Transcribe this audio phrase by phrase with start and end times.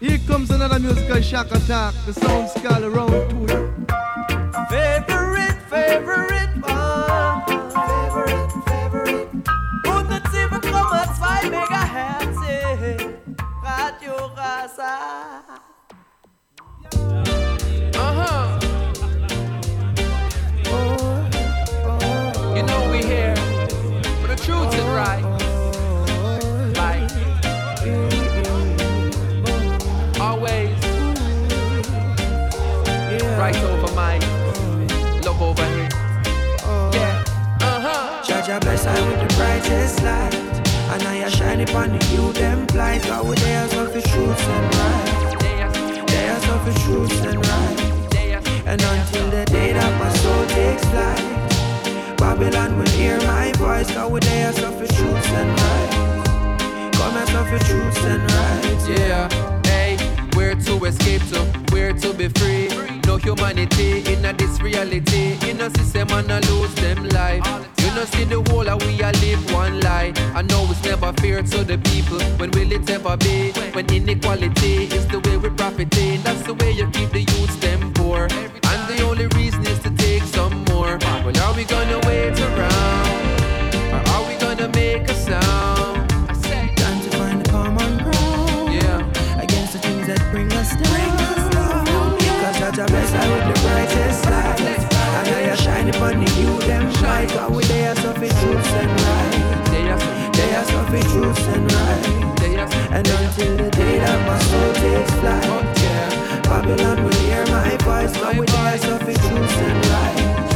[0.00, 1.94] here comes another musical shock attack.
[2.06, 3.46] The sound scale around two.
[4.68, 5.13] Favorite,
[38.44, 40.34] Judge I bless I with the brightest light.
[40.92, 43.02] And now you shine upon the you them blind.
[43.04, 46.06] God with their of the truth and right.
[46.08, 48.66] There's of the truth and right.
[48.66, 53.90] And until the day that my soul takes flight, Babylon will hear my voice.
[53.90, 56.92] God with their of the truth and right.
[56.92, 58.98] Come and of the truth and right.
[58.98, 59.96] Yeah, hey,
[60.34, 61.40] where to escape to,
[61.72, 62.68] where to be free.
[63.06, 65.38] No humanity in a this reality.
[65.46, 67.73] You know, system and I lose them life.
[67.94, 70.12] You know, see the whole of we a live one lie.
[70.34, 72.18] I know it's never fair to the people.
[72.40, 73.52] When will it ever be?
[73.70, 76.20] When inequality is the way we profiting.
[76.22, 78.22] That's the way you keep the youths them poor.
[78.24, 80.98] And the only reason is to take some more.
[81.22, 83.10] Well, are we gonna wait around?
[83.94, 86.10] Or are we gonna make a sound?
[86.28, 88.74] I say, Time to find a common ground.
[88.74, 89.38] yeah.
[89.40, 92.18] against the things that bring us down.
[92.42, 94.93] Cause such a I with the brightest light.
[95.26, 97.28] And you shine upon the you them light.
[97.28, 99.64] God with their suffer truths and right.
[99.70, 99.98] They are
[100.32, 102.36] They are suffer truths and right.
[102.40, 106.40] they are And until the day that my soul takes flight, oh yeah.
[106.42, 108.16] Babylon will hear my voice.
[108.20, 110.53] God with their suffer truths and right.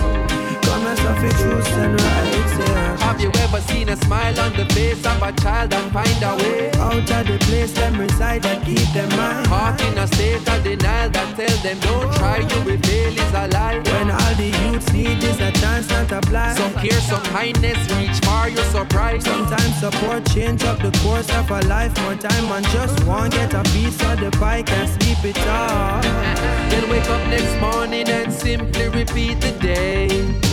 [0.87, 2.39] And suffer truths and right.
[2.59, 2.97] Yeah.
[2.99, 6.37] Have you ever seen a smile on the face of a child and find a
[6.37, 6.71] way?
[6.79, 9.47] Out of the place them reside and keep them mind.
[9.47, 13.35] Heart in a state of denial that tell them don't try, you will fail is
[13.35, 13.79] a lie.
[13.79, 16.55] When all the youths need is a chance not apply.
[16.55, 19.27] Some care, some kindness, reach far, you're surprised.
[19.27, 21.97] Sometimes support change up the course of a life.
[22.03, 26.05] More time and just one get a piece of the pie, can't sleep it off.
[26.71, 30.48] Then wake up next morning and simply repeat the day.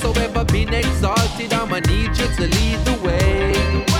[0.00, 3.52] So whosoever been exalted, I'ma need you to lead the way.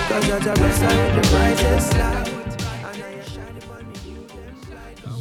[0.09, 2.27] Cause you're the best of the brightest light.
[2.27, 2.41] And.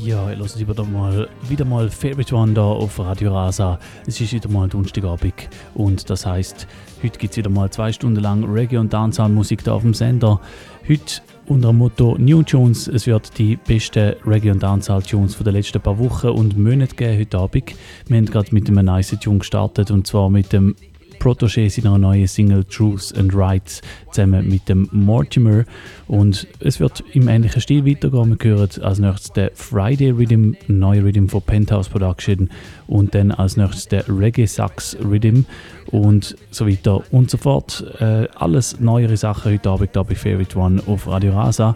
[0.02, 3.78] Ja, ihr hört wieder mal, wieder mal Favorite One da auf Radio Rasa.
[4.08, 6.66] Es ist wieder mal Donnerstagabend und das heißt,
[7.04, 10.40] heute gibt es wieder mal zwei Stunden lang Reggae- und Dancehall-Musik da auf dem Sender.
[10.88, 12.88] Heute unter dem Motto New Tunes.
[12.88, 17.38] Es wird die besten Reggae- und Dancehall-Tunes der letzten paar Wochen und Monate geben heute
[17.40, 17.76] Abend.
[18.08, 20.76] Wir haben gerade mit einem nice Tune gestartet und zwar mit dem
[21.20, 25.66] Protégé seiner neuen Single Truth and Rights zusammen mit dem Mortimer.
[26.08, 28.38] Und es wird im ähnlichen Stil weitergehen.
[28.40, 32.50] Wir hören als nächstes den Friday Rhythm, ein neuer Rhythm von Penthouse Production.
[32.88, 35.44] Und dann als nächstes der Reggae Sax Rhythm
[35.92, 37.84] und so weiter und so fort.
[38.00, 41.76] Äh, alles neuere Sachen heute Abend da bei Favorite One auf Radio Rasa.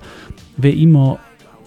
[0.57, 1.19] Wie immer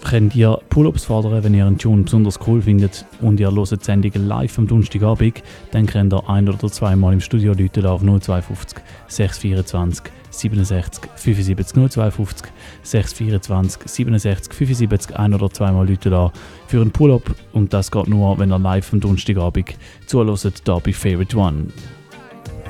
[0.03, 3.83] könnt ihr Pull-ups fordern, wenn ihr einen Tune besonders cool findet und ihr hört die
[3.83, 8.79] Sendung live am Donnerstagabend, dann könnt ihr ein oder zweimal im Studio Leute auf 052
[9.07, 12.51] 624 67 75 052
[12.83, 16.31] 624 67 75 ein oder zweimal Leute da
[16.67, 19.75] für einen Pull-up und das geht nur, wenn ihr live am Donnerstagabend
[20.05, 21.67] zuhört, da bei Favorite One.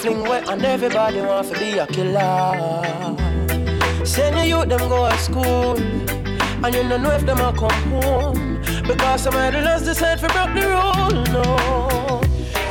[0.00, 3.16] fling wet and everybody want to be a killer.
[4.04, 5.76] Send your youth them go to school,
[6.64, 8.62] and you don't know if them a come home.
[8.88, 12.20] Because some idlers decide for broke the rule, no.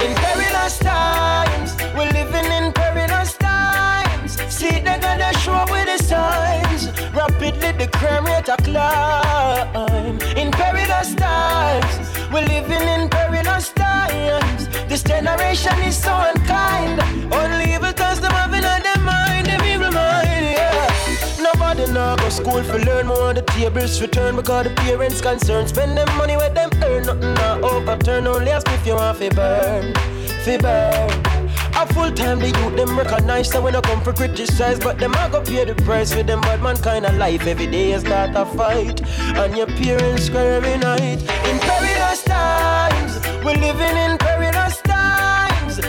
[0.05, 4.31] In perilous times, we're living in perilous times.
[4.51, 6.89] See they gonna show with the signs.
[7.13, 10.19] Rapidly the crime rate a climb.
[10.35, 14.68] In perilous times, we're living in perilous times.
[14.89, 16.99] This generation is so unkind.
[17.31, 20.45] Only because them have in their mind, them evil mind.
[20.57, 20.89] Yeah.
[21.39, 23.31] Nobody now go school for learn more.
[23.35, 25.69] The tables return because the parents concerned.
[25.69, 28.25] Spend them money where them earn nothing now overturn.
[28.25, 29.93] Only ask if you want fi burn,
[30.43, 31.23] fi burn.
[31.77, 35.13] A full time the youth them recognize so when I come for criticize But them
[35.15, 38.31] I go pay the price for them bad mankind of life Every day is start
[38.35, 38.99] a fight
[39.37, 44.38] And your parents cry every night In perilous times We're living in perilous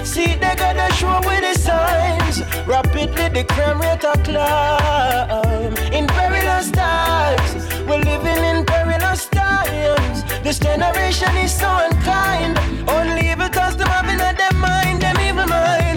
[0.04, 2.42] See they gotta show with the signs.
[2.66, 5.76] Rapidly the crime rate a climb.
[5.92, 7.50] In perilous times,
[7.88, 10.24] we're living in perilous times.
[10.42, 12.58] This generation is so unkind.
[12.88, 15.89] Only evil thoughts them having at them mind, them evil mind,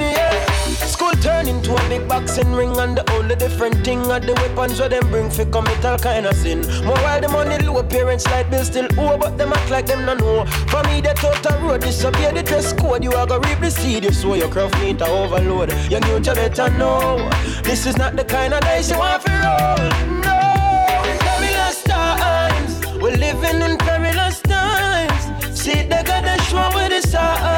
[1.75, 5.29] a big boxing ring and the only different thing are the weapons where them bring
[5.29, 6.61] for commit all kind of sin.
[6.85, 10.05] More while the money low, parents light bill still owe, but them act like them
[10.05, 10.45] no know.
[10.67, 13.03] For me, the total road disobey the dress code.
[13.03, 15.71] You are gonna reap the seed, you sow your craft need to overload.
[15.89, 17.29] Your future better know.
[17.63, 19.89] This is not the kind of dice you want to roll.
[20.27, 20.39] No,
[21.25, 22.85] perilous times.
[23.01, 25.23] We're living in perilous times.
[25.59, 27.52] See, they got the show with the.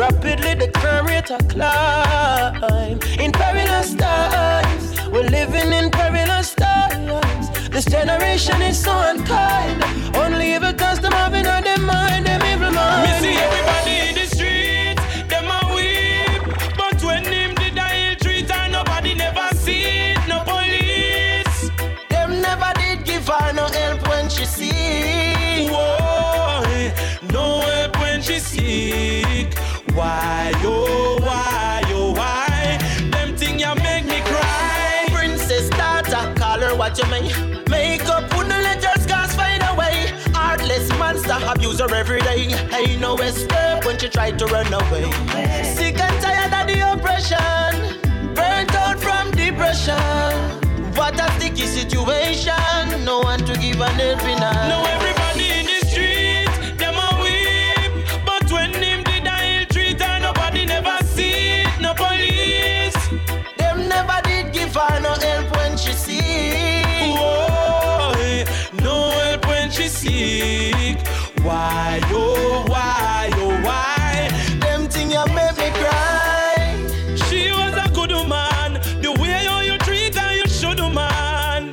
[0.00, 2.98] Rapidly, the crime rate a climb.
[3.20, 7.50] In perilous times, we're living in perilous times.
[7.68, 9.84] This generation is so unkind.
[10.16, 11.64] Only evil cause them having on
[42.00, 42.48] every day.
[42.72, 45.04] Ain't no escape when she tried to run away.
[45.76, 47.72] Sick and tired of the oppression.
[48.34, 50.32] Burnt out from depression.
[50.96, 53.04] What a sticky situation.
[53.04, 54.68] No one to give an helping hand.
[54.70, 54.99] Now
[71.60, 74.30] Why, oh, why, oh, why?
[74.60, 76.74] Them thing you make me cry.
[77.28, 78.80] She was a good woman.
[79.02, 81.66] The way how you treat her, you should man.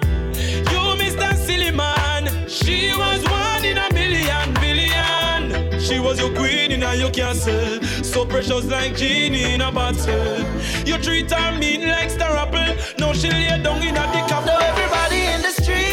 [0.71, 1.33] You, Mr.
[1.37, 2.49] Silly Man.
[2.49, 5.79] She was one in a million, billion.
[5.79, 7.81] She was your queen in a your castle.
[8.03, 10.43] So precious like genie in a bottle.
[10.85, 12.75] You treat her mean like star apple.
[12.99, 15.86] Now she lay down in a the Now everybody in the streets.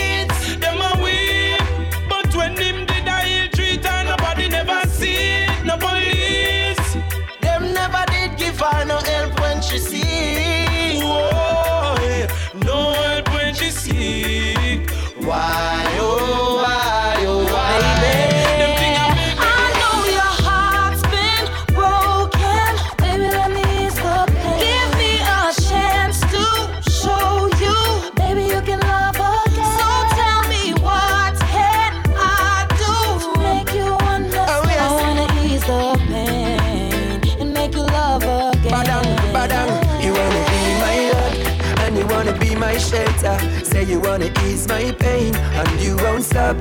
[46.25, 46.57] Stop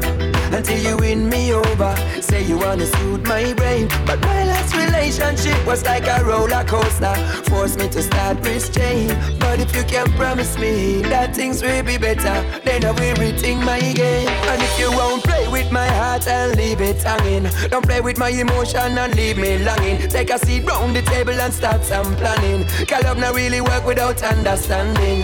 [0.54, 1.96] until you win me over.
[2.22, 7.16] Say you wanna soothe my brain, but my last relationship was like a roller coaster.
[7.50, 9.08] Forced me to start restrain.
[9.40, 13.64] But if you can promise me that things will be better, then I will rethink
[13.66, 14.28] my game.
[14.52, 18.18] And if you won't play with my heart and leave it hanging, don't play with
[18.18, 19.98] my emotion and leave me longing.
[20.10, 22.66] Take a seat round the table and start some planning.
[22.88, 25.24] Cause love not really work without understanding.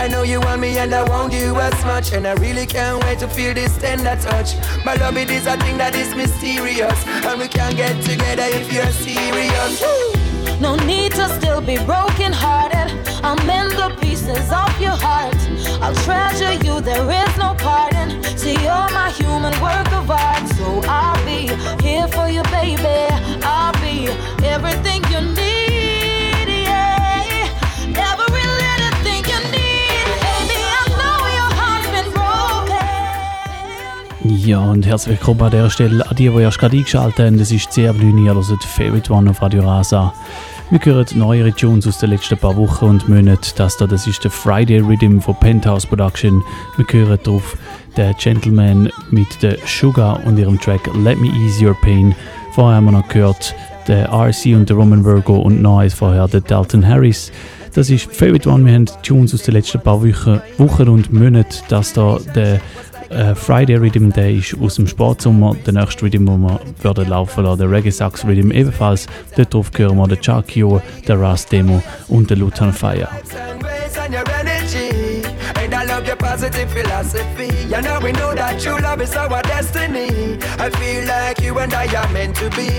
[0.00, 3.04] I know you want me and I want you as much And I really can't
[3.04, 7.06] wait to feel this tender touch My love it is a thing that is mysterious
[7.06, 10.20] And we can get together if you're serious!
[10.58, 12.88] No need to still be broken hearted.
[13.22, 15.36] I'll mend the pieces of your heart.
[15.82, 18.22] I'll treasure you, there is no pardon.
[18.36, 20.46] See, you're my human work of art.
[20.56, 21.48] So I'll be
[21.82, 23.08] here for you, baby.
[23.42, 24.08] I'll be
[24.44, 25.49] everything you need,
[34.46, 37.36] Ja, und herzlich willkommen an dieser Stelle an die, die erst gerade eingeschaltet haben.
[37.36, 40.14] Das ist CR9, ihr hört Favorite One auf Radio Rasa.
[40.70, 43.52] Wir hören neuere Tunes aus den letzten paar Wochen und Monaten.
[43.56, 46.42] Das da, das ist der Friday Rhythm von Penthouse Production.
[46.78, 47.58] Wir hören drauf
[47.98, 52.14] den Gentleman mit der Sugar und ihrem Track Let Me Ease Your Pain.
[52.52, 53.54] Vorher haben wir noch gehört
[53.88, 57.30] den RC und der Roman Virgo und eins vorher der Dalton Harris.
[57.74, 58.64] Das ist Favorite One.
[58.64, 62.60] Wir haben Tunes aus den letzten paar Wochen, Wochen und Monaten, dass da der
[63.10, 65.56] äh, Friday Rhythm Day ist aus dem Sportsommer.
[65.66, 69.06] Der nächste Rhythm, den wir werden laufen lassen, der Reggae Sax Rhythm ebenfalls.
[69.36, 73.08] Dort drauf hören wir den Chakio, der Rust Demo und den Lutan Fire.
[76.20, 77.50] Positive philosophy.
[77.72, 80.38] You know we know that true love is our destiny.
[80.58, 82.70] I feel like you and I are meant to be.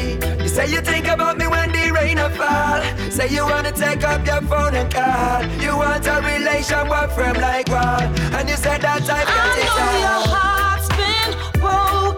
[0.41, 2.81] You say you think about me when the rain of fall.
[3.09, 5.43] Say you wanna take up your phone and call.
[5.65, 8.01] You want a relation work from like wall.
[8.37, 9.21] And you said that I
[9.63, 9.99] it all.
[10.05, 12.10] Your heart's been broken.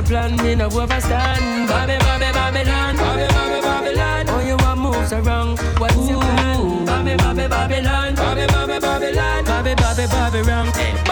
[0.00, 1.68] Your plan, me no overstand.
[1.68, 4.24] Bobby, Bobby, Babylon, Bobby, Bobby, Babylon.
[4.28, 5.58] Oh, you want moves around?
[5.78, 6.84] What's your plan?
[6.86, 10.66] Bobby, Bobby, Babylon, Bobby, Bobby, Babylon, Bobby, Bobby, Babylon.
[10.72, 11.09] Babylon,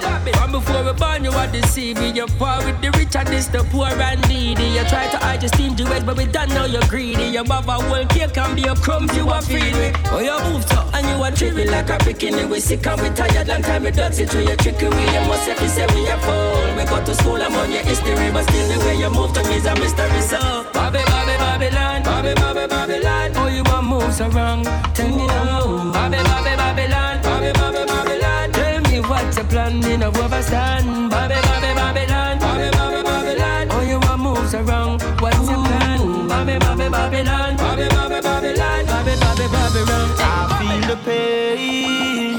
[0.00, 0.38] Babylon.
[0.38, 2.10] From before we born, you see me.
[2.10, 4.64] You're poor with the rich and this the poor and needy.
[4.76, 7.26] You try to hide your to it, but we don't know you're greedy.
[7.36, 9.94] Your mother will cake can be a crumbs you are feeding.
[10.10, 12.48] Oh, you move up and you are tripping like a bikini.
[12.50, 15.04] We sick and we tired, long time we dirty to your trickery.
[15.14, 16.76] You must have say we are full.
[16.76, 19.42] We go to school, I'm on your history, but still the way you move to
[19.48, 20.20] me is a mystery.
[20.22, 20.40] So,
[20.72, 23.32] Bobby, Bobby, Babylon, Bobby, Bobby, Babylon.
[23.36, 24.64] Oh, you want moves around?
[24.94, 25.92] Tell me now.
[25.92, 28.27] Bobby, Bobby, Babylon, Bobby, Bobby, Babylon.
[29.08, 31.08] Me what's your plan, you know, overstand.
[31.08, 33.68] Bobby, Bobby, Babylon, Bobby, Bobby, Babylon.
[33.70, 35.00] Oh, you want moves around?
[35.22, 36.28] What's your plan?
[36.28, 40.10] Bobby, Bobby, Babylon, Bobby, Bobby, Babylon, Bobby, Bobby, Babylon.
[40.18, 42.34] I feel the pain.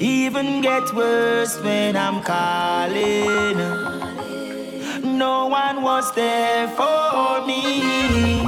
[0.00, 3.58] Even get worse when I'm calling.
[5.18, 8.46] No one was there for me.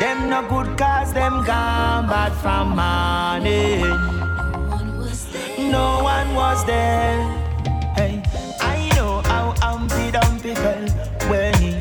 [0.00, 4.17] Them no good cause them gone bad from morning.
[5.70, 7.20] No one was there.
[7.94, 8.22] Hey,
[8.60, 10.90] I know how Humpty Dumpty felt
[11.28, 11.72] when he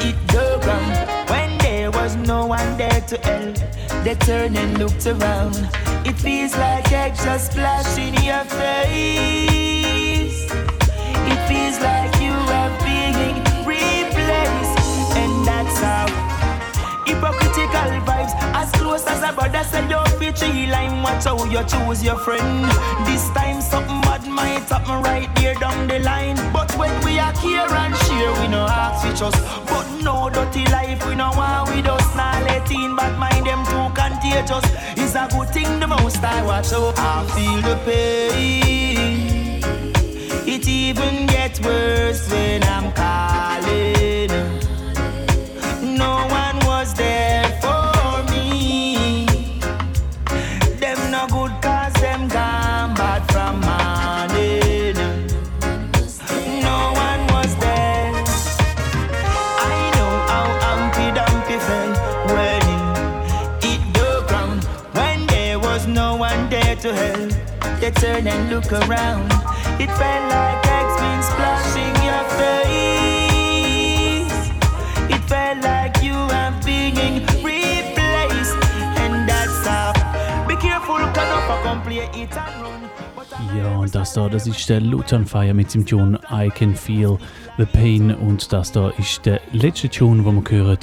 [0.00, 1.28] hit the ground.
[1.28, 3.56] When there was no one there to help,
[4.04, 5.68] they turned and looked around.
[6.06, 10.50] It feels like eggs just splash in your face.
[11.32, 16.06] It feels like you have being replaced, and that's how
[17.06, 18.32] hypocritical vibes.
[18.54, 19.90] As close as a brother said,
[20.32, 21.02] be tree line.
[21.02, 22.70] Watch how you choose your friend.
[23.06, 26.36] This time something bad might happen right there down the line.
[26.52, 29.42] But when we are here and share, we no ask for trust.
[29.66, 32.14] But no dirty life, we no want with us.
[32.16, 34.64] Now let in bad mind them too contagious.
[34.96, 36.98] It's a good thing the most I watch out.
[36.98, 39.62] I feel the pain.
[40.46, 44.61] It even gets worse when I'm calling.
[67.82, 69.26] They turn and look around.
[69.82, 72.70] It felt like eggs been splashing your face.
[75.10, 78.54] It felt like you are being replaced,
[79.02, 79.92] and that's how.
[80.46, 82.61] Be careful, can up complete it.
[83.58, 87.18] Ja, und das da, das ist der Lutan Fire mit dem Tune I Can Feel
[87.58, 90.78] the Pain und das da ist der letzte Tune, den wir hören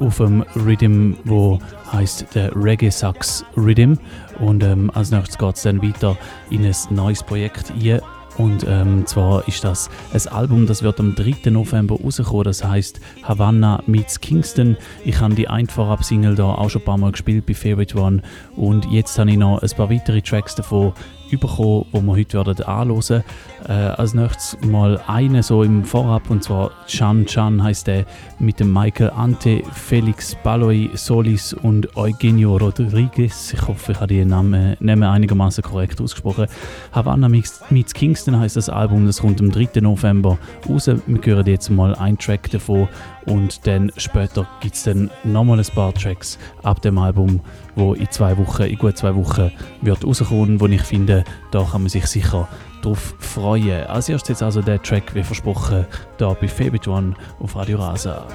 [0.00, 1.58] auf dem Rhythm, wo
[1.92, 3.94] heißt der Reggae Sax Rhythm
[4.40, 6.16] und ähm, als nächstes geht es dann weiter
[6.50, 8.02] in ein neues Projekt hier
[8.38, 11.50] und ähm, zwar ist das ein Album, das wird am 3.
[11.50, 12.44] November rauskommen.
[12.44, 14.76] Das heißt Havana meets Kingston.
[15.04, 18.22] Ich habe die Einvorab-Single da auch schon ein paar Mal gespielt bei Favorite One.
[18.54, 20.92] Und jetzt habe ich noch ein paar weitere Tracks davon
[21.36, 23.24] bekommen, die wir heute werden anhören
[23.68, 28.04] äh, Als nächstes mal eine so im Vorab und zwar Chan Chan heißt der
[28.38, 33.52] mit dem Michael Ante, Felix Baloy Solis und Eugenio Rodriguez.
[33.52, 36.46] Ich hoffe, ich habe die Namen, Namen einigermaßen korrekt ausgesprochen.
[36.92, 39.80] Havana meets Kingston heißt das Album, das kommt am 3.
[39.80, 40.86] November raus.
[40.86, 42.88] Wir hören jetzt mal einen Track davon
[43.28, 47.40] und dann später gibt es dann nochmal ein paar Tracks ab dem Album,
[47.76, 51.82] wo in zwei Wochen, in gut zwei Wochen wird rauskommen, wo ich finde, da kann
[51.82, 52.48] man sich sicher
[52.82, 53.86] drauf freuen.
[53.86, 58.26] Als erstes jetzt also der Track, wie versprochen, da bei Favorite One auf Radio Rasa.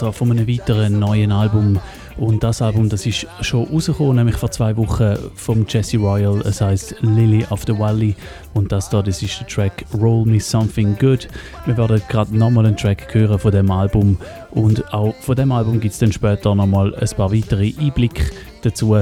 [0.00, 1.80] Da von einem weiteren neuen Album
[2.18, 6.40] und das Album, das ist schon rausgekommen, nämlich vor zwei Wochen vom Jesse Royal.
[6.42, 8.14] Es heißt Lily of the Valley
[8.54, 11.28] und das da, das ist der Track Roll Me Something Good.
[11.66, 14.18] Wir werden gerade nochmal einen Track hören von dem Album
[14.52, 18.24] und auch von dem Album gibt es dann später nochmal ein paar weitere Einblicke
[18.62, 18.96] dazu.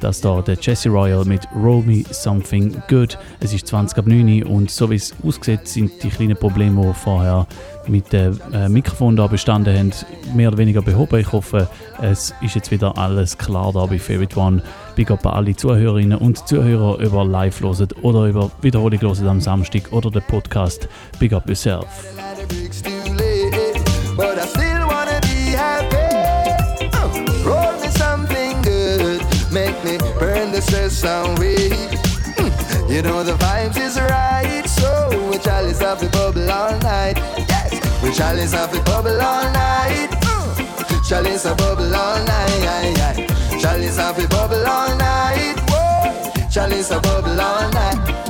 [0.00, 3.16] Das da der Jesse Royal mit Roll Me Something Good.
[3.38, 6.92] Es ist 20 ab 9 und so wie es aussieht, sind die kleinen Probleme, die
[6.92, 7.46] vorher
[7.86, 9.92] mit dem äh, Mikrofon da bestanden haben,
[10.34, 11.20] mehr oder weniger behoben.
[11.20, 11.68] Ich hoffe,
[12.00, 14.62] es ist jetzt wieder alles klar da bei Favorite One.
[14.94, 19.40] Big up an alle Zuhörerinnen und Zuhörer über Live hören oder über Wiederholung hören am
[19.40, 21.86] Samstag oder den Podcast Big up yourself.
[22.18, 22.34] Uh,
[31.34, 31.70] the.
[32.38, 37.16] Mm, You know the vibes is right, so we chalice have a bubble all night.
[37.48, 40.11] Yes, we chalice have a bubble all night.
[41.04, 43.28] Chalice a bubble all night.
[43.60, 45.56] Chalice a bubble all night.
[45.68, 48.21] Whoa, chalice a bubble all night.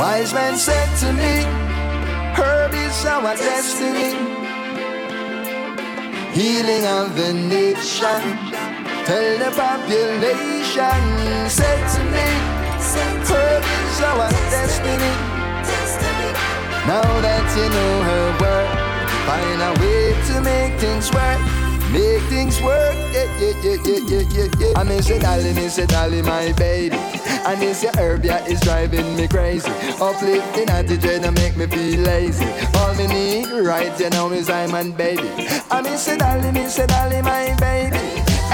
[0.00, 1.34] Wise man said to me,
[2.32, 4.16] Herb is our destiny.
[6.32, 8.22] Healing of the nation.
[9.04, 11.02] Tell the population,
[11.50, 12.28] said to me,
[13.28, 15.12] Herb is our destiny.
[16.88, 18.70] Now that you know her work,
[19.28, 21.59] find a way to make things work.
[21.92, 24.78] Make things work, yeah, yeah, yeah, yeah, yeah, yeah, yeah.
[24.78, 26.96] I miss it, Dolly, miss it, Dolly, my baby.
[27.44, 29.68] And this your herb, yeah, is driving me crazy.
[30.00, 32.46] Uplifting attitude and make me feel lazy.
[32.78, 35.28] All me need right, you know, is I'm and baby.
[35.70, 37.98] I miss it, Dolly, miss it, Dolly, my baby.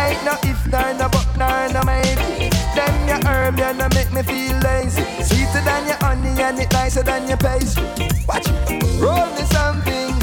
[0.01, 2.49] Ain't no if, nor no but, nor no maybe.
[2.75, 5.03] Then your herb, yeah, no make me feel lazy.
[5.23, 7.85] Sweeter than your honey and it nicer than your pastry.
[8.27, 9.01] Watch it.
[9.01, 10.16] Roll me something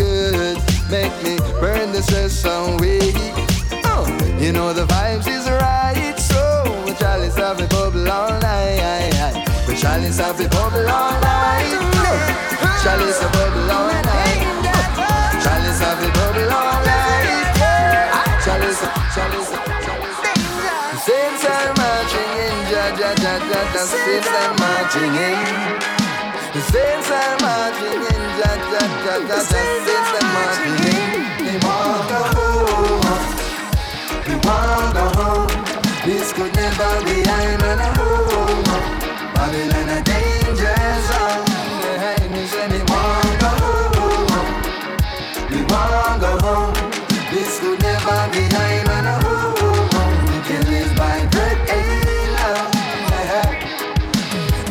[0.94, 3.02] make me burn the stress away.
[3.90, 4.06] Oh,
[4.38, 6.44] you know the vibes is right, so
[6.86, 9.34] we chalice have a bubble all night.
[9.68, 11.82] We chalice have a bubble all night.
[11.98, 12.44] Oh,
[12.84, 14.42] Chalice a bubble all night.
[15.44, 17.42] Chalice have a bubble all night.
[18.46, 18.84] Chalice,
[19.16, 19.50] chalice,
[19.86, 20.22] chalice.
[21.06, 25.40] Saints are marching in, ja, ja, ja, ja, the saints are marching in.
[26.54, 30.23] The saints are marching in, ja, ja, ja, ja, the saints
[34.46, 35.50] want go home.
[36.06, 38.64] This could never be I'm in a home.
[39.34, 40.78] Babylon a danger
[41.10, 41.48] zone.
[42.34, 44.28] Me say me want go home,
[45.52, 46.74] me want go home.
[47.32, 50.20] This could never be I'm in a home.
[50.30, 52.72] We can live by bread alone.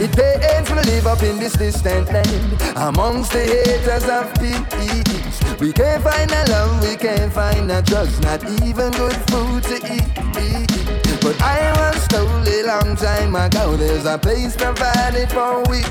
[0.05, 5.22] It pains to live up in this distant land Amongst the haters of peace
[5.63, 9.77] We can't find a love, we can't find a trust Not even good food to
[9.95, 15.83] eat But I was told a long time ago There's a place provided for we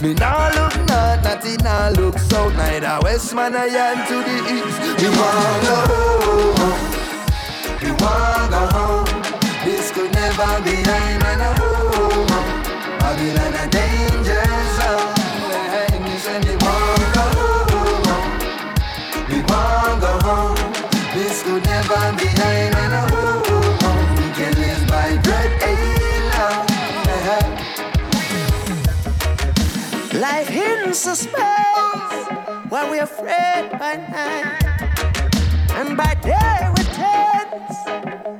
[0.00, 4.16] Me now look north, not in now look south Neither west, man, I am to
[4.24, 4.80] the east.
[5.02, 6.80] We want go home.
[7.82, 9.22] We want go home.
[9.66, 12.26] This could never be I'm in a home.
[13.00, 13.91] Babylon a danger
[30.92, 32.28] Suspense
[32.68, 34.62] while we're afraid by night.
[35.72, 37.78] And by day we tense,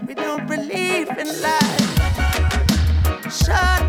[0.06, 1.92] we don't believe in life.
[3.32, 3.81] Short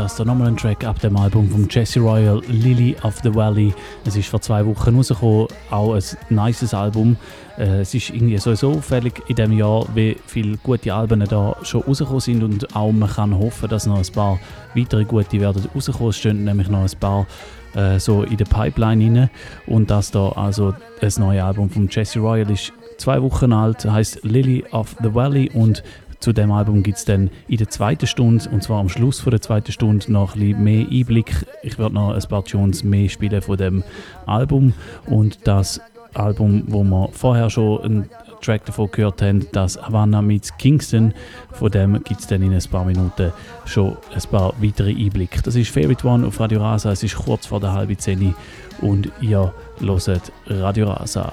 [0.00, 3.74] das ist nochmal ein Track ab dem Album von Jesse Royal, Lily of the Valley.
[4.06, 7.18] Es ist vor zwei Wochen rausgekommen, auch ein nices Album.
[7.58, 11.82] Äh, es ist irgendwie sowieso auffällig in diesem Jahr, wie viele gute Alben da schon
[11.82, 14.38] rausgekommen sind und auch man kann hoffen, dass noch ein paar
[14.74, 16.08] weitere gute werden rauskommen.
[16.08, 17.26] Es stehen nämlich noch ein paar
[17.74, 19.30] äh, so in der Pipeline rein.
[19.66, 24.24] Und das da also das neue Album von Jesse Royal ist zwei Wochen alt, heißt
[24.24, 25.82] Lily of the Valley und
[26.20, 29.30] zu dem Album gibt es dann in der zweiten Stunde, und zwar am Schluss von
[29.30, 31.46] der zweiten Stunde, noch ein bisschen mehr Einblick.
[31.62, 33.82] Ich werde noch ein paar Tunes mehr spielen von dem
[34.26, 34.74] Album
[35.06, 35.80] und das
[36.14, 38.10] Album, wo wir vorher schon einen
[38.42, 41.14] Track davon gehört haben, das Havana meets Kingston.
[41.52, 43.32] Von dem gibt es dann in ein paar Minuten
[43.64, 45.42] schon ein paar weitere Einblicke.
[45.42, 46.92] Das ist Favorite One auf Radio Rasa.
[46.92, 48.34] Es ist kurz vor der halben Zehn
[48.80, 51.32] und ihr hört Radio Rasa.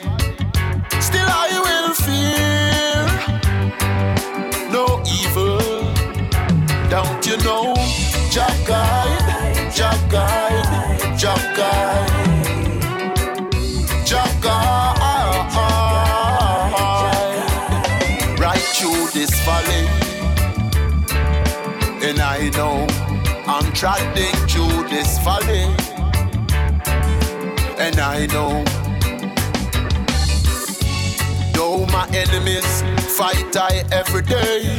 [28.33, 28.63] know
[31.53, 32.81] though my enemies
[33.17, 34.77] fight I every day,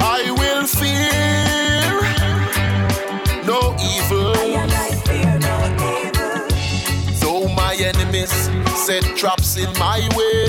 [0.00, 1.92] I will fear
[3.44, 3.60] no
[3.92, 4.32] evil.
[7.20, 8.32] Though my enemies
[8.86, 10.40] set traps in my way,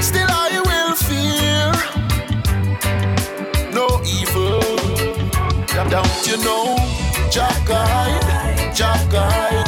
[0.00, 1.72] still I will fear
[3.72, 3.86] no
[4.18, 4.60] evil.
[5.90, 6.76] Don't you know?
[7.30, 9.59] Jah guide, Jah guide,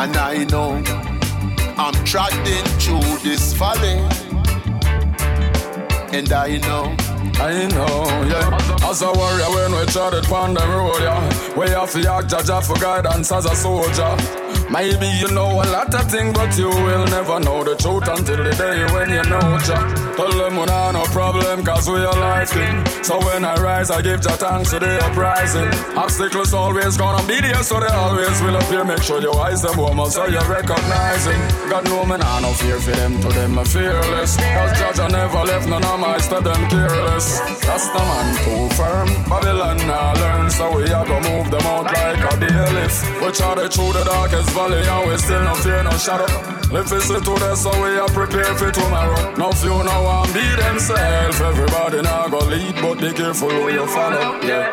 [0.00, 0.82] and I know
[1.76, 3.98] I'm trotting through this valley,
[6.16, 6.96] and I know.
[7.38, 8.88] I know, yeah.
[8.88, 11.54] As a warrior, when we trotted on the road, yeah.
[11.54, 14.49] We have to act, judge for guidance as a soldier.
[14.70, 18.38] Maybe you know a lot of things, but you will never know the truth until
[18.38, 19.82] the day when you know Jah.
[20.14, 22.78] Tell them we not no problem, cause we are king.
[23.02, 25.74] So when I rise, I give Jah thanks to the uprising.
[25.98, 28.84] Obstacles always gonna be there, so they always will appear.
[28.84, 31.40] Make sure your eyes them warm so you're recognizing.
[31.68, 34.36] God know me, nah, no fear for them, to them I'm fearless.
[34.36, 37.40] Cause Jah never left none of my to them careless.
[37.66, 39.08] That's the man too firm.
[39.28, 42.96] Babylon now learn, so we are gonna move them out like deal if.
[43.22, 46.26] Which are through the darkest valley and we still no fear, no shadow.
[46.72, 49.34] Live this today, so we are prepared for tomorrow.
[49.36, 51.40] No few, no one be themselves.
[51.40, 54.40] Everybody now go lead, but be careful who you follow.
[54.42, 54.72] Yeah.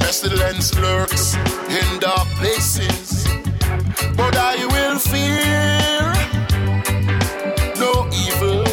[0.00, 1.34] Pestilence lurks
[1.68, 3.26] in dark places,
[4.16, 6.12] but I will fear
[7.78, 8.64] no evil.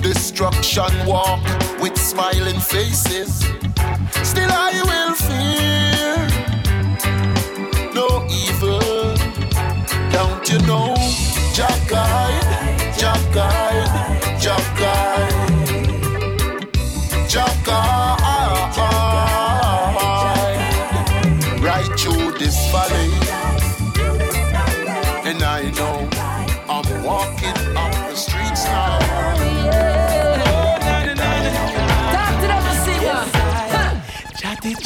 [0.00, 1.42] Destruction walk
[1.80, 3.44] with smiling faces,
[4.22, 6.16] still I will fear
[7.94, 9.14] no evil.
[10.12, 10.94] Don't you know?
[11.54, 12.31] Jah guide,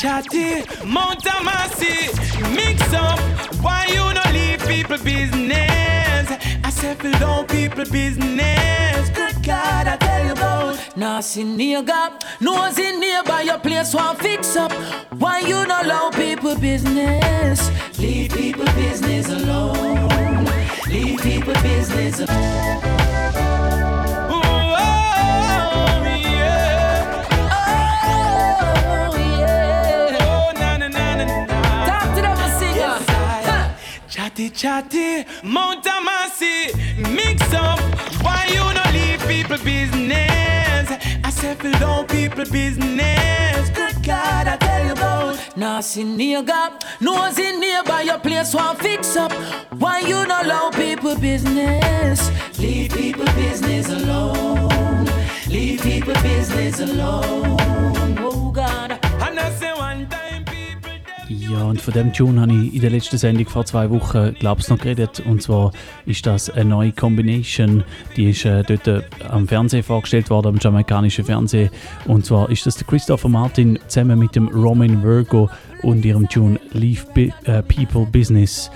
[0.07, 1.97] Chatty, Mount Amasi,
[2.55, 3.19] mix up.
[3.61, 6.31] Why you no leave people business?
[6.62, 9.11] I said, down people business.
[9.11, 11.25] Good God, I tell you about.
[11.25, 14.71] See nigga, nose in nearby your place, one fix up.
[15.19, 17.59] Why you no allow people business?
[17.99, 20.45] Leave people business alone.
[20.88, 23.15] Leave people business alone.
[34.37, 36.68] Chatty chatty, Mount Amasi,
[37.14, 37.81] mix up.
[38.22, 40.90] Why you no leave people business?
[41.25, 43.70] I said fill down people business.
[43.70, 45.83] Good God, I tell you about.
[45.83, 49.33] See nigga, nose in nearby your place, one fix up.
[49.72, 52.31] Why you no allow people business?
[52.59, 55.07] Leave people business alone.
[55.49, 57.57] Leave people business alone.
[58.20, 58.99] Oh God.
[59.03, 60.15] And I say one.
[61.29, 64.61] Ja, und von dem Tune habe ich in der letzten Sendung vor zwei Wochen, glaube
[64.61, 65.21] ich, noch geredet.
[65.27, 65.73] Und zwar
[66.05, 67.83] ist das eine neue Combination.
[68.17, 71.71] Die ist äh, dort äh, am Fernsehen vorgestellt worden, am jamaikanischen Fernsehen.
[72.07, 75.51] Und zwar ist das der Christopher Martin zusammen mit dem Roman Virgo
[75.83, 78.71] und ihrem Tune Leave Bi äh, People Business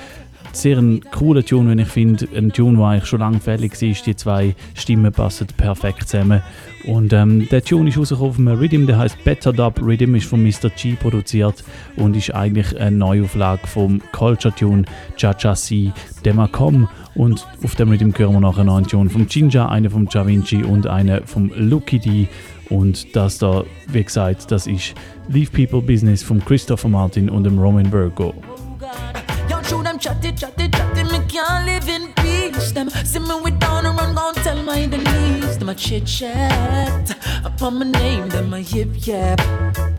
[0.52, 2.28] sehr ein cooler Tune, wenn ich finde.
[2.34, 4.06] Ein Tune, der eigentlich schon lange fällig ist.
[4.06, 6.42] Die zwei Stimmen passen perfekt zusammen.
[6.84, 9.80] Und ähm, der Tune ist rausgekommen einem Rhythm, der heißt Better Dub.
[9.82, 10.70] Rhythm ist von Mr.
[10.70, 11.62] G produziert
[11.96, 14.84] und ist eigentlich eine Neuauflage vom Culture Tune
[15.16, 15.92] Cha Cha Si
[16.24, 16.88] Demacom.
[17.14, 20.62] Und auf dem Rhythm hören wir nachher noch einen Tune vom Jinja, einen vom Vinci
[20.62, 22.28] und einen vom Lucky D.
[22.70, 24.94] Und das da, wie gesagt, das ist
[25.28, 28.32] Leave People Business von Christopher Martin und dem Roman Virgo.
[28.80, 29.39] Yo,
[29.70, 32.72] true them chatty, chatty, chatty, me can't live in peace.
[32.72, 35.58] Them see me with down and run, gon' tell my enemies.
[35.58, 39.40] Them a chit chat upon my name, them a yip yap.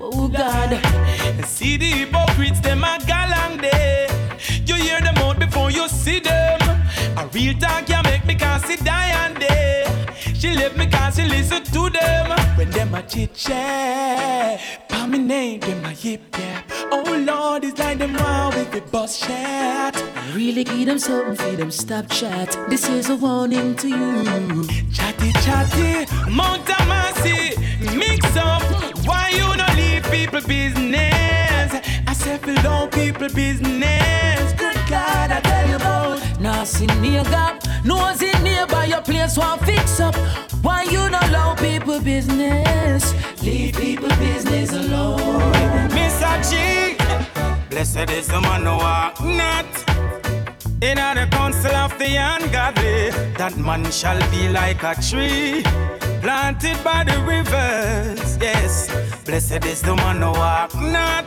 [0.02, 0.72] Oh God,
[1.46, 4.08] See the hypocrites, them a galang day.
[4.66, 6.71] You hear them out before you see them.
[7.18, 9.86] A real talk can make me cause see die and day.
[10.34, 12.58] She left me cause she listen to them.
[12.58, 16.64] When them a chit chat, pa me name, them a yip yap.
[16.92, 19.96] Oh Lord, it's like them wow with the bus chat.
[20.34, 22.58] really give them something for them stop chat.
[22.70, 24.66] This is a warning to you.
[24.92, 27.56] Chatty chatty, Mount Amasi,
[27.98, 28.62] mix up.
[29.06, 31.72] Why you no leave people business?
[32.08, 34.54] I said down people business.
[34.54, 36.31] Good God, I tell you about.
[36.42, 40.16] Gap, nose in nearby your place one fix up.
[40.64, 43.14] Why you not allow people business?
[43.44, 45.20] Leave people business alone.
[45.92, 46.34] Mr.
[46.50, 46.98] G,
[47.70, 49.66] blessed is the man who walk not
[50.82, 53.12] in the council of the ungodly.
[53.38, 55.62] That man shall be like a tree
[56.22, 58.38] planted by the rivers.
[58.42, 58.90] Yes,
[59.26, 61.26] blessed is the man who walk not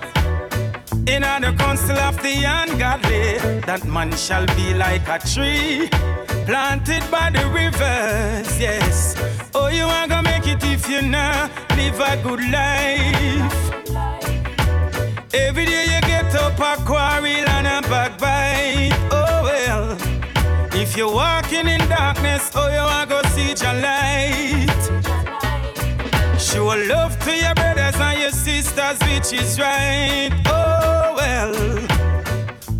[1.06, 3.38] in the council of the ungodly.
[3.66, 5.88] That man shall be like a tree
[6.46, 8.58] planted by the rivers.
[8.58, 9.16] Yes,
[9.54, 13.54] oh, you are gonna make it if you not live a good life.
[15.34, 18.92] Every day you get up a quarrel and a backbite.
[19.10, 19.96] Oh well,
[20.74, 24.70] if you're walking in darkness, oh you are gonna see your light.
[26.38, 30.30] Show love to your brothers and your sisters, which is right.
[30.46, 30.73] Oh
[31.24, 31.54] well,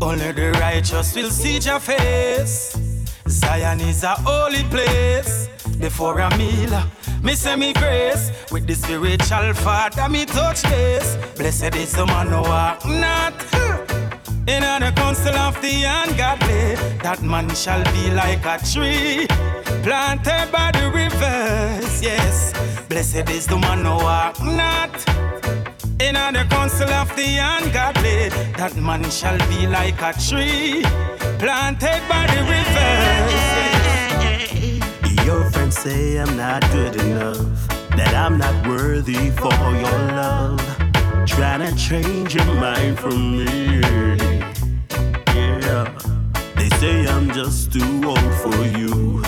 [0.00, 2.77] only the righteous will see your face.
[3.29, 5.48] Zion is a holy place.
[5.79, 6.75] Before a meal,
[7.23, 11.16] me say me grace with the spiritual father me touch this.
[11.37, 13.35] Blessed is the man who walk not
[14.46, 16.64] in the council of the ungodly.
[17.02, 19.27] That man shall be like a tree
[19.83, 22.02] planted by the rivers.
[22.02, 22.52] Yes,
[22.88, 24.94] blessed is the man who walk not
[26.00, 28.28] in the council of the ungodly.
[28.56, 30.82] That man shall be like a tree
[31.38, 33.54] planted by the rivers.
[35.24, 40.60] Your friends say I'm not good enough, that I'm not worthy for your love.
[41.26, 43.80] Trying to change your mind from me.
[45.34, 45.88] Yeah.
[46.56, 49.22] They say I'm just too old for you,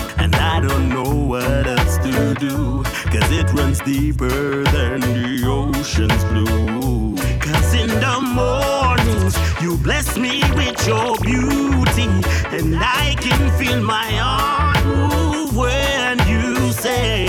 [0.47, 2.81] I don't know what else to do.
[3.11, 7.15] Cause it runs deeper than the ocean's blue.
[7.39, 12.07] Cause in the mornings, you bless me with your beauty,
[12.57, 17.27] and I can feel my heart move when you say,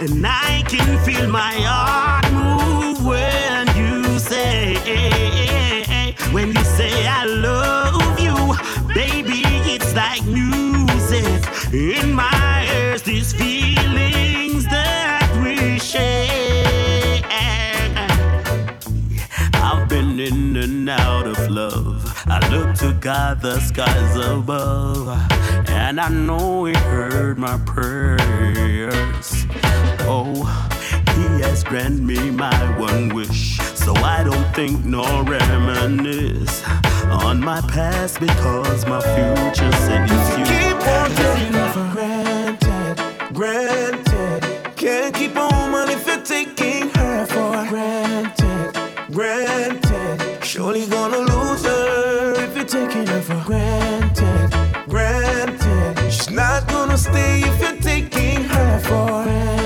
[0.00, 4.76] and I can feel my heart move when you say,
[6.30, 8.34] when you say I love you,
[8.94, 9.42] baby,
[9.74, 11.42] it's like music
[11.72, 17.22] in my ears, these feelings that we share.
[19.54, 22.04] I've been in and out of love.
[22.26, 25.08] I look to God, the skies above,
[25.68, 29.46] and I know He heard my prayers.
[30.10, 30.32] Oh,
[31.16, 36.62] He has granted me my one wish, so I don't think nor reminisce
[37.10, 40.20] on my past because my future's in you.
[40.48, 44.76] Keep on taking for granted, granted.
[44.76, 48.72] Can't keep a woman if you're taking her for granted,
[49.12, 50.44] granted.
[50.44, 54.48] Surely gonna lose her if you're taking her for granted,
[54.88, 55.98] granted.
[56.10, 59.57] She's not gonna stay if you're taking her for granted,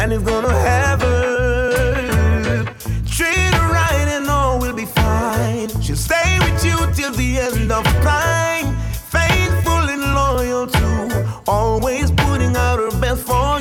[0.00, 2.64] and it's gonna have happen.
[3.04, 5.68] Treat her right and all will be fine.
[5.82, 8.74] She'll stay with you till the end of time.
[9.16, 11.10] Faithful and loyal too,
[11.46, 13.59] always putting out her best for you.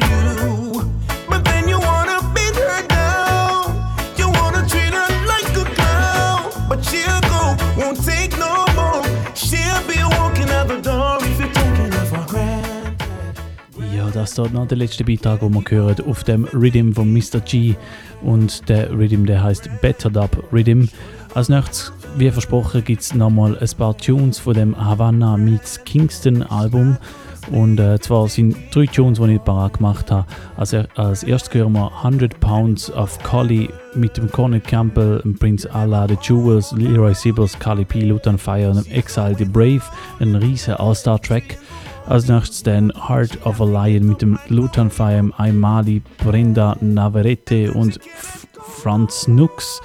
[14.19, 17.39] Das ist noch der letzte Beitrag, den wir hören, auf dem Rhythm von Mr.
[17.39, 17.75] G.
[18.21, 20.87] Und der Rhythm, der heißt Better Dub Rhythm.
[21.35, 26.43] Als nächstes, wie versprochen, gibt es nochmal ein paar Tunes von dem Havana Meets Kingston
[26.43, 26.97] Album.
[27.49, 30.25] Und äh, zwar sind drei Tunes, die ich parat gemacht habe.
[30.57, 35.73] Also, als erstes hören wir 100 Pounds of Collie mit dem Cornet Campbell, dem Prince
[35.73, 39.83] Allah, The Jewels, Leroy Sibbles, Carly P, Lutan Fire und dem Exile The Brave.
[40.19, 41.57] Ein riesiger All-Star-Track.
[42.09, 47.99] Als nächstes dann Heart of a Lion mit dem Lutan Fire, Aymali, Brenda Navarrete und
[48.81, 49.79] Franz Nux.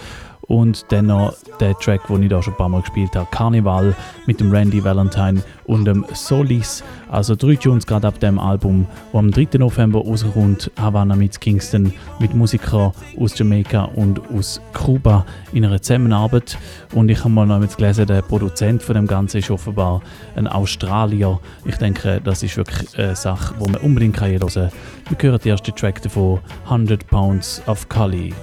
[0.47, 3.95] Und dann noch der Track, den ich da schon ein paar Mal gespielt habe, Carnival
[4.27, 6.83] mit dem Randy Valentine und dem Solis.
[7.11, 9.59] Also drei Tunes gerade ab dem Album, wo am 3.
[9.59, 16.59] November rauskommt, Havana mit Kingston mit Musikern aus Jamaika und aus Kuba in einer Zusammenarbeit.
[16.93, 20.03] Und ich habe mal noch jetzt gelesen, der Produzent von dem Ganzen ist offenbar
[20.37, 21.41] ein Australier.
[21.65, 24.71] Ich denke, das ist wirklich eine Sache, die man unbedingt hören kann.
[25.09, 28.35] Wir hören den ersten Track davon, 100 Pounds of Kali.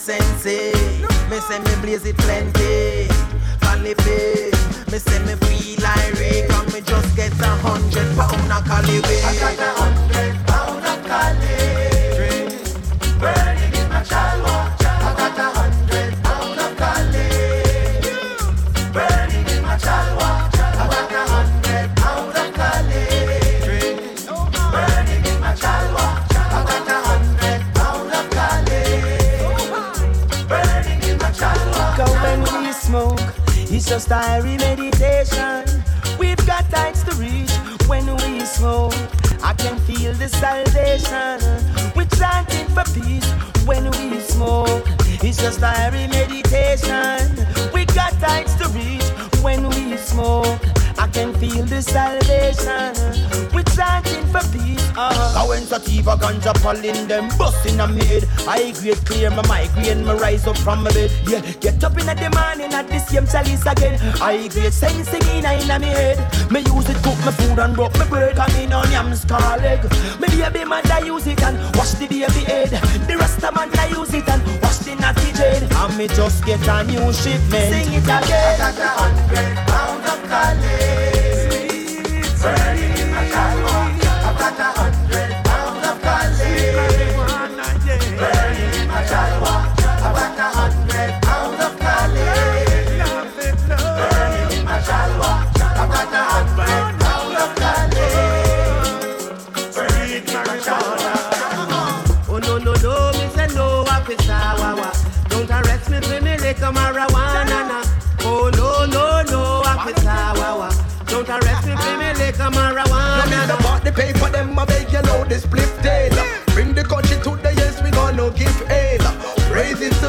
[0.00, 0.46] Sense.
[1.28, 3.06] Me say me blaze it plenty.
[3.60, 4.50] Calibre.
[4.90, 6.48] Me say me feel irate.
[6.48, 9.16] Cause me just get a hundred pound of calibre.
[9.28, 11.59] I got a hundred pound of calibre.
[33.90, 35.64] Just irie meditation.
[36.16, 37.50] We've got heights to reach
[37.88, 38.94] when we smoke.
[39.42, 41.40] I can feel the salvation.
[41.96, 43.28] We're chanting for peace
[43.66, 44.84] when we smoke.
[45.26, 47.34] It's just irie meditation.
[47.74, 49.02] We got heights to reach
[49.42, 50.79] when we smoke.
[51.00, 52.92] I can feel the salvation.
[53.54, 54.80] We're chanting for peace.
[54.90, 55.32] Uh-huh.
[55.34, 60.04] Now when sativa ganja pollen them busting on me head I grade clear my migraine,
[60.04, 63.26] me rise up from my bed Yeah, get up in the morning at the same
[63.26, 66.18] chalice again I grade sensing in a me head
[66.50, 69.56] Me use it cook my food and rub my bread Come in on yam scar
[69.58, 69.82] leg
[70.20, 72.70] Me baby mother use it and wash the baby head
[73.06, 76.44] The rest of man I use it and wash the natty jade And me just
[76.44, 80.89] get a new shipment Sing it again I got a hundred pound of calibre.
[82.42, 83.79] Burning in my chalwa.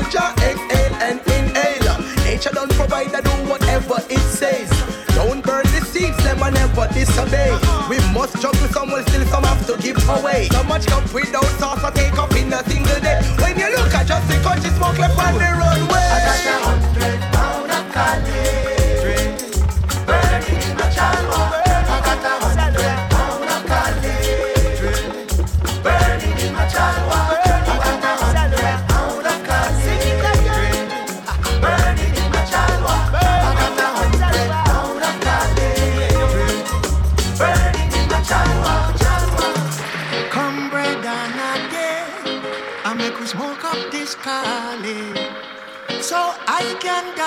[0.09, 1.97] Jah, exhale and inhale.
[2.25, 4.69] Nature don't provide, I do whatever it says.
[5.15, 7.51] Don't burn the seeds, them I never disobey.
[7.89, 10.47] We must juggle someone still some have to give away.
[10.51, 13.21] So much cup without sauce, I take up in a single day.
[13.41, 16.07] When you look at just the country smoke left on the runway.
[16.15, 19.19] I got a hundred pound of calibre.
[20.07, 21.40] Burning in my chalwa.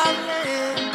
[0.04, 0.90] Galley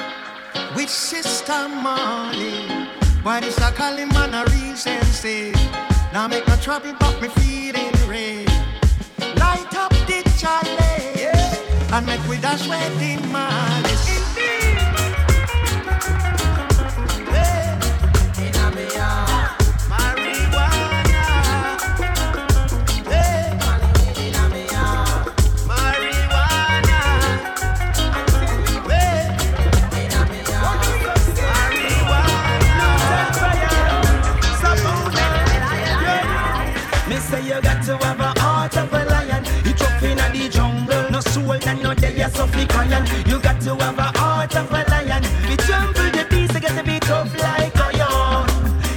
[0.75, 2.87] with Sister Molly.
[3.23, 5.51] Why this a Cali man a real sensei?
[6.13, 8.47] Now make no trouble, but me feeling red.
[9.37, 13.88] Light up the chale, and make we dash wedding malice.
[41.69, 43.05] And no they are so iron.
[43.27, 45.23] You got to have a heart of a lion.
[45.47, 48.47] We trample the beast, you got to be tough like iron.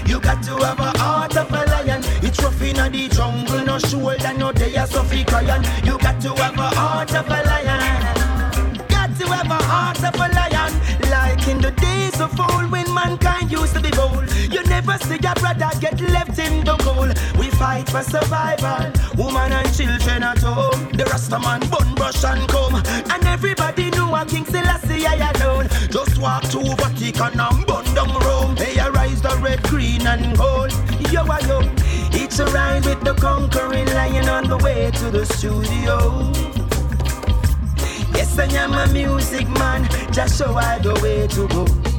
[0.07, 2.03] You got to have a heart of a lion.
[2.23, 5.03] It's rough in the jungle, no shoulder, no they are so.
[5.13, 7.81] You got to have a heart of a lion.
[8.89, 10.73] Got to have a heart of a lion.
[11.11, 14.31] Like in the days of old when mankind used to be bold.
[14.51, 16.22] You never see your brother get left
[17.73, 18.93] fight for survival.
[19.17, 20.91] Woman and children at home.
[20.93, 22.75] The Rasta man bun brush and comb.
[22.75, 25.69] And everybody knew a King Selassie I alone.
[25.91, 28.55] Just walk to Vatican and bun down Rome.
[28.55, 30.73] They arise the red, green and gold.
[31.11, 31.59] Yo, yo.
[32.15, 35.97] It's a ride with the conquering lion on the way to the studio.
[38.15, 41.92] Yes, I am a music man, just show I the way to go.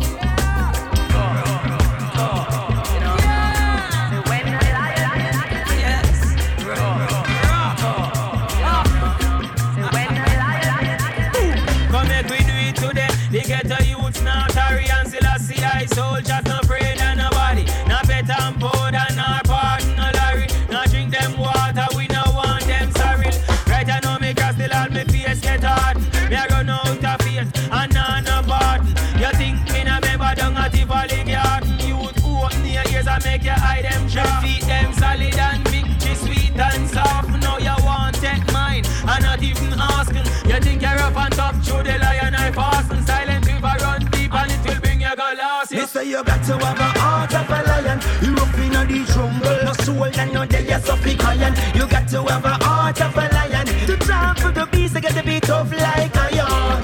[33.43, 34.43] Make your eye them sharp.
[34.43, 37.29] Feet them solid and victory sweet and soft.
[37.41, 40.25] Now you want take mine, and not even asking.
[40.49, 44.05] You think you're up on top through the lion I fast and silent river run
[44.11, 45.71] deep and it will bring you lost.
[45.71, 47.99] Me say you got to have a heart of a lion.
[48.21, 51.53] You rough in the jungle, no soul and no day, you're so iron.
[51.75, 53.65] You got to have a heart of a lion.
[53.87, 56.83] To trample the beast, you got to be tough like iron.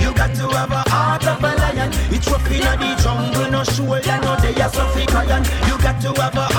[0.00, 1.90] You got to have a heart of a lion.
[2.10, 4.84] It's rough in the jungle, no soul and no day, you're so.
[6.04, 6.53] To have a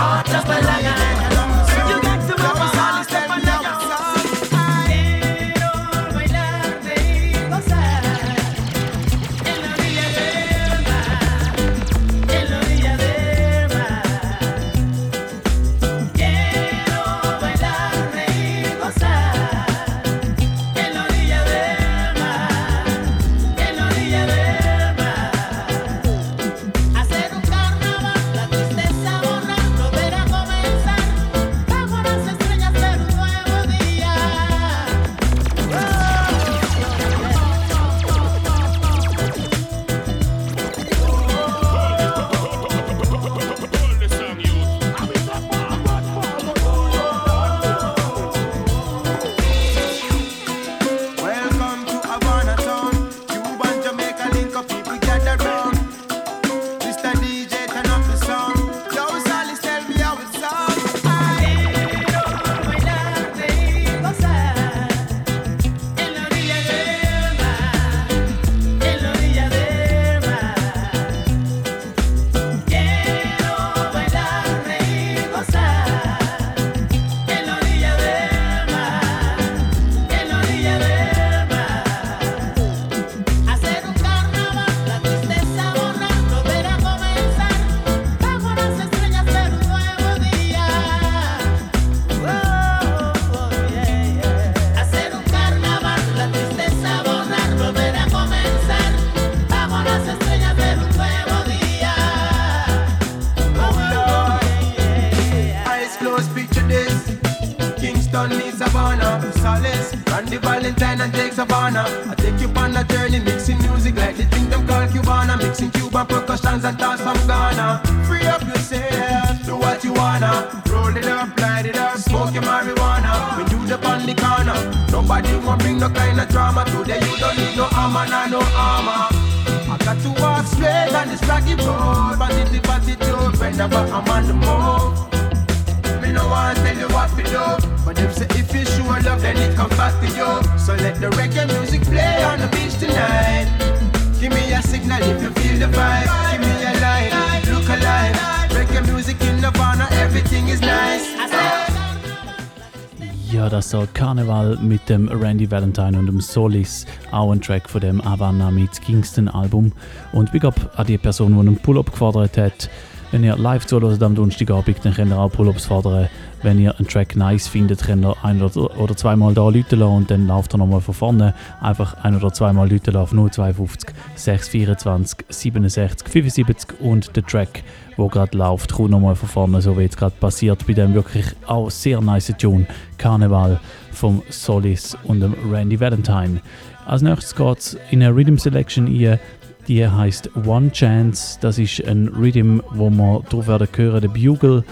[155.45, 159.71] Randy Valentine und dem Solis, auch ein Track von dem Havana mit Kingston Album.
[160.11, 162.69] Und Big Up an die Person, die einen Pull-Up gefordert hat.
[163.11, 166.09] Wenn ihr live zuhört am Donnerstagabend, dann könnt ihr auch Pull-Ups fordern.
[166.45, 170.27] Wenn ihr einen Track nice findet, könnt ihr ein oder, zweimal da Leute und dann
[170.27, 171.33] lauft er nochmal von vorne.
[171.59, 177.63] Einfach ein oder zweimal Leute auf 052 624 67 75 und der Track,
[177.97, 181.25] der gerade läuft, kommt nochmal von vorne, so wie jetzt gerade passiert bei dem wirklich
[181.47, 182.67] auch sehr nice Tune
[182.99, 183.59] Karneval
[183.91, 186.41] vom Solis und dem Randy Valentine.
[186.85, 189.19] Als nächstes geht es in eine Rhythm Selection ein.
[189.67, 191.39] Die heißt One Chance.
[191.41, 194.63] Das ist ein Rhythm, wo wir drauf werden hören, der Bugle,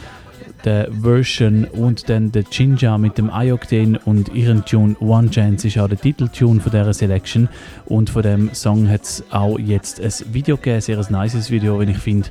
[0.63, 5.77] der Version und dann der Jinja mit dem Ioctane und ihren Tune One Chance ist
[5.77, 7.49] auch der Titeltune von dieser Selection.
[7.85, 11.79] Und von dem Song hat es auch jetzt ein Video gegeben, sehr ein nices Video,
[11.79, 12.29] wenn ich finde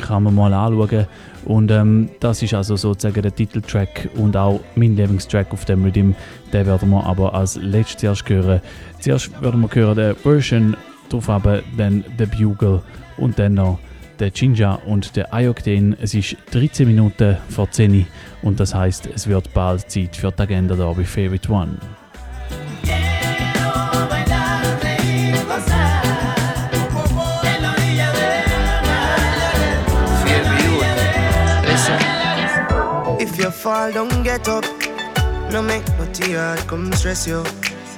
[0.00, 1.06] kann man mal anschauen.
[1.44, 6.12] Und ähm, das ist also sozusagen der Titeltrack und auch mein Lieblingstrack auf dem Rhythm.
[6.52, 8.60] Den werden wir aber als letztes erst hören.
[9.00, 10.76] Zuerst werden wir hören der Version,
[11.08, 12.80] darauf aber dann der Bugle
[13.16, 13.78] und dann noch
[14.22, 15.96] der Jinja und der Ioctane.
[16.00, 18.06] Es ist 13 Minuten vor 10
[18.42, 21.76] und das heißt, es wird bald Zeit für die Agenda da bei Favorite One.
[33.20, 34.64] If you fall, don't get up.
[35.50, 37.42] No make no tear come stress you.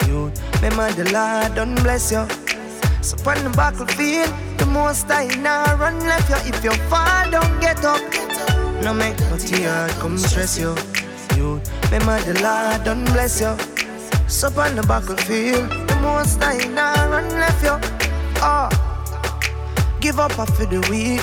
[0.09, 2.44] You remember the Lord don't bless you.
[3.05, 6.37] So on the battlefield, the most I now run left you.
[6.51, 8.01] If you fall, don't get up.
[8.83, 10.75] No make no tear come stress you.
[11.37, 11.61] You
[11.93, 13.53] remember the Lord don't bless you.
[14.27, 17.77] So on the battlefield, the most I now run left you.
[18.41, 21.21] Oh, ah, give up after the week.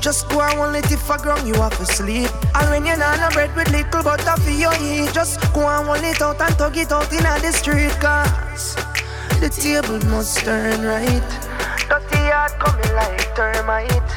[0.00, 2.30] Just go and one it for ground, you have to sleep.
[2.54, 5.86] And when you're not no bread with little butter for your eat, just go and
[5.86, 7.90] one it out and tug it out in the street.
[8.00, 8.77] Cause
[9.58, 11.28] table must turn right.
[11.88, 14.08] Dirty heart coming like termite.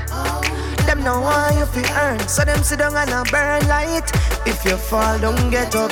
[0.85, 4.09] Them no want you fi earn, so them sit down and a burn light.
[4.45, 5.91] If you fall, don't get up.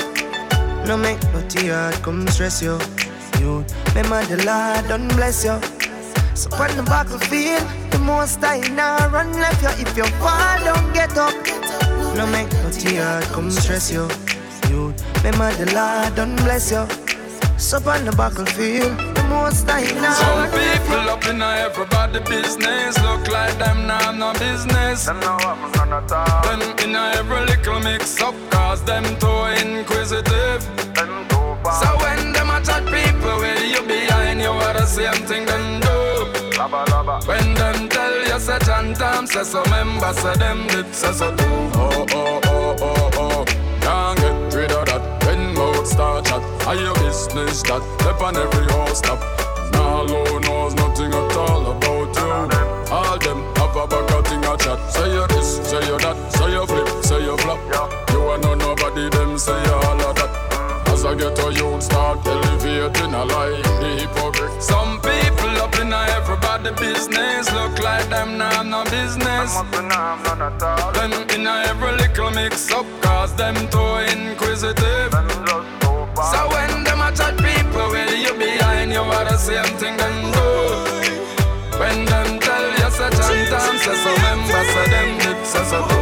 [0.86, 2.78] No make no tear come stress you.
[3.39, 5.58] You remember the Lord don't bless you.
[6.36, 9.70] So on the battlefield, the most I now run left you.
[9.84, 11.34] If you fall, don't get up.
[12.16, 14.08] No make no tear come stress you.
[14.70, 14.93] You
[15.24, 16.86] remember the Lord don't bless you.
[17.58, 20.14] So on the battlefield, most I now.
[20.14, 22.98] Some run left people up in everybody business.
[23.04, 25.06] Look like them now have no business.
[25.06, 29.44] Them know what none at all Them in every little mix up Cause them too
[29.64, 30.62] inquisitive.
[30.96, 31.80] Them too bad.
[31.82, 35.80] So when them a chat people Where you behind you are the same thing them
[35.82, 35.96] do.
[36.58, 37.26] Laba, laba.
[37.28, 41.46] When them tell you say Chantam Say so member say them did say so too
[41.46, 43.46] Oh oh oh oh oh.
[43.82, 44.39] Can't get
[46.00, 49.20] start chat Are your business that Step on every house stop
[49.74, 52.91] Nah, low knows nothing at all about you.
[52.91, 54.80] All them have a bag of thing a chat.
[54.91, 57.60] Say you this, say you that, say you flip, say you flop.
[58.12, 60.89] You are no nobody, them say you all of that.
[60.89, 64.62] As I get a youth start elevating a lie, the hypocrite.
[64.62, 69.54] Some people up in a everybody business look like them now have no business.
[70.97, 74.09] Them in a every little mix up, cause them too
[79.50, 80.47] same thing them do.
[81.80, 85.88] When them tell you such and time, say so member, say them did say so
[85.88, 85.99] too.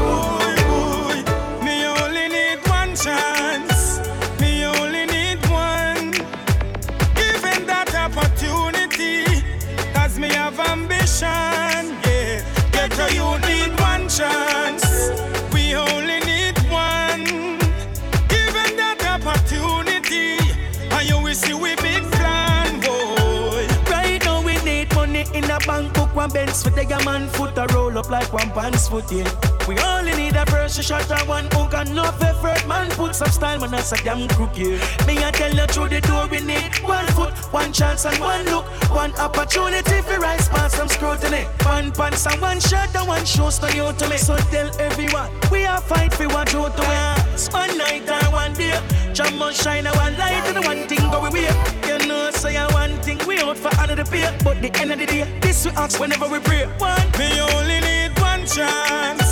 [26.18, 29.30] One Benz for the man foot, a roll up like one pants foot, yeah.
[29.68, 32.90] We only need a first shot and one hook and no effort, man.
[32.92, 34.80] Put some style, man, that's a damn crook, yeah.
[35.06, 38.46] Me, I tell you through the door, we need one foot, one chance and one
[38.46, 41.44] look, one opportunity for rise past some scrutiny.
[41.64, 44.18] One pants and one shirt and one shoes to you to me.
[44.18, 47.28] So tell everyone, we are fight for what you to win.
[47.52, 48.80] One night or one day,
[49.14, 52.66] jam must shine a one light and one thing go we You know, say I
[52.74, 55.72] one thing we out for another pay, but the end of the day, this we
[55.72, 56.66] ask whenever we pray.
[56.78, 59.27] One, Me only need one chance.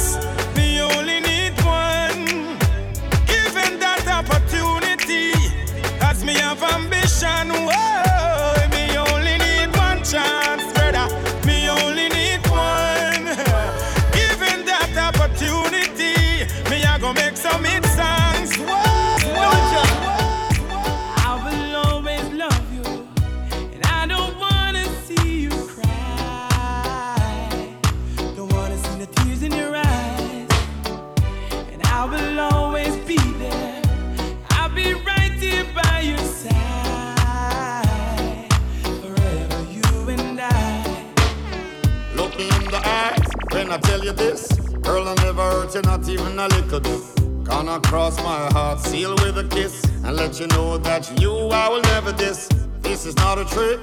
[43.75, 44.47] I tell you this.
[44.87, 47.43] Girl, I never hurt you, not even a little bit.
[47.43, 51.67] Gonna cross my heart, seal with a kiss, and let you know that you I
[51.67, 52.47] will never diss.
[52.79, 53.81] This is not a trick,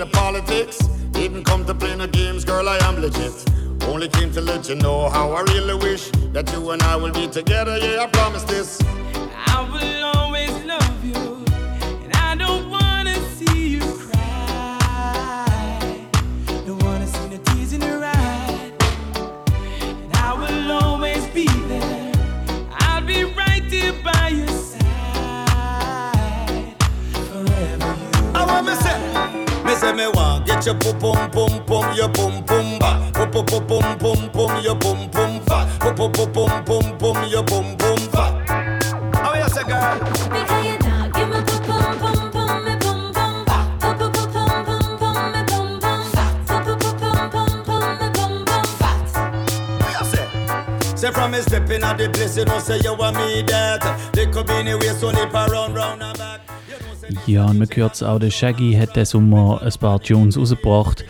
[0.00, 0.78] a politics.
[1.12, 3.44] Didn't come to play no games, girl, I am legit.
[3.82, 7.12] Only came to let you know how I really wish that you and I will
[7.12, 7.78] be together.
[7.78, 8.82] Yeah, I promise this.
[9.46, 10.87] I will always love
[34.58, 37.96] pum pum your pum pum fat, pum pum pum pum pum pum your pum pum
[38.10, 38.48] fat.
[39.14, 39.98] How you say, girl?
[50.96, 54.12] Say from me stepping at the place, you know say you want me that.
[54.12, 56.40] They could be anywhere, so nip around, round and back.
[57.26, 61.04] Ja, und man hört es auch, der Shaggy hat diesen Sommer ein paar Tunes rausgebracht.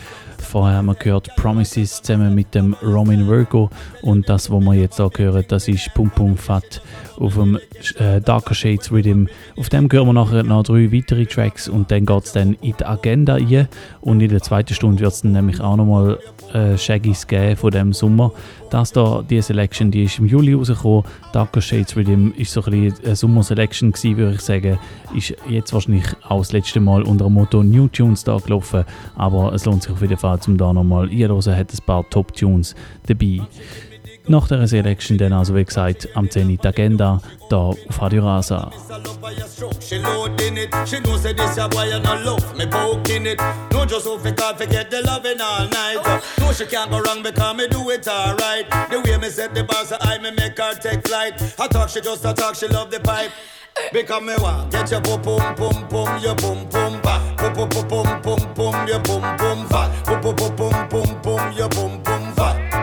[0.49, 3.69] Vorher haben wir gehört Promises zusammen mit dem Roman Virgo.
[4.01, 6.81] Und das, was wir jetzt auch hören, das ist Pum Pum Fat
[7.19, 7.59] auf dem
[7.97, 9.27] äh, Darker Shades Rhythm.
[9.57, 12.75] Auf dem hören wir nachher noch drei weitere Tracks und dann geht es dann in
[12.79, 13.67] die Agenda rein
[14.01, 16.19] und in der zweiten Stunde wird es dann nämlich auch nochmal
[16.53, 18.31] äh, Shaggys geben von dem Sommer.
[18.69, 21.03] Das da, die Selection, die ist im Juli rausgekommen.
[21.33, 24.79] Darker Shades Rhythm ist so ein bisschen eine Sommer-Selection gewesen, würde ich sagen.
[25.15, 29.53] Ist jetzt wahrscheinlich auch das letzte Mal unter dem Motto New Tunes da gelaufen, aber
[29.53, 32.75] es lohnt sich auf jeden Fall, zum da nochmal einzuhören, hat ein paar Top-Tunes
[33.07, 33.41] dabei.
[34.29, 36.49] Nach der Selection dann also, wie gesagt, am 10.
[36.49, 37.19] Die Agenda
[37.49, 38.69] hier auf Radio Rasa.
[53.93, 57.87] Because me want get your boom boom boom boom your boom boom ba boom boom
[57.87, 62.33] boom boom boom your boom boom fat boom boom boom boom boom your boom boom
[62.33, 62.78] fat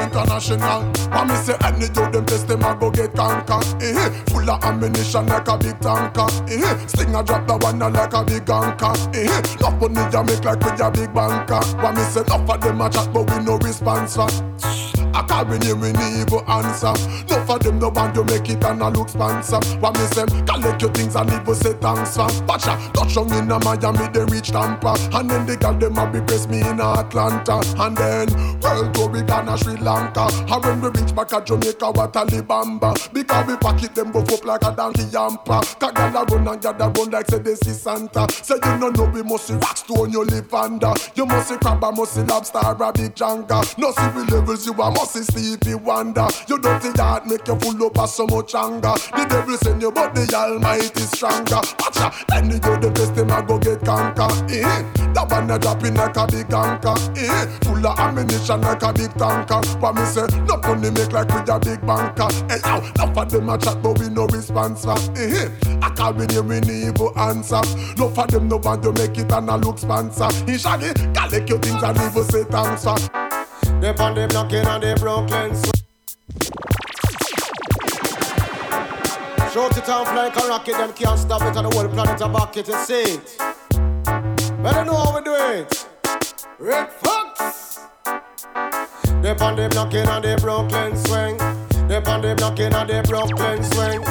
[0.00, 3.58] International, but me say any do them test them a go get conquer.
[3.82, 6.26] Eh, full of ammunition like a big tanker.
[6.48, 8.92] Eh, sling a drop the one like a big anchor.
[9.12, 9.26] Eh,
[9.58, 11.60] enough money ya make like with a big banker.
[11.82, 14.95] But me say enough of them a chat but we no response for.
[15.16, 16.92] I call me name, need evil answer.
[17.30, 19.60] No for them no want to make it and a look sponsor.
[19.80, 22.28] What me say, collect your things and leave say thanks for.
[22.44, 24.94] Pacha, touch on in a Miami, they reach Tampa.
[25.14, 27.62] And then they got them a be press me in Atlanta.
[27.78, 30.28] And then world tour we gonna Sri Lanka.
[30.52, 32.92] And when we reach back at Jamaica, what a libamba.
[33.14, 35.60] Because we pack it them buff up like a donkey yampa.
[35.80, 38.26] Kagala run and gather run like say they see Santa.
[38.30, 40.92] Say you no know we must rock stone you live under.
[41.14, 43.78] You must see crab, must see lobster, a big janga.
[43.78, 46.26] No see we levels you a must see sleepy wonder.
[46.48, 48.94] You dirty heart make you full up of so much anger.
[49.14, 51.62] The devil send you, but the Almighty stronger.
[51.78, 54.28] Watcha, any you the best them I go get conquer.
[54.50, 54.82] Eh,
[55.14, 56.94] that one a drop in like a big anchor.
[57.16, 59.60] Eh, full of ammunition like a big tanker.
[59.80, 62.28] But me say, no money make like with a big banker.
[62.48, 64.84] Hey yo, enough of them a chat, but we no response.
[64.86, 65.48] Eh,
[65.82, 67.60] I when you we need evil answer.
[67.96, 70.28] No for them no want to make it and a look sponsor.
[70.46, 73.35] He shaggy, collect your things and evil say thanks for.
[73.80, 75.72] They on the blocking and the Brooklyn swing.
[79.52, 82.28] Shout it off like a rocket, them can't stop it, and the whole planet a
[82.28, 83.36] back it, you see it.
[84.62, 85.86] Better know how we do it.
[86.58, 87.80] Red Fox.
[89.22, 91.38] They on the blocking and the Brooklyn swing.
[91.88, 94.02] They on the blocking and the Brooklyn swing.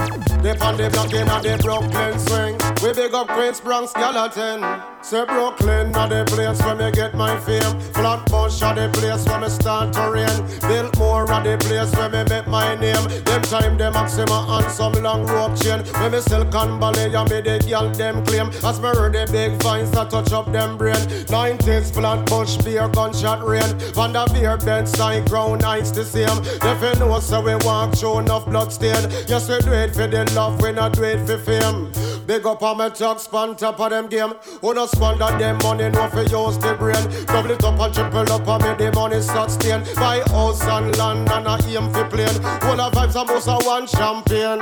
[0.41, 2.64] They on the blocking and the Brooklyn swing.
[2.85, 4.61] We big up Queens, Bronx, Gallatin.
[5.01, 7.79] Say Brooklyn, not the place where me get my fame.
[7.93, 10.59] Flatbush, are the place where me start to reign.
[10.61, 13.03] Biltmore, are the place where me make my name.
[13.23, 15.79] Them time, them Maxima on some long rope chain.
[15.99, 18.51] When me Silicon Valley, and me the girl them claim.
[18.63, 20.93] As me heard the big vines that touch up them brain.
[21.25, 23.79] 90s, Flatbush, beer, gunshot rain.
[23.95, 26.37] Vanderveer, bed side, ground ice the same.
[26.61, 29.09] If you know, so we walk through enough blood stain.
[29.27, 31.91] Yes, we do it for the love, we not do it for fame.
[32.27, 34.33] Big up on my talks, span top of them game.
[34.61, 37.25] Who no squander them money, no for use the brain.
[37.27, 39.83] Double it up and triple up and make the money sustain.
[39.95, 42.43] Buy house and land and a aim for plane.
[42.63, 44.59] All the vibes and boss a one champagne.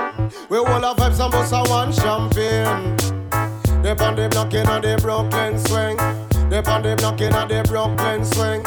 [0.50, 2.98] We all the vibes and boss a one champagne.
[3.82, 5.98] They on the blocking and the Brooklyn swing.
[6.50, 8.64] They on the blocking and the Brooklyn swing.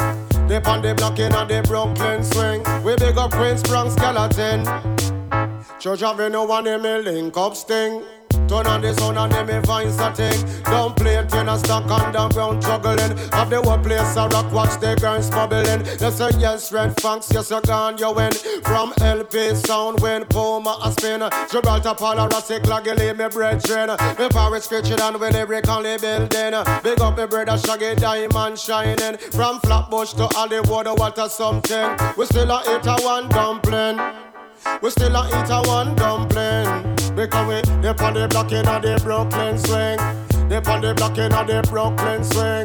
[0.49, 2.63] They on the blocking and the Brooklyn swing.
[2.83, 4.65] We big up Prince Bronx Skeleton.
[5.79, 8.03] Church one in me link up sting.
[8.49, 10.63] Turn on the sound and then me voice a thing.
[10.65, 13.17] Don't play it when I stuck underground juggling.
[13.33, 15.85] Have the whole place a rock, watch the girls bubbling.
[16.01, 18.33] You say yes, red funks, yes, you gone, you win.
[18.63, 21.23] From LP sound when Puma a spin.
[21.51, 23.91] Gibraltar, Polaroid, sick like leave me brethren.
[24.19, 26.55] Me Paris scratching and with every collie building.
[26.85, 29.17] Big up me brother Shaggy Diamond shining.
[29.33, 31.97] From Flatbush to Hollywood, what a something.
[32.17, 33.99] We still a eat a one dumpling.
[34.83, 36.96] We still a eat a one dumpling.
[37.17, 39.97] Because we they on the block in the Brooklyn swing.
[40.51, 42.65] They on the block in the Brooklyn swing.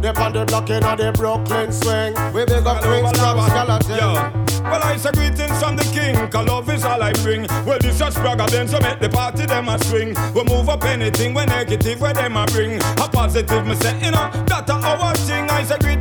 [0.00, 2.14] They on the block in the Brooklyn swing.
[2.32, 4.40] We big up Queens from skeleton.
[4.64, 7.46] Well, I say greetings from the king, cause love is all I bring.
[7.66, 10.14] Well, this just bragger then, so make the party them a swing.
[10.32, 12.76] We move up anything, when negative, where them a bring.
[12.76, 15.50] A positive, me say, you know, that a our thing.
[15.50, 15.99] I say greetings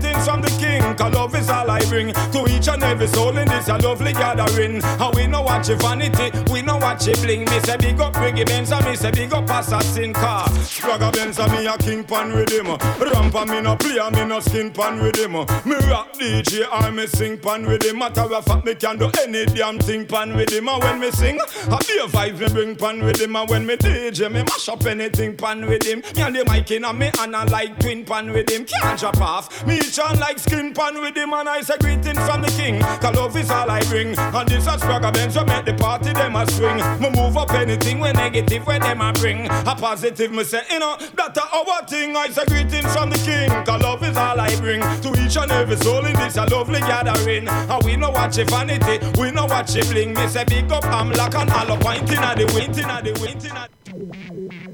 [0.79, 2.13] from cause love is all I bring.
[2.13, 4.81] To each and every soul in this a lovely gathering.
[4.83, 7.45] And we know what your vanity, we know what you bling.
[7.45, 10.47] Me say big up Reggae Benz, and me say big up Assassin car.
[10.49, 12.65] Spragga Benz, and me a king pan with him.
[12.65, 15.33] Rampa me no play, and me no skin pan with him.
[15.33, 17.99] Me rock DJ, and me sing pan with him.
[17.99, 20.67] Matter of fact, me can do any damn thing pan with him.
[20.67, 23.35] And when me sing, I be a vibe me bring pan with him.
[23.35, 26.01] And when me DJ, me mash up anything pan with him.
[26.15, 28.65] Me and the mic in a me and I like twin pan with him.
[28.65, 29.65] Can't drop off.
[29.65, 31.33] Me chant like skin pan with him.
[31.33, 32.81] And I say greetings from the king.
[32.81, 34.17] Cause love is all I bring.
[34.17, 36.77] And this a Spragga Benz, so make the party them a swing.
[36.99, 39.47] Me move up anything when negative when them a bring.
[39.47, 42.15] A positive, me say, you know, that a our thing.
[42.15, 43.49] I say greetings from the king.
[43.65, 44.81] Cause love is all I bring.
[44.81, 47.47] To each and every soul in this a lovely gathering.
[47.47, 50.13] And we know what you vanity, we know what she bling.
[50.13, 53.55] Me say big up, I'm and all up, pointing at the winting at the winting
[53.55, 53.69] at.
[53.89, 54.68] This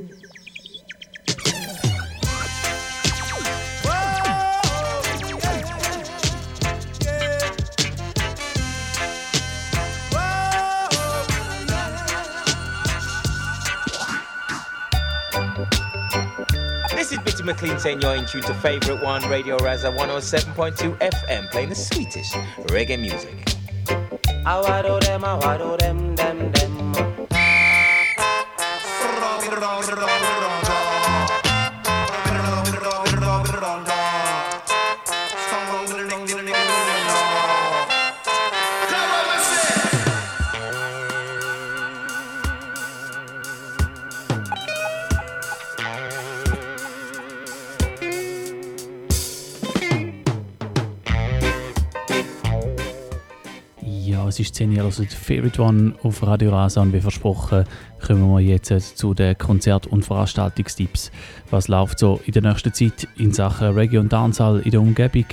[17.45, 22.33] McLean saying you're in tune to favorite one, Radio Rasa 107.2 FM, playing the sweetest
[22.73, 23.35] reggae music.
[24.45, 26.75] I them, I them, them, them.
[54.35, 57.63] Es ist 10 Jahre, der Favorite One auf Radio Rasa und wie versprochen
[58.05, 61.09] kommen wir jetzt zu den Konzert- und Veranstaltungstipps.
[61.51, 65.25] Was läuft so in der nächsten Zeit in Sachen Reggae und Dancehall in der Umgebung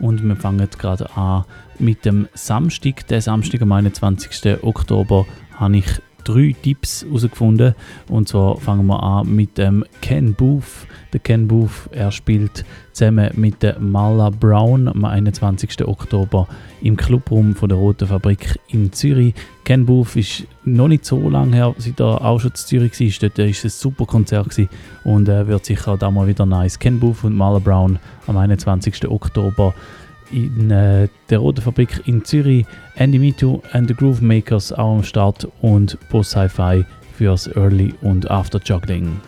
[0.00, 1.44] und wir fangen gerade an
[1.78, 3.06] mit dem Samstag.
[3.06, 4.64] Der Samstag am 21.
[4.64, 5.86] Oktober habe ich
[6.28, 7.74] drei Tipps herausgefunden
[8.08, 10.86] und zwar fangen wir an mit dem Ken Booth.
[11.14, 15.86] Der Ken Booth, er spielt zusammen mit der Mala Brown am 21.
[15.86, 16.46] Oktober
[16.82, 19.34] im Clubraum von der Roten Fabrik in Zürich.
[19.64, 23.28] Ken Booth ist noch nicht so lange her, seit er auch schon in Zürich war.
[23.28, 24.54] Dort war es ein super Konzert
[25.04, 26.78] und äh, wird sicher auch da mal wieder nice.
[26.78, 29.08] Ken Booth und Mala Brown am 21.
[29.08, 29.74] Oktober
[30.30, 32.66] in äh, der Roten Fabrik in Zürich.
[32.96, 36.84] Andy Mito and the Groove Makers auch am Start und Boss Hi-Fi
[37.16, 39.20] fürs Early und After Juggling.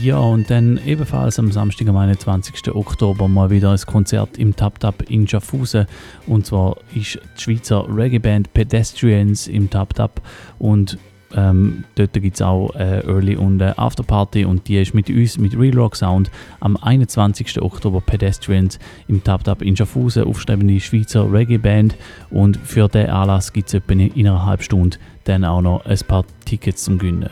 [0.00, 2.72] Ja, und dann ebenfalls am Samstag, am 21.
[2.72, 5.86] Oktober, mal wieder ein Konzert im Tap Tap in Schaffhausen.
[6.26, 10.20] Und zwar ist die Schweizer Reggae-Band Pedestrians im Tap Tap.
[10.60, 10.98] Und
[11.36, 15.38] ähm, dort gibt es auch äh, Early und äh, Afterparty und die ist mit uns,
[15.38, 17.60] mit Real Rock Sound, am 21.
[17.60, 21.96] Oktober Pedestrians im Tap Tap in Schaffhausen, aufstrebende Schweizer Reggae-Band.
[22.30, 25.98] Und für den Anlass gibt es etwa in einer halben Stunde dann auch noch ein
[26.06, 27.28] paar Tickets zum Gewinnen.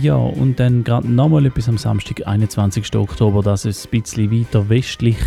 [0.00, 2.96] Ja, und dann gerade nochmal etwas am Samstag, 21.
[2.96, 5.18] Oktober, das ist ein bisschen weiter westlich,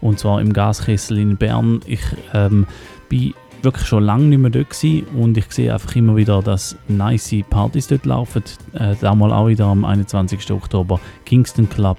[0.00, 1.80] und zwar im Gaskessel in Bern.
[1.86, 2.00] Ich
[2.34, 2.66] ähm,
[3.08, 6.76] bin wirklich schon lange nicht mehr dort gewesen und ich sehe einfach immer wieder, dass
[6.88, 8.42] nice Partys dort laufen.
[8.72, 10.50] Äh, damals auch wieder am 21.
[10.50, 11.98] Oktober Kingston Club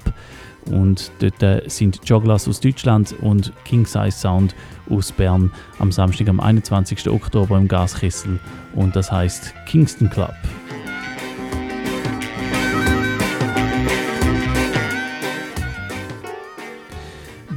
[0.65, 4.53] und dort äh, sind Joglas aus Deutschland und King Size Sound
[4.89, 7.09] aus Bern am Samstag, am 21.
[7.09, 8.39] Oktober im Gaskessel
[8.75, 10.35] und das heißt Kingston Club.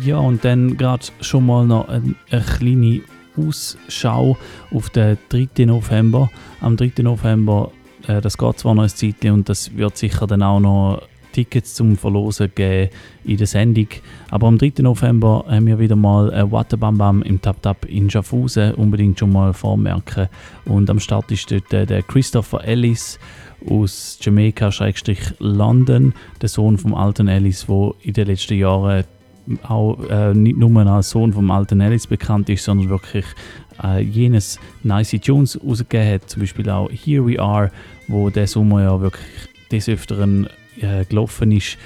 [0.02, 3.00] Ja, und dann gerade schon mal noch eine, eine kleine
[3.36, 4.36] Ausschau
[4.72, 5.66] auf den 3.
[5.66, 6.30] November.
[6.60, 7.02] Am 3.
[7.02, 7.70] November
[8.06, 11.74] Äh, das geht zwar noch ein Zeitchen und das wird sicher dann auch noch Tickets
[11.74, 12.90] zum Verlosen geben
[13.24, 13.86] in der Sendung.
[14.30, 14.72] Aber am 3.
[14.78, 18.74] November haben wir wieder mal ein Wattebam Bam im Tap Tap in Schaffhausen.
[18.74, 20.28] Unbedingt schon mal vormerken.
[20.64, 23.18] Und am Start ist dort äh, der Christopher Ellis
[23.68, 29.04] aus Jamaika-London, der Sohn vom alten Ellis, der in den letzten Jahren
[29.62, 33.24] auch äh, nicht nur als Sohn vom alten Ellis bekannt ist, sondern wirklich
[33.82, 36.30] äh, jenes nice Tunes rausgegeben hat.
[36.30, 37.70] Zum Beispiel auch Here We Are,
[38.08, 39.26] wo der Sommer ja wirklich
[39.70, 40.48] des Öfteren
[40.80, 41.78] äh, gelaufen ist.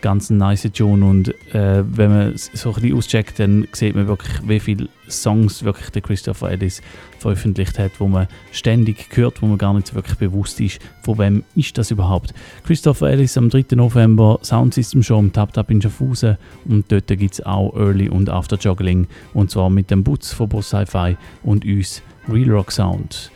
[0.00, 4.06] Ganz nice Tune und äh, wenn man es so ein bisschen auscheckt, dann sieht man
[4.06, 6.82] wirklich, wie viele Songs wirklich der Christopher Ellis
[7.18, 11.44] veröffentlicht hat, wo man ständig hört, wo man gar nicht wirklich bewusst ist, von wem
[11.56, 12.32] ist das überhaupt.
[12.64, 13.74] Christopher Ellis am 3.
[13.74, 18.30] November, Soundsystem Show am Tap Tap in Schaffhausen und dort gibt es auch Early und
[18.30, 23.32] After Juggling und zwar mit dem Butz von Boss Hi-Fi und uns Real Rock Sound.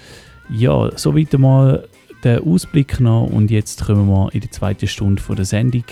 [0.48, 1.88] Ja, soweit einmal
[2.24, 5.84] der Ausblick noch und jetzt kommen wir in die zweite Stunde von der Sendung.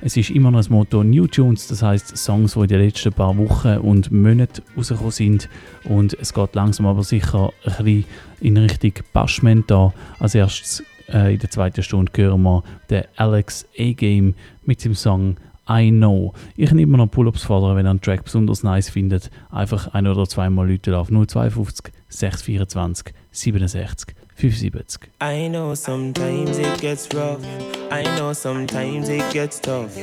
[0.00, 3.12] Es ist immer noch das Motto New Tunes, das heißt Songs, die in den letzten
[3.12, 5.48] paar Wochen und Monaten rausgekommen sind.
[5.84, 8.04] Und es geht langsam aber sicher ein bisschen
[8.40, 9.92] in Richtung Bashment da.
[10.20, 14.34] Als erstes äh, in der zweiten Stunde hören wir den Alex A-Game
[14.64, 15.36] mit dem Song
[15.68, 16.32] I Know.
[16.56, 19.32] Ich kann immer noch Pull-Ups fordern, wenn ihr einen Track besonders nice findet.
[19.50, 25.10] Einfach ein oder zweimal Leute auf 052 624 67 75.
[25.20, 27.44] I know sometimes it gets rough.
[27.90, 29.96] I know sometimes it gets tough.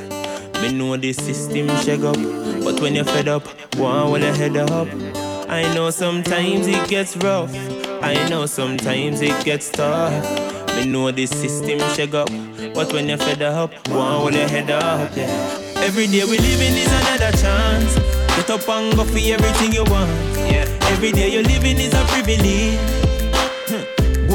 [0.61, 2.17] Me know the system shake up,
[2.61, 4.89] but when you're fed up, one will head up.
[5.49, 7.49] I know sometimes it gets rough.
[8.03, 10.11] I know sometimes it gets tough.
[10.75, 12.27] Me know the system shake up,
[12.73, 15.15] but when you're fed up, one will head up.
[15.15, 15.27] Yeah.
[15.77, 17.95] Every day we living is another chance.
[18.35, 20.11] Get up and go for everything you want.
[20.51, 20.67] Yeah.
[20.91, 23.04] Every day you're living is a privilege.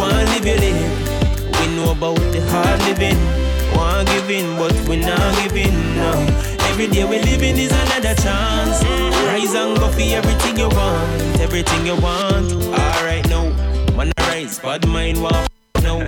[0.00, 1.60] Live your live.
[1.60, 3.18] We know about the hard living.
[3.76, 5.74] Want giving, but we not giving.
[5.96, 6.12] No.
[6.70, 8.82] Every day we living is another chance.
[9.26, 11.40] Rise and go for everything you want.
[11.40, 12.50] Everything you want.
[12.72, 13.44] Alright now.
[13.94, 14.58] Man, rise.
[14.58, 15.46] Bad mind want
[15.82, 15.98] now.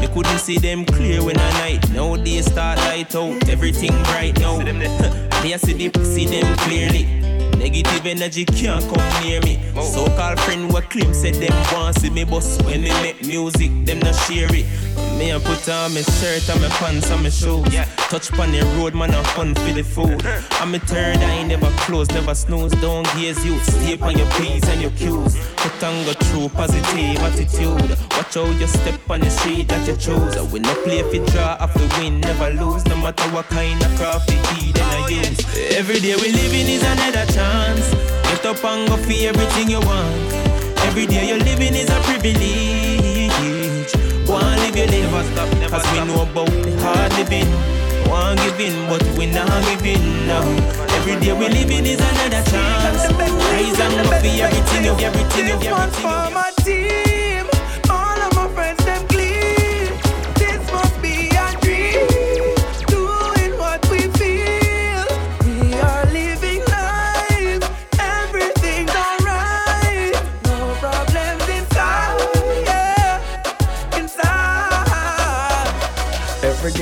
[0.00, 1.90] Me couldn't see them clear when I night.
[1.90, 3.48] Now they start light out.
[3.50, 4.58] Everything bright now.
[5.42, 7.21] Me I see the see them clearly.
[7.62, 9.62] Negative energy can't come near me.
[9.80, 14.00] So-called friend what claim said them want see me bust when me make music, them
[14.00, 14.66] not share it.
[15.22, 17.72] Me I put on my shirt and my pants and my shoes.
[17.72, 17.84] Yeah.
[18.10, 20.20] Touch on the road, man, I'm fun for the food.
[20.58, 22.72] I'm a third eye, never close, never snooze.
[22.82, 25.38] Don't gaze you, stay on your P's and your Q's.
[25.58, 27.90] Put on go true positive attitude.
[28.18, 30.34] Watch how you step on the street that you choose.
[30.50, 32.84] We no play if you draw off the win, never lose.
[32.86, 35.38] No matter what kind of craft you eat and I use.
[35.78, 37.94] Every day we living is another chance.
[38.26, 40.32] Get up and go for everything you want.
[40.82, 42.91] Every day you're living is a privilege.
[44.72, 46.48] Go live your life, never stop, never Cause we know about
[46.80, 47.48] hard living.
[48.08, 50.42] Want giving, but we not giving now.
[50.96, 53.12] Every day we living is another chance.
[53.12, 57.11] Rise and go for everything you, everything you, everything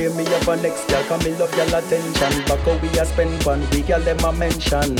[0.01, 2.45] Day me have a next girl, come me love y'all attention.
[2.45, 4.95] Back we a spend one week, y'all them a mention.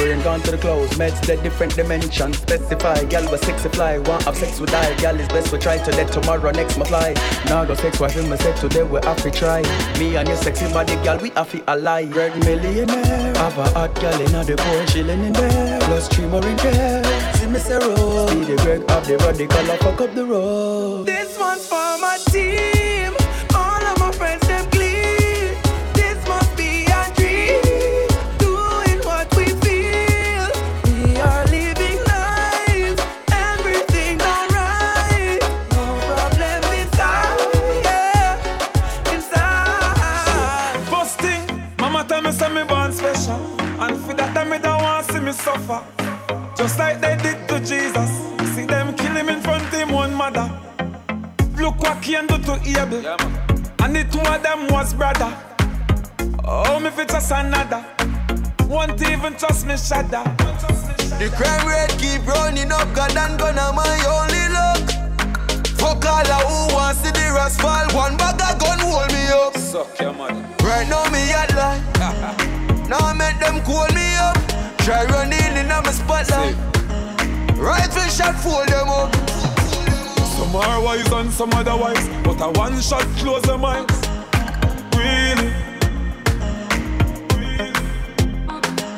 [0.00, 2.38] Brain gone to the clothes, meds the different dimensions.
[2.38, 3.98] Specify, gal was sexy fly.
[3.98, 6.86] Want have sex with I, gal is best we try to let tomorrow next my
[6.86, 7.12] fly.
[7.44, 9.60] Now go sex wife me say today we have to try.
[9.98, 12.06] Me and your sexy body gal, we have to ally.
[12.06, 15.78] Greg millionaire, have a hot gal in the poor chilling in there.
[15.80, 17.34] Plus three more in there.
[17.34, 18.28] See me say roll.
[18.28, 21.04] Speedy Greg have the radical, I fuck up the road.
[21.04, 22.79] This one's for my team.
[45.40, 45.82] Suffer.
[46.56, 48.10] Just like they did to Jesus,
[48.54, 50.48] see them kill him in front of him one mother.
[51.56, 53.00] Look what Cain do to Abel,
[53.82, 55.32] and the two of them was brother.
[56.44, 57.84] Oh, me fit just another.
[58.68, 60.24] Won't even trust me shudder.
[61.20, 64.84] The crime rate keep running up, God and gonna my only luck.
[65.80, 67.86] Fuck all of who wants to the rest fall.
[67.94, 69.56] One bag of gun hold me up.
[69.56, 70.40] Suck your money.
[70.62, 71.82] Right now me at line.
[72.88, 74.39] now I make them call me up.
[74.90, 76.56] Try running in on my spotlight.
[77.56, 79.14] Right fish shot fold them up.
[80.34, 83.86] Some are wise and some otherwise, but a one shot close them eyes.
[84.96, 85.52] Really?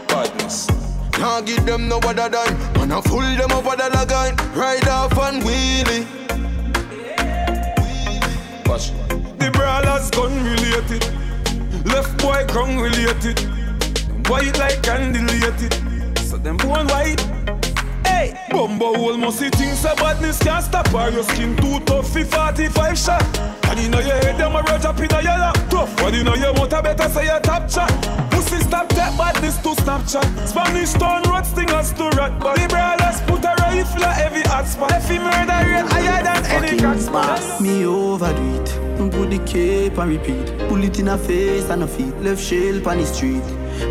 [0.09, 0.70] badness.
[1.18, 2.57] Nah give them no other dime.
[2.72, 4.34] Man, I full them up with a lagan.
[4.55, 6.07] Ride off and wheelie.
[8.66, 8.93] Watch.
[9.36, 11.05] The brawlers gun related.
[11.84, 13.62] Left boy crown related.
[14.29, 15.75] White like candelated.
[16.18, 17.20] So them born white.
[18.07, 21.11] Hey, Bumbo hole must see things a badness can't stop her.
[21.11, 23.39] Your skin too tough for 45 shot.
[23.68, 25.57] And you know you head them a roll up in your lap.
[25.70, 27.91] Tough, but you know you want a better say your top chat.
[28.31, 30.47] Pussy stop that badness to Snapchat.
[30.47, 32.39] Spanish town road stingers to rat.
[32.39, 35.03] But the brawlers put a rifle at every hot spot.
[35.03, 37.61] He murder rate higher than any crack spot.
[37.61, 39.11] Me overdo it.
[39.12, 40.68] Put the cape and repeat.
[40.68, 42.16] Pull it in a face and a feet.
[42.20, 43.43] Left shell on the street.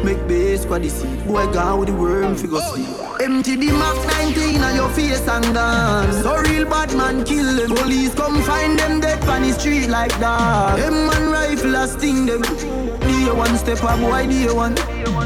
[0.03, 1.25] Make base for the seat.
[1.27, 2.87] Boy gone with the worm figure sleep.
[3.21, 3.97] Empty the Mac
[4.35, 6.23] 19 on your face and dance.
[6.23, 7.69] So real bad man kill them.
[7.75, 10.77] Police come find them dead on the street like that.
[10.77, 12.41] Them man rifle a sting them.
[12.41, 14.75] Day one step up, boy day one.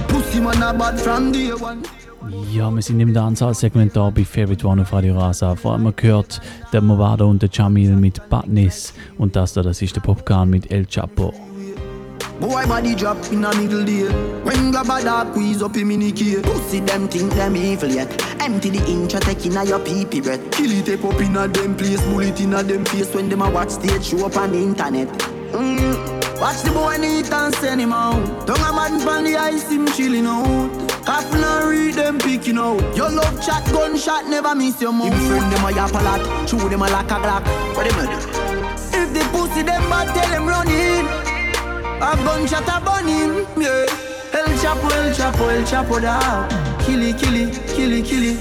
[0.10, 1.84] Pussy man a bad from day one.
[2.52, 5.56] Ja, wir sind im Dancehall-Segment da bei Favorite One auf Radio Rasa.
[5.56, 6.42] Vor allem man gehört
[6.74, 10.72] der Movado und der Jamil mit Badness und das da, das ist der Popcorn mit
[10.72, 11.34] El Chapo.
[12.40, 14.08] Boy body drop in a middle day
[14.44, 17.90] When grab a dog squeeze up him in the key Pussy them think them evil
[17.90, 18.10] yet
[18.46, 20.52] Empty the inch a take in a your pee pee breath.
[20.52, 23.12] Kill it tape up in a them place Bullet in a them face.
[23.12, 25.08] When them a watch stage show up on the internet.
[25.50, 26.40] Mm.
[26.40, 28.46] Watch the boy neat and send him out.
[28.46, 30.70] Don't a man from the ice him chilling out.
[31.06, 32.80] Coffin and read them picking out.
[32.96, 35.12] Your love chat gunshot never miss your mouth.
[35.12, 36.48] Him friend them a yap a lot.
[36.48, 37.76] Chew them a like a glock.
[37.76, 38.18] What them a do?
[38.96, 41.35] If the pussy them bad tell them run in
[42.02, 43.86] a gunshot burn him, yeah.
[44.34, 46.48] El Chapo, El Chapo, El Chapo da.
[46.80, 48.38] Killy, killy, killy, killy.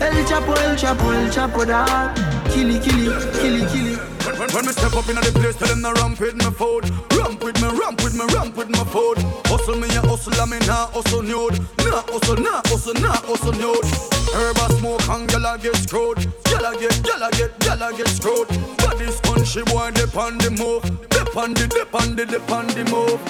[0.00, 2.14] El Chapo, El Chapo, El Chapo da.
[2.50, 3.10] Killy, killy,
[3.40, 4.13] killy, killy.
[4.24, 6.48] When, when, when me step up in the place, tell them to ramp with me
[6.56, 6.88] food.
[7.12, 9.18] Ramp with me, ramp with me, ramp with my food.
[9.52, 11.60] Hustle me, a hustle, I me nah hustle nude.
[11.84, 13.84] Nah hustle, nah hustle, nah hustle nude.
[14.32, 16.18] Herb a smoke and gyal get screwed.
[16.48, 18.48] Gyal get, gyal get, gyal get screwed.
[18.78, 20.82] But this country boy dip on the move.
[21.10, 23.20] Dip on the, dip on the, dip on the move.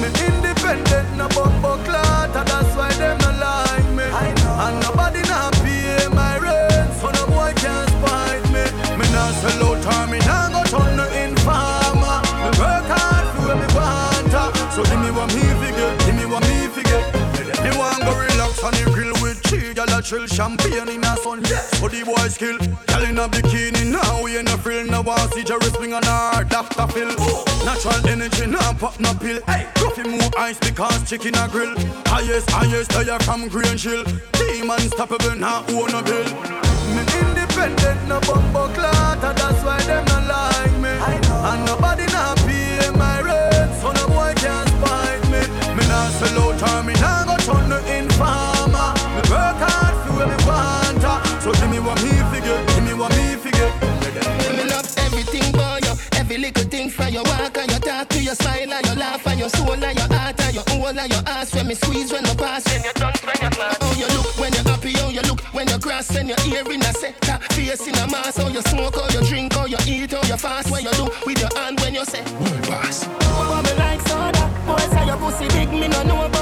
[0.00, 1.76] Me independent, no bumbo
[2.38, 4.04] and that's why them not like me.
[4.04, 6.57] And nobody not pay my rent,
[20.08, 21.44] chill champagne in a sun.
[21.44, 22.56] So the boy skill,
[22.88, 24.86] gyal in a bikini now we in a frill.
[24.86, 26.86] Now want see Jerry Spring on her Dr.
[26.88, 27.12] Phil.
[27.68, 29.40] Natural energy, now pop no pill.
[29.46, 31.74] Hey, coffee more ice because chicken a grill.
[32.06, 34.02] Highest, highest, tire from Green Chill.
[34.32, 36.24] Team unstoppable, now own a bill.
[36.96, 40.88] Me independent, no bumbo and that's why them not like me.
[40.88, 45.42] And nobody not pay my rent, so no boy can't spite me.
[45.76, 48.94] Me not sell out or me not go turn no informer.
[49.14, 49.67] Me work for
[50.18, 51.18] where me want her.
[51.40, 53.70] So give me what me figure, give me what me figure.
[54.58, 58.20] Me love everything boy, you every little thing from your walk and your talk to
[58.20, 61.10] your smile and your laugh and your soul and your heart and your whole and
[61.12, 62.66] your ass when me squeeze when I pass.
[62.66, 63.78] When you dance when you class.
[63.78, 66.28] How oh, you look when you're happy, how you look when you cross oh, and
[66.28, 68.38] your ear in a sector, face in a mask.
[68.38, 70.70] How oh, you smoke, how you drink, how you eat, how you fast.
[70.70, 73.06] What you do with your hand when you say, World boss.
[73.06, 76.37] Bubble like soda, boy say your pussy big, me no know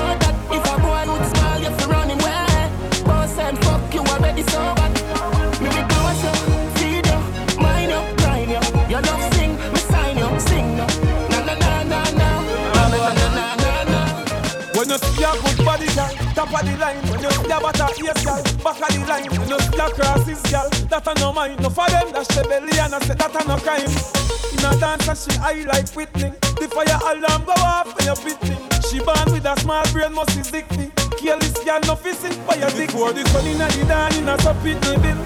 [14.76, 17.00] When you see a good body, girl, top of the line.
[17.08, 19.32] When you see a butter ears, girl, back of the line.
[19.32, 21.64] When you see a crosses, girl, that a no mind.
[21.64, 23.88] No for them, that's the belly and I say that a no crime.
[23.88, 26.28] In a dance, she high like Whitney.
[26.60, 28.56] The fire alarm go off when you beat me.
[28.84, 30.92] She born with a small brain, must be sickly.
[31.16, 32.92] Careless girl, no physics, but you dick.
[32.92, 35.16] Before the sun in a the dawn, in a so pitney bill.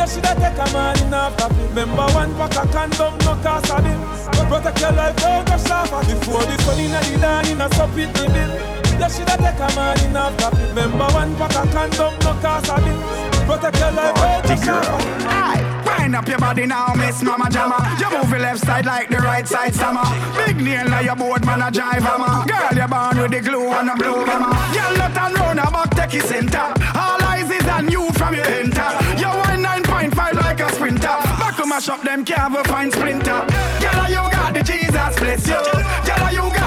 [0.00, 1.52] You shoulda take a man in a pill.
[1.76, 4.00] Remember one pack of condom, no cost a bill.
[4.48, 6.00] Protect your life, don't go sharper.
[6.08, 8.73] Before the sun in a the dawn, in a so pitney bill.
[8.94, 10.50] You shoulda take a man in a pill.
[10.68, 13.24] Remember one pack of condom, no cost a bill.
[13.46, 14.98] Protect your life, don't go sharper.
[15.28, 17.78] Aye, wind up your body now, Miss Mama Jamma.
[18.00, 20.04] You move your left side like the right side summer.
[20.46, 22.46] Big nail like your board, man, a jive hammer.
[22.46, 24.54] Girl, you're born with the glue and the blue hammer.
[24.72, 26.72] Girl, left and round about take it center.
[26.94, 28.90] All eyes is on you from your enter.
[29.18, 31.16] You wine 9.5 like a sprinter.
[31.40, 33.44] Back to mash up them can't find splinter.
[33.82, 36.13] Girl, you got the Jesus bless you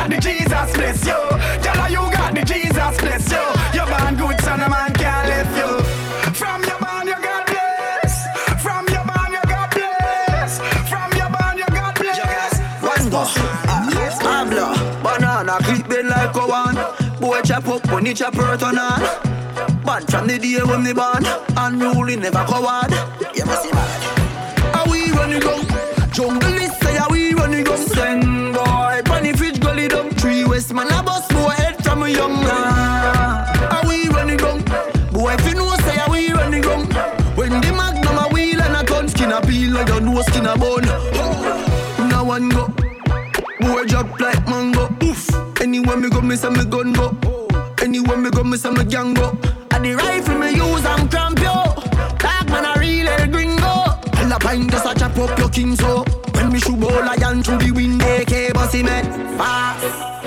[0.08, 1.22] got the Jesus bless you.
[1.62, 3.44] Tell her you got the Jesus bless you.
[3.74, 6.34] You're born good, son of man can't lift you.
[6.34, 8.28] From your born, you got bless.
[8.62, 10.60] From your born, you got bless.
[10.90, 12.62] From your born, you got blessed.
[12.82, 13.26] One go.
[14.28, 14.74] Ambler,
[15.04, 16.76] banana, clip bend like a one.
[17.20, 19.02] Boy, chop up, money chop hurt on on.
[20.08, 21.26] From the day when they born.
[21.58, 22.92] Unruly, never coward.
[23.36, 24.76] You must be mad.
[24.76, 25.66] Are we running down?
[26.12, 27.78] Jungle is say, are we running down?
[27.78, 28.37] Send
[30.68, 33.48] West man a bust more head from a young man.
[33.72, 34.62] How we running down?
[35.14, 36.88] Boy, if you know say how we running down.
[37.38, 40.46] When the magnum a wheel and a gun skin a peel like your nose skin
[40.46, 40.84] a bone.
[42.10, 42.68] Now one go.
[43.62, 44.90] Boy drop like mango.
[45.04, 45.30] Oof.
[45.62, 47.18] Anywhere me go, me say me gun go.
[47.82, 49.38] Anywhere me go, me say me gang go.
[49.72, 51.64] And the rifle me use, I'm cramp yo.
[52.20, 53.86] Dog man a real El Gringo.
[54.16, 56.04] Hell a pint just a chop up your king so.
[56.58, 59.06] Me shoot ball lion through the window, AK bossy man.
[59.38, 59.86] Fast.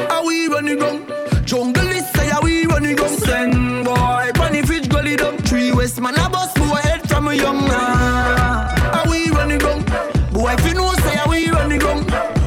[0.09, 1.05] How we running down?
[1.45, 3.09] Jungle list say how we running down.
[3.09, 5.39] Send boy, funny fridge gully down.
[5.39, 8.79] Three west man a bust boy head from a young man.
[8.95, 9.83] How we running down?
[10.31, 12.05] Boy, if you know say how we running down.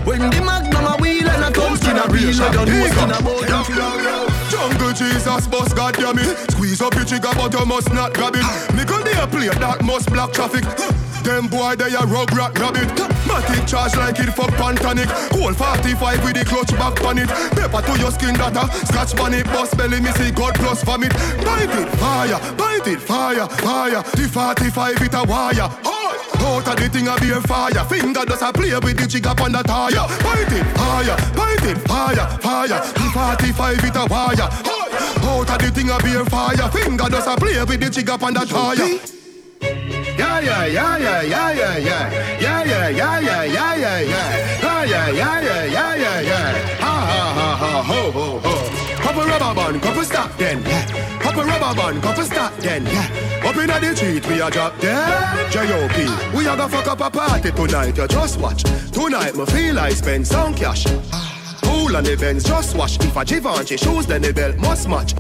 [0.08, 3.12] When the magnum a wheel and a tongue skin a real, like a nose skin
[3.12, 3.48] a bone.
[4.50, 6.52] Jungle Jesus, boss, goddamn it.
[6.52, 8.44] Squeeze up your trigger, but you must not grab it.
[8.46, 8.76] Ah.
[8.78, 10.64] Nickel there play that must block traffic.
[11.24, 12.90] Them boy they a rug rat rabbit.
[13.24, 15.08] Matic charge like it for pantanic.
[15.32, 17.30] Cold 45 with the clutch back on it.
[17.56, 18.68] Pepper to your skin data.
[18.86, 21.14] Scratch it, boss belly me see God plus vomit.
[21.44, 24.04] Bite it, fire, bite it, fire, fire.
[24.04, 25.70] The 45 it a wire.
[26.44, 27.86] Out of the thing a beer fire.
[27.86, 30.06] Finger does a play with the jig up on the tire.
[30.20, 32.68] Bite it, fire, bite it, fire, fire.
[32.68, 34.50] The 45 it a wire.
[35.24, 36.70] Out of the thing a beer fire.
[36.70, 39.23] Finger does a play with the jig up on the tire.
[39.64, 42.40] Yeah, yeah, yeah, yeah, yeah, yeah, yeah.
[42.40, 44.62] Yeah, yeah, yeah, yeah, yeah, yeah, yeah.
[44.62, 46.78] Yeah, yeah, yeah, yeah, yeah, yeah, yeah.
[46.80, 48.94] Ha, ha, ha, ha, ho, ho, ho.
[49.02, 51.20] Couple rubber band, couple stop then, yeah.
[51.20, 53.08] Couple rubber band, couple stop then, yeah.
[53.46, 55.52] Up inna the street, we a drop dead.
[55.52, 56.38] J.O.P.
[56.38, 58.64] We a go fuck up a party tonight, you just watch.
[58.92, 60.86] Tonight, me feel I spend some cash.
[61.64, 62.98] Cool on the Benz, just wash.
[63.00, 65.14] If a Givenchy shoes, then the belt must match.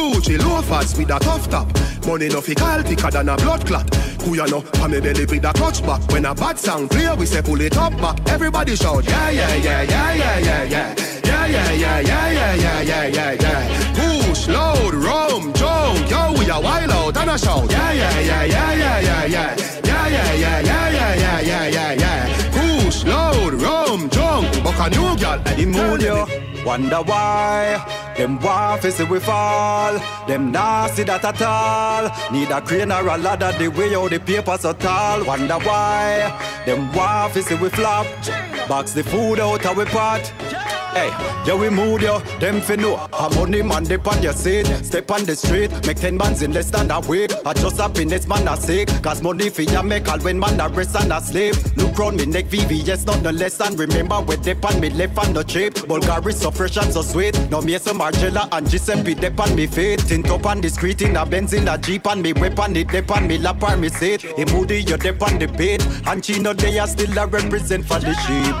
[0.00, 1.68] Gucci loafers with a tough top.
[2.06, 3.94] Money no fi call thicker than a blood clot.
[4.22, 4.62] Who ya know?
[4.62, 6.00] Pa me belly with a clutch back.
[6.10, 8.16] When a bad sound play, we say pull it up back.
[8.30, 10.94] Everybody shout, yeah, yeah, yeah, yeah, yeah, yeah, yeah.
[11.22, 14.22] Yeah, yeah, yeah, yeah, yeah, yeah, yeah, yeah, yeah.
[14.24, 17.70] Push, load, rum, junk, yo, we a wild out and a shout.
[17.70, 19.56] Yeah, yeah, yeah, yeah, yeah, yeah, yeah.
[19.84, 22.82] Yeah, yeah, yeah, yeah, yeah, yeah, yeah, yeah, yeah.
[22.84, 24.19] Push, load, rum, junk,
[24.62, 26.26] buck a new girl, and the mood, yo.
[26.64, 29.98] Wonder why them fi see we fall.
[30.28, 32.32] Them nah see that at all.
[32.32, 35.24] Need a crane or a ladder the way how the paper so tall.
[35.24, 38.06] Wonder why them fi see we flop.
[38.68, 40.32] Box the food out of we pot.
[40.92, 41.08] Hey,
[41.46, 45.08] yo we mood yo, them fi know How money man dip on your seat Step
[45.12, 48.48] on the street, make ten bands in less than a week I just happiness man
[48.48, 51.54] a sick Cause money fi ya make all when man a rest and a sleep
[51.76, 55.18] Look round me neck VVS not no less and remember when dip on me left
[55.26, 59.14] and the cheap Bulgari so fresh and so sweet No me so Margella and Giuseppe
[59.14, 62.06] dip on me feet Tint up on the street in a Benz in a Jeep
[62.06, 64.96] and me whip on it dip on me lap on me seat Hey moody you
[64.96, 68.54] dip on the beat And Chino they are still a represent for the sheep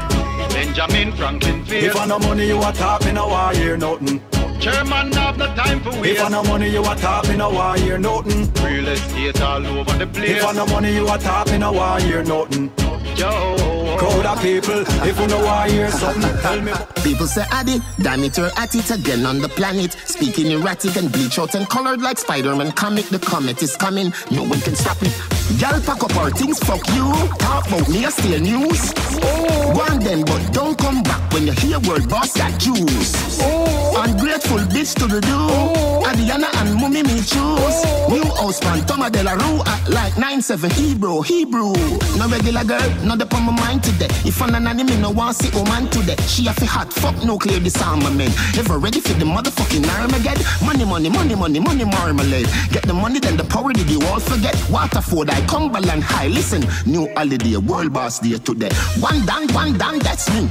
[0.52, 1.84] Benjamin Franklin face.
[1.84, 4.20] If I no money you a talk, me no want hear nothing.
[4.58, 6.06] Chairman have no time for waste.
[6.06, 8.52] If I no money you a talk, me no want hear nothing.
[8.64, 10.30] Real estate all over the place.
[10.30, 12.72] If I no money you a talk, me no want hear nothing.
[13.20, 13.98] Yo.
[13.98, 16.72] Crowd of people, if you know want hear something, tell me.
[17.04, 19.92] People say Addy, damn it, you're at it again on the planet.
[20.06, 23.04] Speaking erratic and bleach out and colored like Spider-Man comic.
[23.10, 25.14] The comet is coming, no one can stop it.
[25.60, 27.12] Y'all pack up our things, fuck you.
[27.36, 28.94] Talk about me, I steal news.
[29.22, 29.76] Oh.
[29.76, 33.38] One then, but don't come back when you hear word boss got juice.
[33.42, 33.59] Oh.
[33.90, 34.02] Oh.
[34.02, 35.28] Ungrateful bitch to the do.
[35.34, 36.02] Oh.
[36.06, 37.34] Adiana and Mummy me choose.
[37.38, 38.08] Oh.
[38.10, 41.72] New house man, Toma de la Rue at like 9-7 Hebrew, Hebrew.
[42.18, 44.08] No regular girl, not the on my mind today.
[44.24, 46.16] If I'm an anime, no one see woman today.
[46.26, 48.32] She a fi hot, fuck no clear disarmament.
[48.58, 50.44] Ever ready for the motherfucking Armageddon?
[50.64, 52.48] Money, money, money, money, money, marmalade.
[52.70, 54.56] Get the money, then the power did you all forget?
[54.70, 56.28] Waterford, I Cumberland High.
[56.28, 58.70] Listen, new holiday, world boss day today.
[59.00, 60.48] One down, one down, that's me.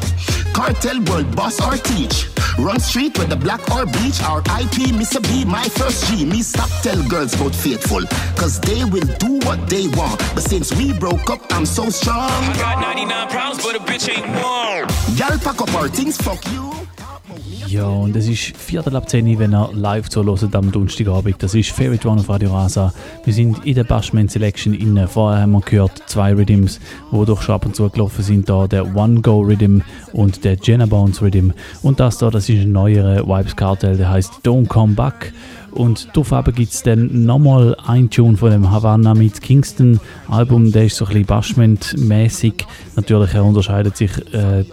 [0.53, 2.27] Cartel world boss or teach.
[2.57, 5.21] Run street with the black or beach or IP, Mr.
[5.21, 6.25] B, my first G.
[6.25, 8.01] Me stop tell girls about faithful,
[8.35, 10.19] cause they will do what they want.
[10.33, 12.29] But since we broke up, I'm so strong.
[12.31, 14.89] I got 99 problems, but a bitch ain't one.
[15.15, 16.88] Y'all pack up our things, fuck you.
[17.69, 21.35] Ja, und es ist Viertel ab 10 Uhr, wenn ihr live zuhört am Donnerstagabend.
[21.37, 22.91] Das ist Favorite One auf Radio Rasa.
[23.25, 25.07] Wir sind in der Bashman Selection inne.
[25.07, 26.79] Vorher haben wir gehört zwei Rhythms,
[27.11, 28.49] die doch schon ab und zu gelaufen sind.
[28.49, 29.81] Da der One Go Rhythm
[30.13, 31.51] und der Jenna Bones Rhythm.
[31.83, 35.31] Und das da, das ist ein neuerer Vibes Cartel, der heißt Don't Come Back.
[35.69, 40.85] Und darauf gibt es dann nochmal ein Tune von dem Havana mit Kingston Album, der
[40.85, 42.65] ist so ein bisschen Bashment-mäßig.
[42.95, 44.65] Natürlich er unterscheidet sich äh,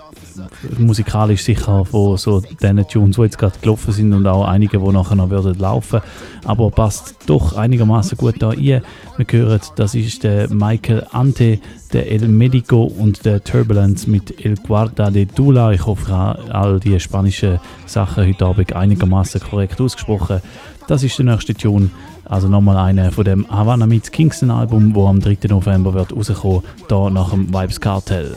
[0.79, 4.89] musikalisch sicher von so diesen Tunes, die jetzt gerade gelaufen sind und auch einige, die
[4.89, 6.01] nachher noch würden laufen.
[6.45, 8.83] Aber passt doch einigermaßen gut da rein.
[9.17, 11.59] Wir hören, das ist der Michael Ante,
[11.93, 15.73] der El Medico und der Turbulence mit El Guarda de Dula.
[15.73, 20.41] Ich hoffe, ich habe all die spanischen Sachen heute Abend einigermaßen korrekt ausgesprochen.
[20.87, 21.91] Das ist der nächste Tune.
[22.25, 25.39] Also nochmal einer von dem Havana Meets Kingston Album, wo am 3.
[25.49, 28.35] November wird rauskommen, da nach dem Vibes Cartel.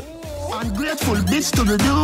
[0.62, 1.96] Ungrateful bitch to the do.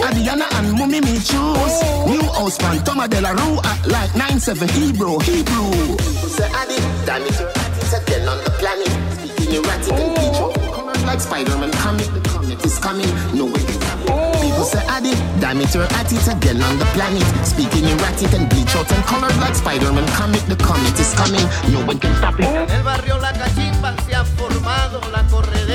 [0.00, 1.76] Adiana and Mummy me choose.
[2.08, 5.98] New house man, Toma de la Rue, act like 9-7 Hebrew, Hebrew.
[6.32, 8.88] Say Addy, damn it, it's again on the planet.
[9.20, 10.48] Speaking erratic and teach oh.
[10.72, 14.40] Colored like Spider-Man comic, the comet is coming, no way can stop it.
[14.40, 17.20] People say Addy, damn it, you're at it again on the planet.
[17.44, 21.84] Speaking erratic and bleach out and colored like Spider-Man comic, the comet is coming, no
[21.84, 22.48] one can stop it.
[22.48, 25.69] En el barrio La Cachimba se ha formado la corredera.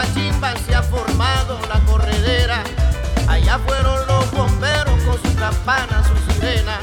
[0.00, 2.64] Cachimba se ha formado la corredera.
[3.28, 6.78] Allá fueron los bomberos con su campana, su sirena.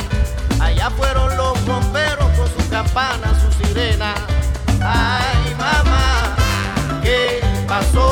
[0.60, 4.14] Allá fueron los bomberos con su campana, su sirena.
[4.84, 6.36] Ay, mamá,
[7.02, 8.07] ¿qué pasó?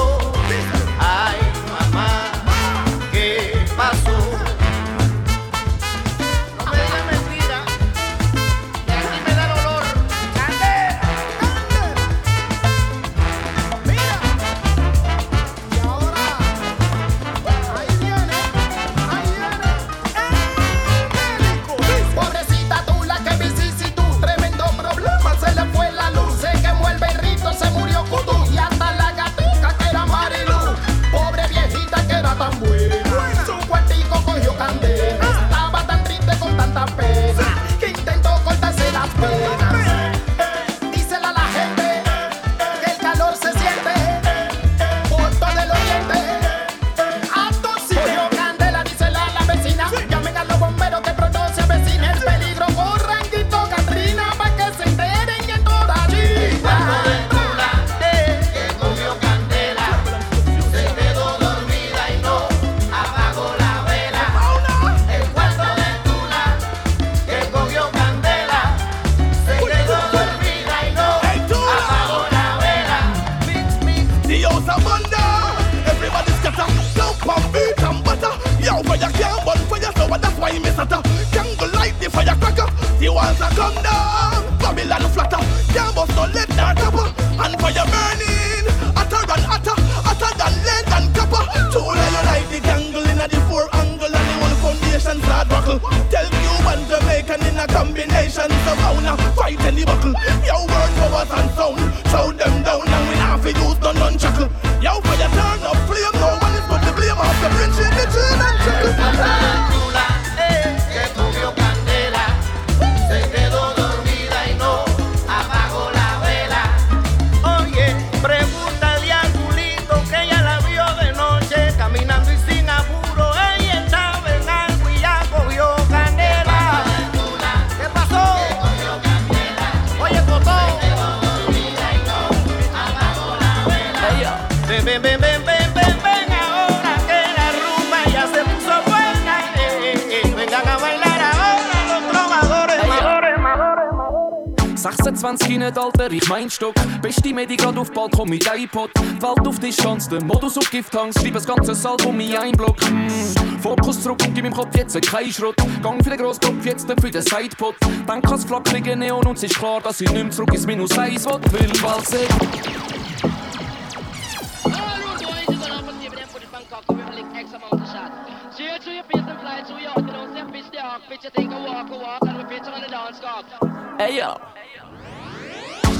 [147.76, 148.90] Grad auf Balkon mit iPod.
[148.96, 151.20] Die Welt auf die Chance, der Modus auf Gifthangs.
[151.20, 152.78] Schreib das ganze Album in ein Block.
[152.90, 153.62] Mm.
[153.62, 155.56] Fokus zurück und gib im Kopf jetzt kein Schrott.
[155.84, 157.76] Gang für den Grosskopf, jetzt für den Sidepot.
[158.08, 161.26] Denk ans flacklige Neon und es ist klar, dass ich mehr zurück ins Minus 1
[161.26, 161.34] will.
[161.52, 162.65] Will, weil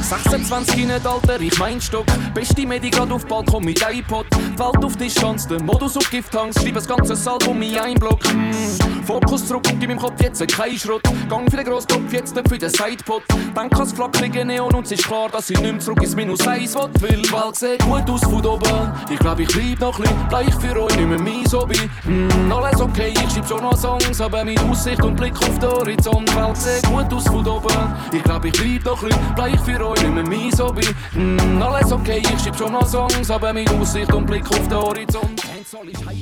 [0.06, 2.06] 26 in Alter, ich mein Stock.
[2.36, 4.28] Beste Medi auf Balkon mit iPod.
[4.56, 6.62] Welt auf die Chance, der Modus auf Gifthangs.
[6.62, 8.20] Schreib das ganze Album in ein Block.
[9.06, 11.04] Fokus zurück und gib im Kopf jetzt kein Schrott.
[11.30, 13.22] Gang für den Grosskopf, jetzt für den Sidepot.
[13.56, 16.48] Denk ans flacklige Neon und es ist klar, dass ich nicht mehr zurück ins Minus
[16.48, 16.90] 1 will.
[17.00, 18.94] Weil die Welt sieht gut aus von oben.
[19.10, 21.90] Ich glaub, ich bleib noch ein bleich für euch, nicht mehr mein Hobby.
[22.06, 25.70] Mm, alles okay, ich schreib schon noch Songs, aber mit Aussicht und Blick auf den
[25.70, 26.30] Horizont.
[26.30, 27.96] Die Welt sieht gut aus von oben.
[28.12, 31.58] Ich glaub, ich bleib noch ein bleich für euch, nicht mehr mein bin.
[31.58, 34.78] Mm, alles okay, ich schreib schon noch Songs, aber mit Aussicht und Blick auf den
[34.78, 35.35] Horizont.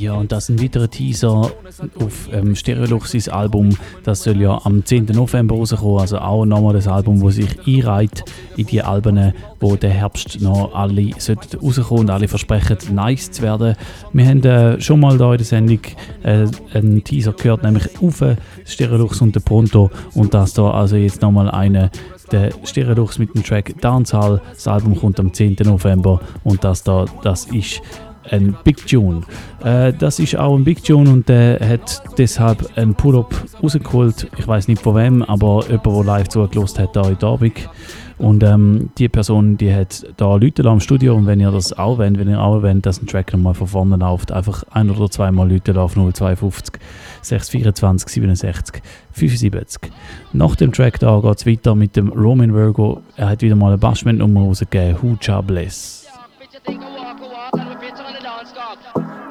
[0.04, 1.50] Ja, und das ist ein weiterer Teaser
[1.96, 3.70] auf ähm, Stereoluxis Album.
[4.04, 5.06] Das soll ja am 10.
[5.06, 6.02] November rauskommen.
[6.02, 8.26] Also auch nochmal das Album, das sich einreiht
[8.58, 13.78] in die Alben, wo der Herbst noch alle rauskommen und alle versprechen, nice zu werden.
[14.12, 15.80] Wir haben äh, schon mal da in der Sendung
[16.24, 18.22] äh, einen Teaser gehört, nämlich auf
[18.66, 19.90] Stereolux und der Pronto.
[20.16, 21.92] Und das da also jetzt nochmal eine
[22.34, 24.42] der Stereolux mit dem Track Dancehall.
[24.54, 25.58] Das Album kommt am 10.
[25.64, 27.82] November und das da, das ist
[28.30, 29.22] ein Big Tune.
[29.64, 34.30] Äh, das ist auch ein Big Tune und der hat deshalb einen Pull-Up rausgeholt.
[34.38, 37.70] Ich weiß nicht von wem, aber jemand, der live zugelost hat, da in Abend.
[38.18, 41.98] Und ähm, die Person, die hat da Leute am Studio und wenn ihr das auch
[41.98, 45.10] wollt, wenn ihr auch wollt, dass ein Track nochmal von vorne läuft, einfach ein oder
[45.10, 46.80] zweimal Leute auf 052
[47.22, 48.82] 624 67
[49.12, 49.92] 75.
[50.32, 53.02] Nach dem Track da geht es weiter mit dem Roman Virgo.
[53.18, 56.03] Er hat wieder mal eine Bashment-Nummer rausgegeben, Who Bless.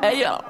[0.03, 0.41] Hey yo.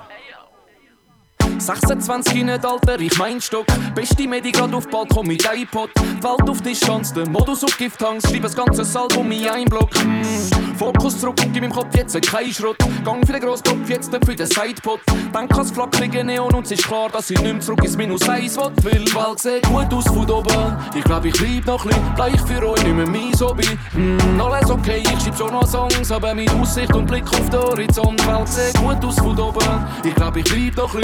[1.63, 3.67] 26 nicht Alter, ich mein Stock.
[3.95, 5.91] Beste Medi grad auf Balkon mit iPod.
[6.21, 8.29] Welt auf die Chance, der Modus auf Gifthangs.
[8.29, 9.91] Schreib das ganze Album in ein Block.
[10.05, 10.77] Mm.
[10.77, 12.79] Fokus zurück, gib meinem Kopf jetzt kein Schrott.
[13.05, 15.01] Gang für den Grosskopf, jetzt für den Sidepot.
[15.33, 18.57] Denk ans flackerige Neon und es ist klar, dass ich nicht zurück ins Minus 1
[18.57, 18.73] will.
[18.83, 20.77] Weil die Welt sieht gut aus von oben.
[20.97, 23.67] Ich glaub, ich bleib noch ein bleib für euch nicht mehr mein Hobby.
[23.95, 27.61] Mm, alles okay, ich schreib schon noch Songs, aber mit Aussicht und Blick auf den
[27.61, 28.21] Horizont.
[28.21, 29.87] Die Welt sieht gut aus von oben.
[30.03, 31.03] Ich glaub, ich bleib noch ein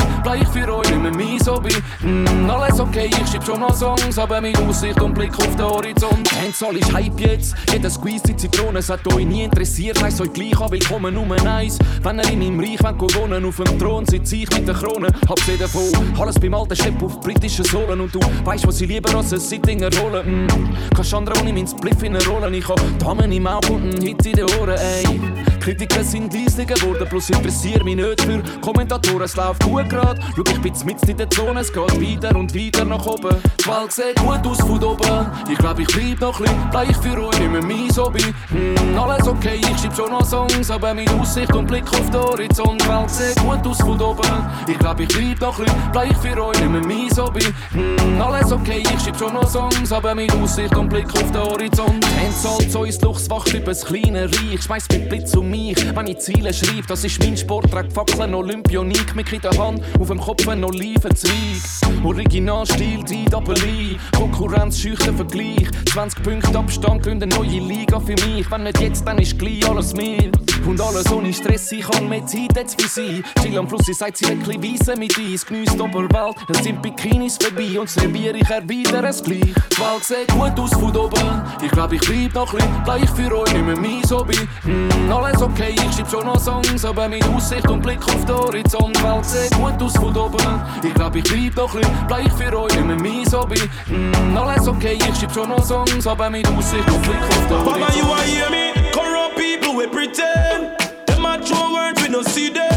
[0.52, 1.74] bleib für euch nicht mehr mein Hobby.
[2.00, 5.64] Mm, alles okay, ich schreib schon noch Songs, aber mit Aussicht und Blick auf den
[5.64, 6.30] Horizont.
[6.42, 10.60] Handsoll ist Hype jetzt, jeder Squeeze die Zitrone, hat euch nie interessiert, heißt euch gleich
[10.60, 11.78] an, willkommen Nummer eins.
[12.02, 15.08] Wenn er in meinem Reich wollt, wohnen auf dem Thron, sitze ich mit der Krone,
[15.44, 15.82] sie davon.
[16.18, 19.40] Alles beim alten Chef auf britischen Sohlen und du weißt, was ich lieber als ein
[19.40, 20.46] Sitting erholen.
[20.46, 20.94] Mm.
[20.94, 24.26] Kannst andere ohne meinen Spliff in Rollen, ich hab Damen im Auge und einen Hit
[24.26, 25.20] in den Ohren, ey.
[25.60, 30.18] Kritiker sind leislicher geworden, plus interessiert mich nicht für Kommentatoren, es läuft gut grad.
[30.38, 33.34] Schau, ich bin mit in der Zone, es geht weiter und weiter nach oben.
[33.60, 35.26] Die Welt sieht gut aus von oben.
[35.50, 38.22] Ich glaub, ich bleib noch ein bleib ich für euch nicht mehr mein Hobby.
[38.50, 42.20] Hm, alles okay, ich schreib schon noch Songs, aber mit Aussicht und Blick auf den
[42.20, 42.80] Horizont.
[42.80, 44.46] Die Welt sieht gut aus von oben.
[44.68, 47.44] Ich glaub, ich bleib noch ein bleib ich für euch nicht mehr mein Hobby.
[47.72, 51.40] Hm, alles okay, ich schreib schon noch Songs, aber mit Aussicht und Blick auf den
[51.40, 52.06] Horizont.
[52.24, 54.62] Endzahlt so ins Luchs, wacht über das kleine Reich.
[54.62, 56.86] Schmeiß mit Blitz um mich, wenn ich Ziele schreibe.
[56.86, 60.64] Das ist mein Sport, trag Fackeln, Olympionik, mit in der Hand, auf dem Kopf ein
[60.64, 62.04] Olivenzweig.
[62.04, 65.68] Originalstil, die Doppel-I, Konkurrenz, schüchter Vergleich.
[65.92, 68.50] 20 Punkte Abstand, gründe neue Liga für mich.
[68.50, 70.30] Wenn nicht jetzt, dann ist gleich alles mir.
[70.66, 73.22] Und alles ohne Stress, ich kann mehr Zeit jetzt für sie.
[73.40, 75.46] Chill am Fluss, ich sagt sie wirklich weise mit Eis.
[75.46, 79.40] Genießt die Oberwelt, es sind Bikinis vorbei und serviere ich erwidere es gleich.
[79.40, 81.42] Die Welt sieht gut aus von oben.
[81.62, 84.38] Ich glaub, ich bleib noch ein bleib für euch nicht mehr mein Hobby.
[84.64, 88.34] Mm, alles okay, ich schreib schon noch Songs, aber mit Aussicht und Blick auf den
[88.34, 88.96] Horizont.
[88.96, 90.60] Die Welt sieht gut aus von oben.
[90.82, 93.60] Ich glaub, ich bleib noch ein bleib für euch mehr mein Hobby.
[93.86, 97.64] Mm, alles okay, ich schreib schon noch Songs, aber mit Aussicht und Blick auf.
[97.64, 98.90] Papa, you are hear me?
[98.92, 100.76] Corrupt people, we pretend.
[101.06, 102.67] Them a true words, we no see them.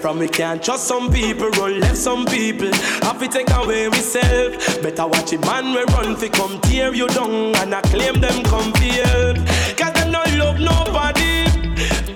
[0.00, 2.72] From we can't trust some people, run left some people.
[3.02, 4.82] Have to take away myself.
[4.82, 5.72] Better watch it, man.
[5.72, 9.36] We run fi come tear you down and I claim them come fi help.
[9.76, 11.44] Cause them no love nobody.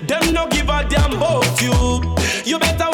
[0.07, 1.73] Them no give a damn about you.
[2.45, 2.92] You better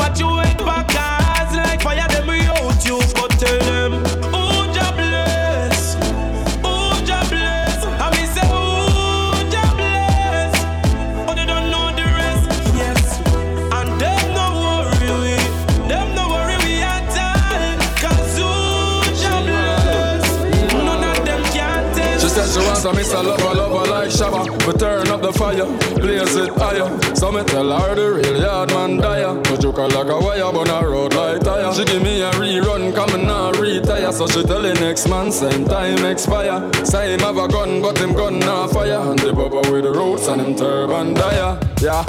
[22.80, 24.48] She wants a Lover, lover like Shabba.
[24.66, 25.66] We turn up the fire,
[26.00, 26.88] blaze it higher.
[27.14, 29.34] So me tell her the real yard man dire.
[29.36, 31.74] But you can like a wire, but a road like tire.
[31.74, 34.14] She give me a rerun, come now retire.
[34.14, 36.72] So she tell the next man, same time expire.
[36.86, 39.12] Say him have a gun, but him gun not fire.
[39.12, 41.60] And the bubba with the roots and him turban dire.
[41.82, 42.06] Yeah.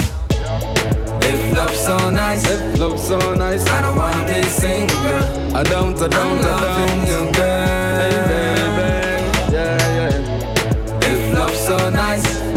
[1.23, 5.53] If love's so nice, if love's so nice, I don't wanna be single.
[5.53, 7.70] I don't, I don't, I don't, you, girl.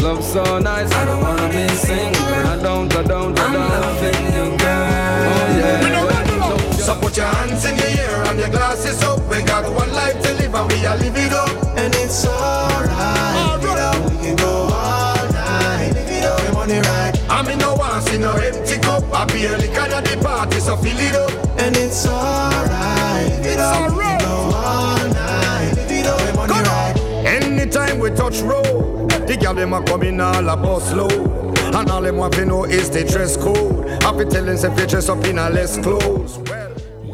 [0.05, 0.91] Love so nice.
[0.91, 2.21] I don't wanna be single.
[2.53, 3.71] I don't, I don't, I don't.
[3.71, 4.85] I'm loving you, girl.
[5.33, 6.77] Oh yeah.
[6.77, 9.19] So put your hands in the air and your glasses up.
[9.29, 11.49] We got one life to live and we are living it up.
[11.75, 13.63] And it's alright.
[13.63, 13.99] Right.
[14.05, 15.93] We can go all night.
[15.95, 16.53] Live it up.
[16.53, 17.13] money right.
[17.27, 19.03] I mean no one see no empty cup.
[19.11, 21.31] I barely can at the party, so fill it up.
[21.59, 23.29] And it's alright.
[23.31, 23.91] Live it up.
[23.91, 25.73] We can go all night.
[25.77, 26.35] Live it up.
[26.35, 26.93] money right.
[27.25, 31.07] Anytime we touch road, the girl them a come in all about slow.
[31.73, 33.89] And all them want to know is the dress code.
[34.03, 36.39] Happy telling them if dress up in a less clothes.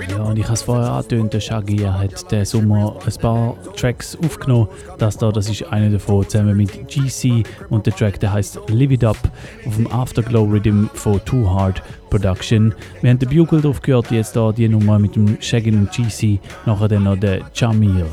[0.10, 4.18] Ja, und ich habe es vorher angetönt, der Shaggy hat diesen Sommer ein paar Tracks
[4.24, 4.68] aufgenommen.
[4.98, 7.44] Das da, das ist einer davon, zusammen mit GC.
[7.70, 9.18] Und der Track, der heißt Live It Up
[9.66, 12.74] auf dem Afterglow Rhythm von Too Hard Production.
[13.02, 16.40] Wir haben den Bugle drauf gehört, jetzt da die Nummer mit dem Shaggy und GC.
[16.66, 18.08] Nachher dann noch der Jamil.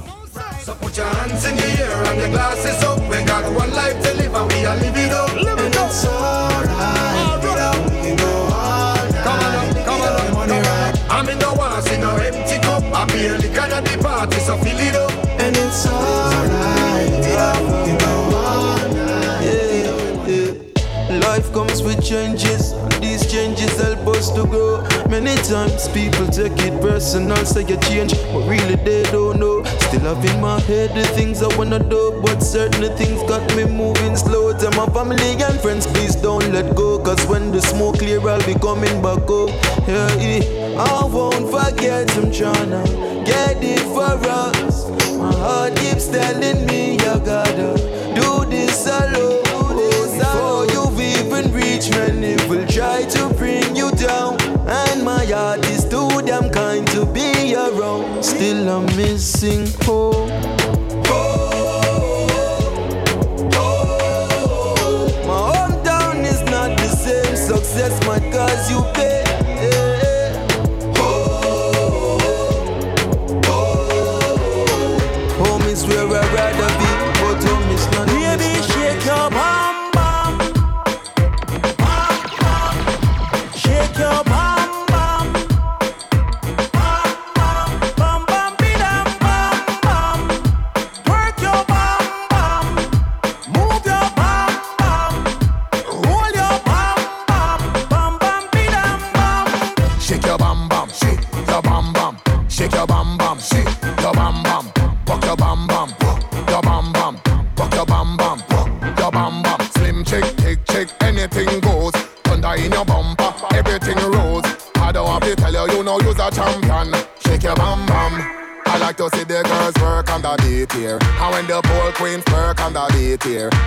[0.65, 2.48] So put your hands in the air and glasses
[21.59, 24.81] comes with changes, and these changes help us to grow.
[25.11, 29.65] Many times people take it personal, say you change, but really they don't know.
[29.87, 33.65] Still have in my head the things I wanna do, but certain things got me
[33.65, 34.57] moving slow.
[34.57, 38.47] Tell my family and friends, please don't let go, cause when the smoke clear, I'll
[38.47, 39.51] be coming back up.
[39.89, 40.79] Yeah, yeah.
[40.79, 42.85] I won't forget, I'm tryna
[43.27, 44.89] get it for us.
[45.19, 47.75] My heart keeps telling me you gotta
[48.15, 49.48] do this alone.
[51.39, 54.41] Before you've even will try to bring you down.
[54.67, 58.25] And my heart is too damn kind to be around.
[58.25, 60.29] Still I'm missing home.
[65.29, 67.37] My hometown is not the same.
[67.37, 69.28] Success might cause you pain.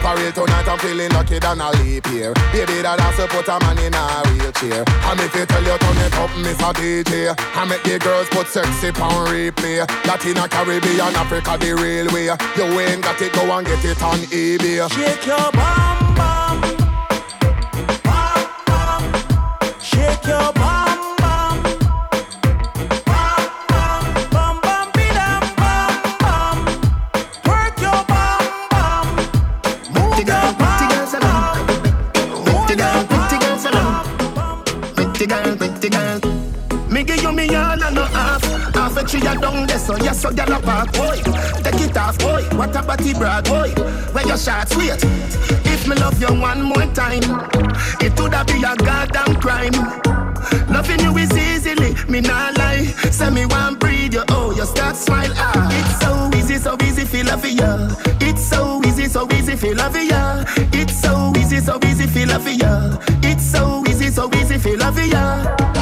[0.02, 2.34] For real tonight, I'm feeling lucky than a leap here.
[2.52, 4.04] Baby, that has to put a man in a
[4.34, 4.82] wheelchair.
[4.82, 7.36] And if you tell you turn it up, Miss a DJ.
[7.38, 9.86] I make the girls put sexy pound replay.
[10.10, 12.34] Latina, Caribbean, Africa, the real way.
[12.58, 14.90] You ain't got it, go and get it on eBay.
[14.90, 16.62] Shake your bum bum.
[18.04, 19.04] Bum, bum.
[19.80, 20.81] Shake your bum.
[39.12, 40.94] Half a down there, so yes, so gyal a park.
[40.94, 41.18] Boy,
[41.64, 42.44] take it off, boy.
[42.56, 43.72] What a body brag, boy.
[44.14, 45.04] Where your shots, wait.
[45.68, 47.20] If me love you one more time,
[48.00, 49.74] it woulda be a goddamn crime.
[50.70, 52.86] Loving you is easily, me not lie.
[53.12, 55.34] Say me one breathe you, oh, you start smile.
[55.36, 57.90] Ah, it's so easy, so easy, feel love ya.
[58.22, 60.46] It's so easy, so easy, feel love ya.
[60.72, 62.98] It's so easy, so easy, feel love ya.
[63.24, 65.81] It's so easy, so easy, feel love ya.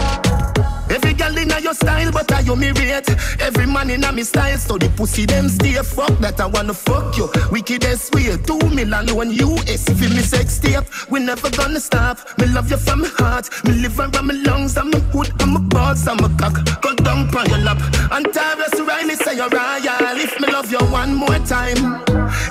[1.69, 3.07] Your style, but I you me rate.
[3.39, 5.73] Every man in a me style, so the pussy them stay.
[5.73, 7.29] Fuck that I wanna fuck you.
[7.51, 9.85] Wickedest way, two million one US.
[9.85, 12.17] Feel me sex tape, we never gonna stop.
[12.39, 15.57] Me love you from my heart, me liver and my lungs, I'm a hood, I'm
[15.57, 16.57] a balls, I'm a cock.
[16.81, 17.77] Go down on your lap.
[18.13, 20.17] And Tarrus Riley say you're royal.
[20.17, 22.01] If me love you one more time,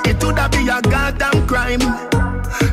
[0.06, 2.17] it woulda be a goddamn crime.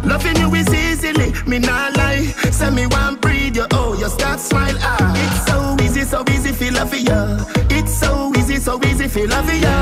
[0.03, 2.25] Loving you is easily, me not lie.
[2.51, 4.75] Say me one breathe you, oh, you start smile.
[4.81, 7.39] Ah, it's so easy, so easy, feel love for ya.
[7.69, 9.73] It's so easy, so easy, feel love for ya.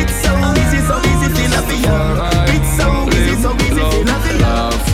[0.00, 2.44] It's so easy, so easy, feel love for ya.
[2.54, 4.89] It's so easy, so easy, feel love for ya.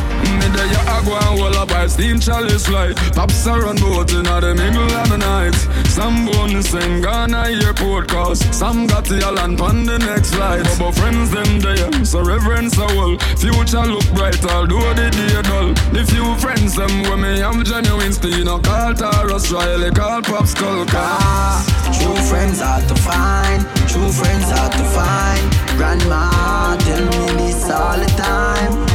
[0.46, 3.76] Me there you a go and hold up by steam chalice light Pops are on
[3.76, 5.54] boat in the middle of the night.
[5.88, 10.62] Some bone sing Ghana airport cause Some got the island on the next flight.
[10.78, 15.74] But friends them there, so reverence a wall future look bright, although the day dull.
[15.90, 20.46] The few friends them when me am genuine, still no call Tarrus Riley, call Pop
[20.46, 21.58] Skull Ah,
[21.98, 25.44] true friends hard to find, true friends hard to find.
[25.76, 28.85] Grandma tell me this all the time.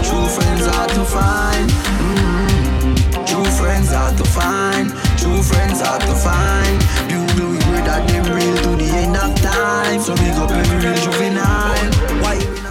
[1.12, 1.70] Find.
[1.70, 3.26] Mm-hmm.
[3.26, 4.90] True friends hard to find.
[5.20, 6.80] True friends hard to find.
[7.10, 10.00] Bugle we pray that them real to the end of time.
[10.00, 11.92] So big up every real juvenile.
[12.24, 12.62] Why you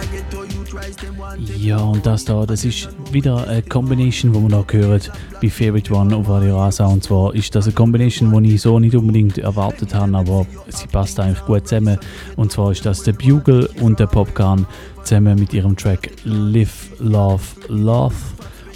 [1.57, 5.01] Ja, und das da, das ist wieder eine Combination, die wir da hören
[5.41, 6.85] bei Favorite One auf Radio Rasa.
[6.87, 10.87] Und zwar ist das eine Combination, die ich so nicht unbedingt erwartet habe, aber sie
[10.87, 11.99] passt eigentlich gut zusammen.
[12.35, 14.65] Und zwar ist das der Bugle und der Popcorn
[15.03, 18.15] zusammen mit ihrem Track Live, Love, Love.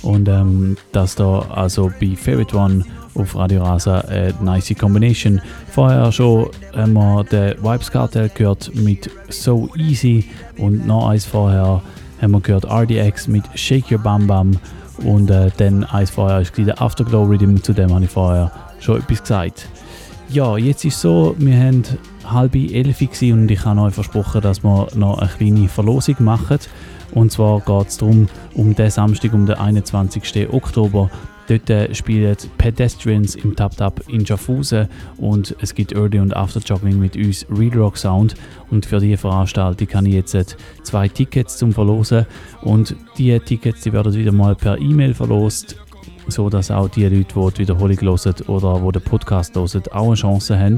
[0.01, 2.85] Und ähm, das da also bei Favorite One
[3.15, 5.41] auf Radio Rasa eine nice Combination.
[5.71, 10.25] Vorher schon haben wir den Vibes Cartel gehört mit So Easy
[10.57, 11.81] und noch eins vorher
[12.21, 14.51] haben wir gehört RDX mit Shake Your Bam Bam
[15.03, 18.99] und äh, dann eins vorher ist der Afterglow Rhythm, zu dem habe ich vorher schon
[18.99, 19.67] etwas gesagt.
[20.29, 21.83] Ja, jetzt ist so, wir haben
[22.31, 26.59] halb elf und ich habe euch versprochen, dass wir noch eine kleine Verlosung machen.
[27.11, 30.49] Und zwar geht es darum, um den Samstag, um den 21.
[30.51, 31.09] Oktober.
[31.47, 34.87] Dort äh, spielen Pedestrians im Tap Tap in Schaffhausen
[35.17, 38.35] und es gibt Early und After Jogging mit uns Real Rock Sound.
[38.71, 40.43] Und für diese Veranstaltung habe ich jetzt äh,
[40.81, 42.25] zwei Tickets zum Verlosen.
[42.63, 45.77] Und diese Tickets die werden wieder mal per E-Mail verlost
[46.27, 50.07] so dass auch die Leute, die die Wiederholung hören oder die den Podcast hören, auch
[50.07, 50.77] eine Chance haben.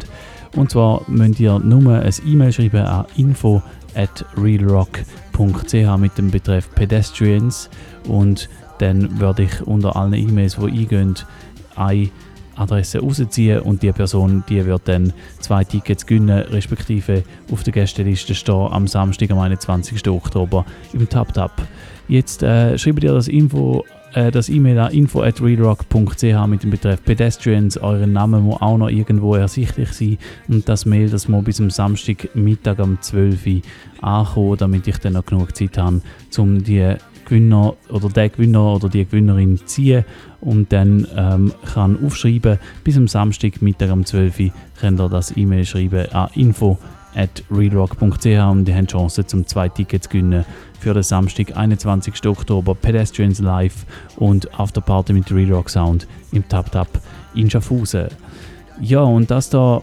[0.56, 3.62] Und zwar müsst ihr nur ein E-Mail schreiben an info
[3.96, 7.70] at realrock.ch mit dem Betreff Pedestrians
[8.08, 8.50] und
[8.80, 11.16] dann werde ich unter allen E-Mails, die eingehen,
[11.76, 12.10] eine
[12.56, 18.36] Adresse rausziehen und die Person die wird dann zwei Tickets gewinnen, respektive auf der Gästeliste
[18.36, 20.08] stehen am Samstag, am 21.
[20.08, 21.52] Oktober im Tap Tap.
[22.08, 23.84] Jetzt äh, schreibt ihr das Info
[24.18, 27.78] äh, das E-Mail an info at realrock.ch mit dem Betreff Pedestrians.
[27.78, 30.18] Euren Namen muss auch noch irgendwo ersichtlich sein.
[30.48, 33.62] Und das Mail, das muss bis am Samstag Mittag um 12 Uhr
[34.02, 36.02] ankommen, damit ich dann noch genug Zeit habe,
[36.38, 36.96] um die
[37.26, 40.06] Gewinner oder der Gewinner oder die Gewinnerin zu ziehen
[40.40, 45.36] und dann ähm, kann aufschreiben, bis am Samstag Mittag um 12 Uhr könnt ihr das
[45.36, 46.78] E-Mail schreiben an info
[47.16, 50.46] at realrock.ch und die haben die Chance zum zwei Tickets zu gewinnen
[50.80, 52.26] für den Samstag, 21.
[52.26, 53.86] Oktober, Pedestrians Live
[54.18, 56.88] und Afterparty mit Real Rock Sound im Tap Tap
[57.36, 58.08] in Schaffhausen.
[58.82, 59.82] Ja, und das da,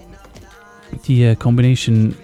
[1.06, 2.14] die Combination,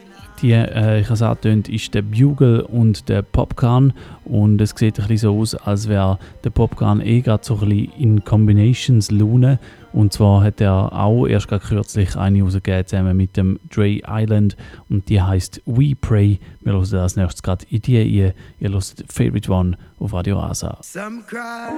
[0.40, 3.92] die äh, ich es angetönt, ist der Bugle und der Popcorn
[4.24, 7.68] und es sieht ein bisschen so aus, als wäre der Popcorn eh gerade so ein
[7.68, 9.59] bisschen in Combinations Lune
[9.92, 14.56] und zwar hat er auch erst gerade kürzlich eine rausgegeben zusammen mit dem Dre Island
[14.88, 16.38] und die heißt We Pray.
[16.60, 20.78] Wir hören das nächstes gerade in die ihr, ihr hört Favorite One auf Radio Rasa.
[20.82, 21.70] Some cry,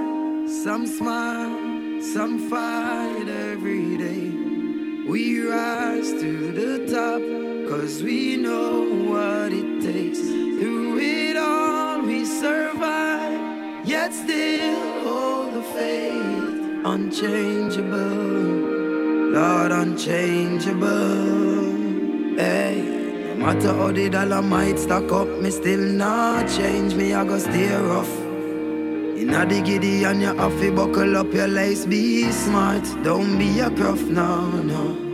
[0.46, 1.50] some smile,
[2.02, 4.52] some fight every day.
[5.08, 7.20] We rise to the top,
[7.68, 10.20] cause we know what it takes.
[10.20, 16.31] Through it all, we survive, yet still hold the faith.
[16.84, 17.92] Unchangeable,
[19.30, 20.82] Lord, unchangeable.
[22.36, 26.96] Hey, no matter how the dollar might stack up, me still not change.
[26.96, 28.10] Me, I go stay rough.
[29.16, 31.86] Inna the giddy and you have buckle up your lace.
[31.86, 35.11] Be smart, don't be a gruff, no, no.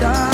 [0.00, 0.29] Cause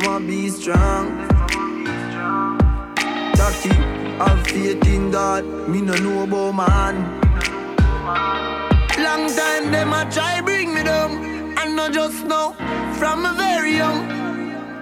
[0.00, 1.06] mama be strong.
[3.36, 3.68] Jackie,
[4.18, 5.44] have faith in God.
[5.68, 6.94] Me no know about man.
[8.98, 11.12] long time them a try bring me down.
[11.58, 12.52] And not just now,
[12.98, 14.00] from a very young.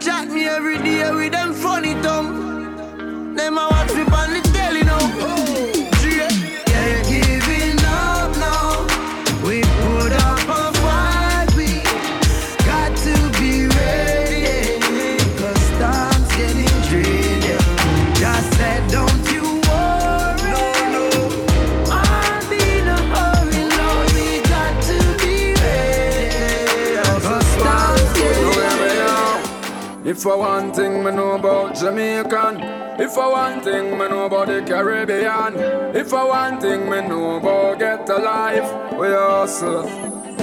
[0.01, 3.35] Chat me every day with them funny tongue.
[3.37, 4.99] Them a watch me on the telly now.
[5.03, 5.43] Oh.
[30.13, 32.61] If I one thing me know about Jamaican.
[33.01, 35.57] If I one thing me know about the Caribbean.
[35.97, 39.85] If I one thing me know about get alive We hustle,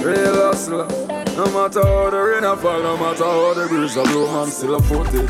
[0.02, 0.88] real hustle.
[1.36, 4.50] No matter how the rain a fall, no matter how the breeze a blow Man
[4.50, 5.28] still a foot it.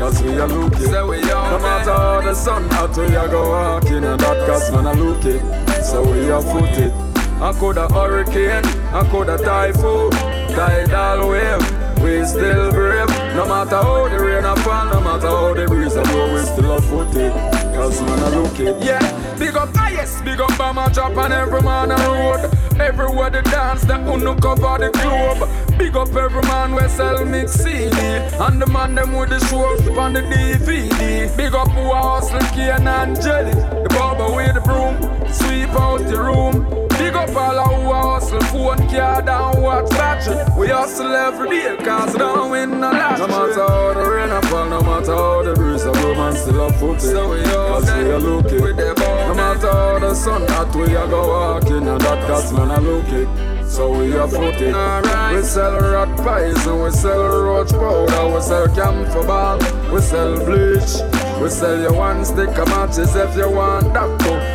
[0.00, 3.28] Cause we are looking So we are No matter how the sun hot we a
[3.28, 5.40] go walking And that cause man a looking
[5.84, 6.94] So we are foot it.
[7.42, 8.64] I coulda hurricane,
[8.94, 10.12] I coulda typhoon.
[10.56, 13.08] Tidal wave we still brave.
[13.36, 16.40] No matter how the rain a fall, no matter how the breeze a blow, we
[16.42, 17.32] still a foot it.
[17.74, 18.82] Cause man a look it.
[18.82, 19.00] Yeah,
[19.38, 22.50] big up highest, big up Bama Drop and every man a road.
[22.80, 25.78] Everywhere the dance, the uno cover the globe.
[25.78, 27.96] Big up every man we sell mix CD.
[27.96, 29.64] And the man them with the show
[29.98, 31.36] on the DVD.
[31.36, 33.52] Big up who a hustle, Kane and Jelly.
[33.54, 34.96] The barber with the broom,
[35.32, 36.91] sweep out the room.
[37.34, 40.44] All who hustle, phone, car, down, watch battery.
[40.56, 43.26] We hustle every day, cause don't win no lottery.
[43.26, 46.34] No matter how the rain a fall, no matter how the breeze a blow, man
[46.36, 48.76] still a foot So we cause we are looking.
[48.76, 52.80] No matter how the sun hot, we a go walking, and that cause man a
[52.80, 54.72] looking so we are footing.
[54.74, 55.34] Right.
[55.34, 59.58] We sell rat pies and we sell roach powder, we sell camphor ball,
[59.90, 61.00] we sell bleach.
[61.40, 64.10] We sell you one stick of matches if you want that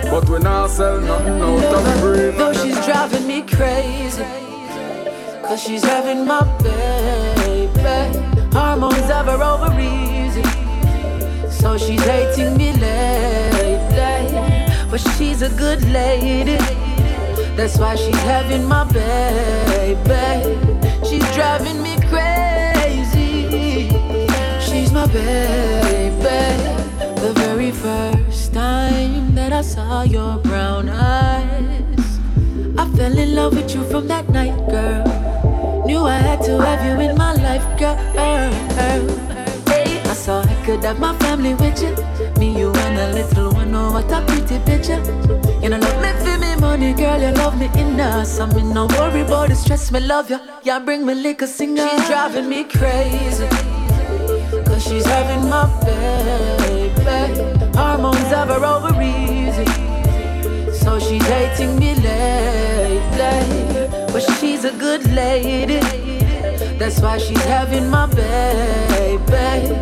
[0.09, 2.35] but we not sell nothing out of breed.
[2.35, 4.23] Though she's driving me crazy,
[5.43, 7.99] cause she's having my baby.
[8.53, 10.43] Hormones have her over easy,
[11.49, 14.57] so she's hating me lately.
[14.89, 16.57] But she's a good lady.
[17.55, 19.97] That's why she's having my baby.
[21.07, 23.89] She's driving me crazy.
[24.59, 25.76] She's my baby.
[29.57, 32.19] I saw your brown eyes,
[32.77, 35.83] I fell in love with you from that night, girl.
[35.83, 37.97] Knew I had to have you in my life, girl.
[39.67, 41.89] I saw I could have my family with you.
[42.37, 43.73] Me, you, and a little one.
[43.73, 45.01] Oh, what a pretty picture.
[45.59, 47.19] You know, love me for me money, girl.
[47.19, 48.27] You love me enough.
[48.27, 49.91] So me no worry about the stress.
[49.91, 50.39] Me love you.
[50.61, 51.89] Yeah, bring me liquor singer.
[51.89, 53.47] She's driving me crazy.
[54.67, 57.56] Cause she's having my baby.
[57.77, 59.65] Hormones have her over easy.
[60.73, 63.87] So she's hating me lately.
[64.11, 65.79] But she's a good lady.
[66.79, 69.75] That's why she's having my baby.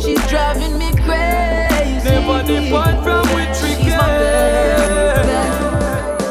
[0.00, 2.08] She's driving me crazy.
[2.08, 3.70] Never depart from which we.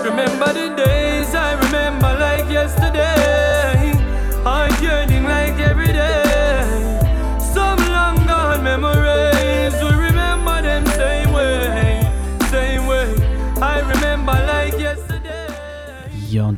[0.09, 1.08] Remember the days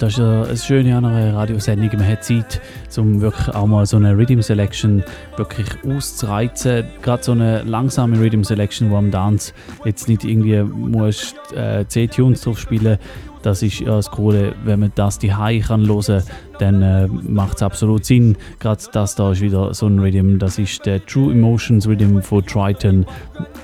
[0.02, 1.90] das ist ja das Schöne an einer Radiosendung.
[1.94, 2.60] Man hat Zeit,
[2.98, 5.04] um wirklich auch mal so eine Rhythm Selection
[5.38, 6.86] wirklich auszureizen.
[7.04, 9.54] Gerade so eine langsame Rhythm Selection, wo am Dance
[9.86, 12.98] jetzt nicht irgendwie musst, äh, 10 Tunes drauf spielen
[13.44, 16.24] das ist ja das Coole, wenn man das die High kann hören,
[16.60, 18.38] dann äh, macht es absolut Sinn.
[18.60, 22.46] Gerade das da ist wieder so ein Rhythm, das ist der True Emotions Rhythm von
[22.46, 23.06] Triton.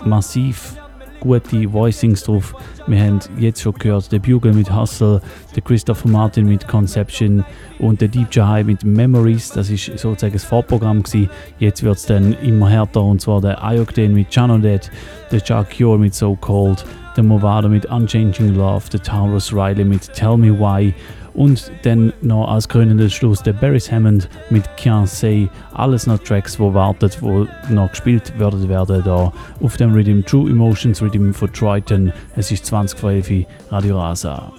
[0.03, 0.75] Massiv
[1.19, 2.55] gute Voicings drauf.
[2.87, 5.21] Wir haben jetzt schon gehört, der Bugle mit Hustle,
[5.55, 7.43] der Christopher Martin mit Conception
[7.79, 9.49] und der Deep Jahai mit Memories.
[9.49, 11.29] Das ist sozusagen das Vorprogramm gewesen.
[11.59, 14.91] Jetzt wird es dann immer härter und zwar der Ayokden mit Janodet,
[15.31, 16.85] der Chuck Cure mit So Cold,
[17.15, 20.93] der Movado mit Unchanging Love, der Taurus Riley mit Tell Me Why
[21.37, 25.47] und dann noch als krönenden Schluss der Barry Hammond mit Can't Say.
[25.73, 27.09] Alles noch Tracks, die warten,
[27.69, 29.31] die noch gespielt werden werden da
[29.61, 32.11] auf dem Rhythm True Emotions Rhythm von Triton.
[32.35, 34.51] Es ist 2012 Radio Rasa.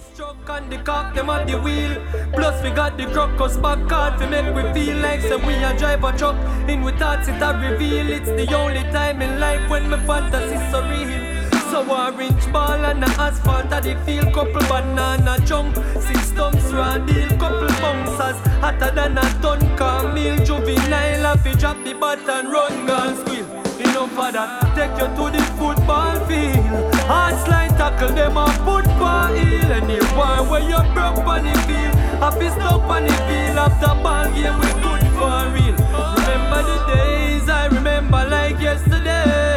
[0.59, 1.91] and the cock them at the wheel.
[2.33, 5.77] Plus we got the crocus back card to make we feel like so we a
[5.79, 6.37] drive a truck.
[6.69, 8.09] In with thoughts it a reveal.
[8.11, 11.38] It's the only time in life when my fantasy so real.
[11.79, 14.35] So orange ball and the asphalt at the field.
[14.35, 17.29] Couple banana jump Six stumps round deal.
[17.39, 22.85] Couple bouncers Hotter than a ton Camille Juvenile Have to drop the bat and run
[22.85, 23.47] Girl squeal.
[23.79, 26.95] Enough of that Take you to the football field.
[27.07, 29.71] Hard slide tackle them a football heel.
[29.71, 31.95] Any one where you broke on the field
[32.41, 33.57] be stuck on the field.
[33.57, 35.79] After ball game we good for real.
[36.27, 39.48] Remember the days I remember like yesterday.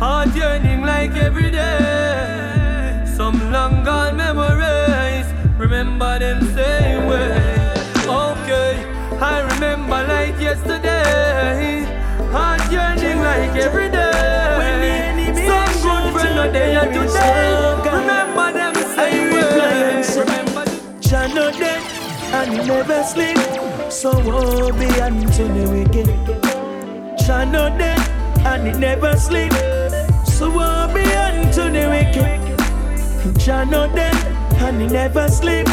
[0.00, 3.04] Heart yearning like every day.
[3.16, 5.26] Some long gone memories.
[5.56, 7.72] Remember them same way.
[8.04, 8.84] Okay,
[9.20, 11.84] I remember like yesterday.
[12.32, 14.56] Heart yearning like every day.
[14.58, 17.54] When the enemy Some good friend are there today.
[17.92, 20.02] Remember them same way.
[20.18, 20.64] Remember
[21.00, 21.82] Jah know dead
[22.34, 23.38] and never sleep.
[23.90, 26.08] So woe be unto the wicked.
[27.24, 28.00] Jah know dead
[28.44, 29.52] and he never sleep.
[30.44, 33.38] So woe be unto the wicked.
[33.38, 34.14] Jah know dead
[34.60, 35.66] and he never sleep.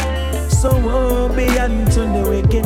[0.48, 2.64] So woe be unto the wicked.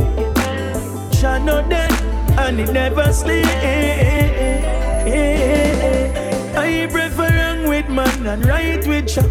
[1.19, 1.91] Jah know dead
[2.39, 3.45] and he never sleep.
[6.55, 9.29] I prefer wrong with man and right with Jah.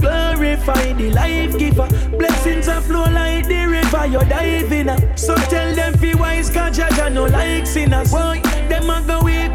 [0.00, 1.86] Glorify the life giver.
[2.16, 5.18] Blessings are flow like the river you're diving up.
[5.18, 8.10] So tell them fi wise cause Jaja no like sinners.
[8.10, 8.40] Boy,
[8.70, 9.52] them a go weep,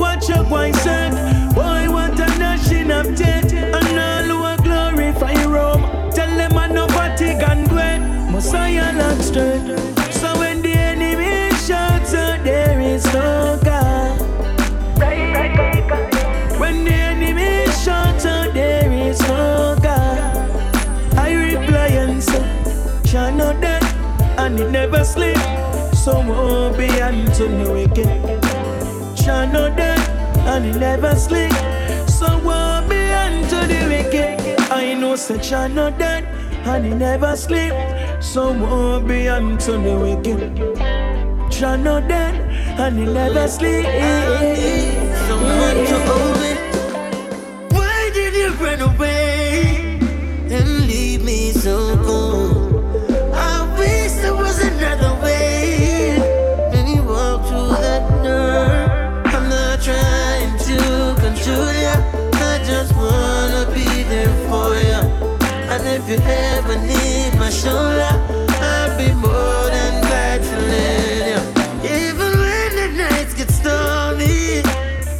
[0.00, 1.12] Watch your boy serve.
[1.54, 3.52] Boy, what a nation of death.
[3.52, 5.82] And all who a glorify Rome.
[6.10, 8.32] Tell them I no fatigue and gwen.
[8.32, 9.78] Messiah land straight.
[10.10, 14.20] So when the enemy shouts out, there is no God.
[16.58, 20.50] When the enemy shouts out, there is no God.
[21.18, 22.42] I reply and say,
[23.04, 23.84] Jah know that,
[24.38, 25.36] and he never sleep.
[25.94, 28.39] So won't be unto the wicked.
[29.30, 30.08] Jah know that,
[30.52, 31.52] and he never sleep.
[32.08, 34.58] So won't be unto the wicked.
[34.72, 36.24] I know say Jah know that,
[36.66, 37.72] and he never sleep.
[38.20, 40.40] So won't be unto the wicked.
[41.48, 42.34] Jah know that,
[42.80, 43.86] and he never sleep.
[45.28, 46.29] Someone to
[66.10, 68.10] you ever need my shoulder,
[68.60, 71.40] I'll be more than glad to lend ya.
[71.84, 74.60] Even when the nights get stormy,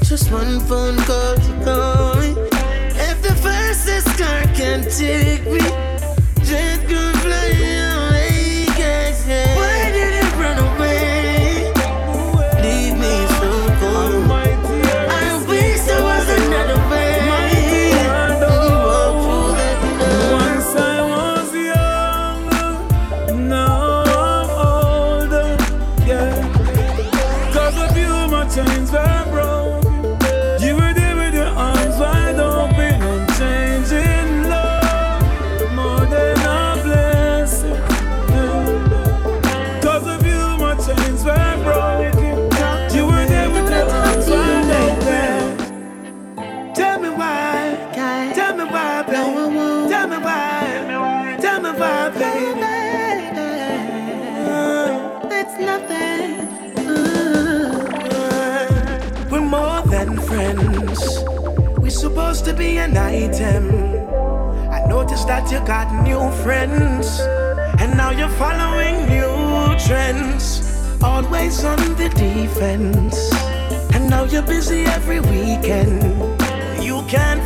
[0.03, 2.31] just one phone call to call me.
[3.09, 5.80] If the fastest car can take me,
[62.41, 63.69] We're to be an item.
[64.73, 67.21] I noticed that you got new friends,
[67.79, 70.63] and now you're following new trends.
[71.03, 73.31] Always on the defense,
[73.95, 76.03] and now you're busy every weekend.
[76.83, 77.43] You can't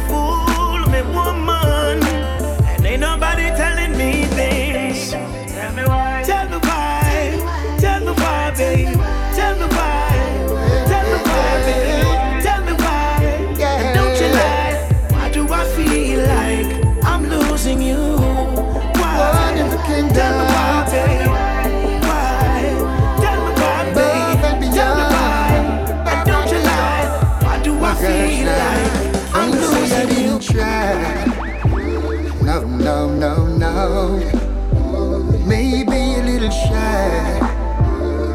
[35.45, 37.41] Maybe a little shy.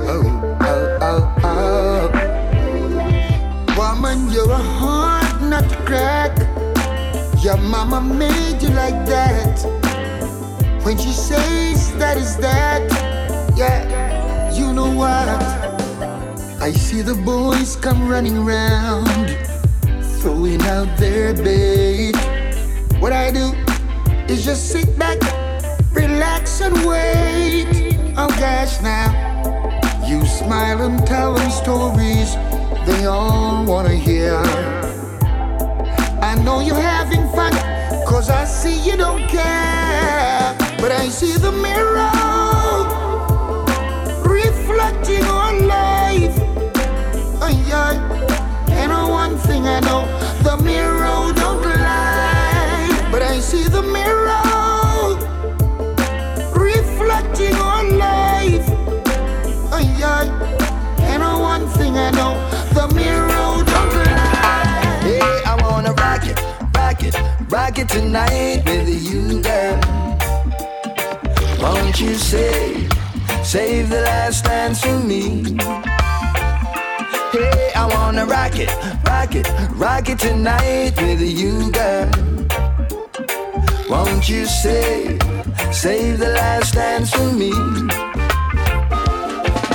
[0.06, 2.11] Oh, oh, oh, oh.
[3.78, 4.57] Woman, you're a
[5.61, 6.38] to crack.
[7.41, 9.64] Your mama made you like that.
[10.84, 12.91] When she says that is that,
[13.56, 15.30] yeah, you know what?
[16.61, 19.07] I see the boys come running round
[20.20, 22.18] throwing out their bait.
[22.99, 23.53] What I do
[24.30, 25.18] is just sit back,
[25.91, 27.97] relax, and wait.
[28.15, 29.10] Oh gosh, now
[30.06, 32.35] you smile and tell them stories
[32.85, 34.35] they all wanna hear.
[36.22, 37.53] I know you're having fun,
[38.06, 40.56] cause I see you don't care.
[40.77, 42.11] But I see the mirror
[44.23, 46.35] reflecting on life.
[47.41, 47.97] Oh, yeah.
[48.69, 50.18] And one thing I know.
[67.99, 69.77] Tonight with you, girl.
[71.61, 72.89] Won't you save,
[73.43, 75.43] save the last dance for me?
[77.34, 78.71] Hey, I wanna rock it,
[79.05, 82.09] rock it, rock it tonight with you, girl.
[83.89, 85.21] Won't you save,
[85.71, 87.51] save the last dance for me?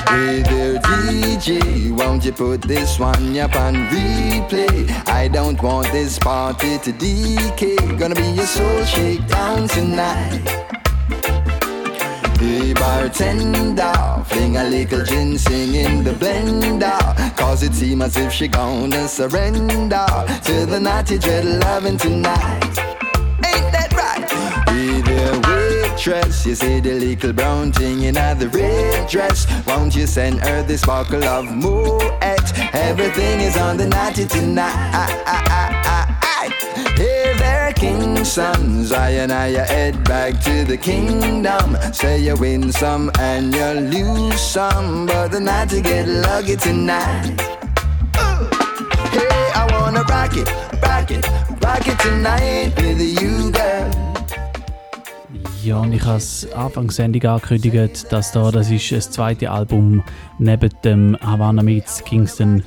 [0.08, 4.90] Hey there, DJ, won't you put this one up on replay?
[5.08, 7.76] I don't want this party to decay.
[7.96, 10.42] Gonna be a soul shakedown tonight.
[12.38, 18.48] Hey bartender, fling a little ginseng in the blender Cause it seems as if she
[18.48, 20.06] gonna surrender
[20.44, 22.63] To the naughty dread loving tonight
[26.06, 30.62] waitress, you see the little brown thing in the red dress Won't you send her
[30.62, 32.02] this bottle of Moet?
[32.74, 35.22] Everything is on the naughty tonight
[36.96, 41.76] Hey there, king's sons, I and I head back to the kingdom.
[41.92, 47.40] Say you win some and you lose some, but the night to get lucky tonight.
[49.10, 50.48] Hey, I wanna rock it,
[50.82, 51.26] rock it,
[51.62, 54.03] rock it tonight with you, girl.
[55.64, 59.50] Ja, und ich habe es Anfang der Sendung angekündigt, dass da, das ist das zweite
[59.50, 60.02] Album
[60.38, 62.62] neben dem Havana Meets Kingston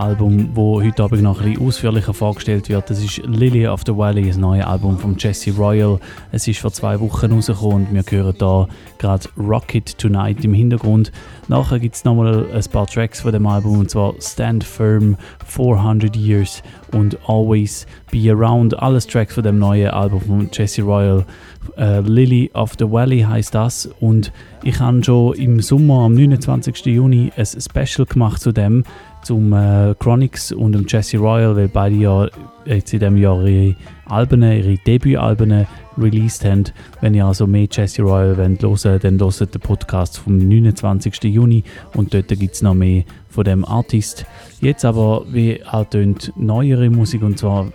[0.00, 2.88] Album, wo heute Abend noch ein bisschen ausführlicher vorgestellt wird.
[2.88, 6.00] Das ist Lily of the Valley, das neue Album von Jesse Royal.
[6.32, 8.66] Es ist vor zwei Wochen rausgekommen und wir hören da
[8.96, 11.12] gerade Rocket Tonight im Hintergrund.
[11.48, 15.16] Nachher gibt es nochmal ein paar Tracks von dem Album und zwar Stand Firm,
[15.46, 16.62] 400 Years
[16.92, 18.78] und Always Be Around.
[18.78, 21.26] Alles Tracks von dem neuen Album von Jesse Royal.
[21.76, 24.32] Uh, Lily of the Valley heißt das und
[24.62, 26.86] ich habe schon im Sommer am 29.
[26.86, 28.84] Juni ein Special gemacht zu dem
[29.22, 32.26] zum äh, Chronix und dem Jesse Royal, weil beide ja
[32.64, 33.76] jetzt in diesem Jahr ihre
[34.06, 35.66] Alben, ihre Debütalben
[35.98, 36.64] released haben.
[37.00, 41.24] Wenn ihr also mehr Jesse Royal wollt hören, dann hört den Podcast vom 29.
[41.24, 41.64] Juni
[41.94, 44.24] und dort gibt es noch mehr von dem Artist.
[44.60, 45.60] Jetzt aber, wie
[45.90, 47.72] tönt neuere Musik und zwar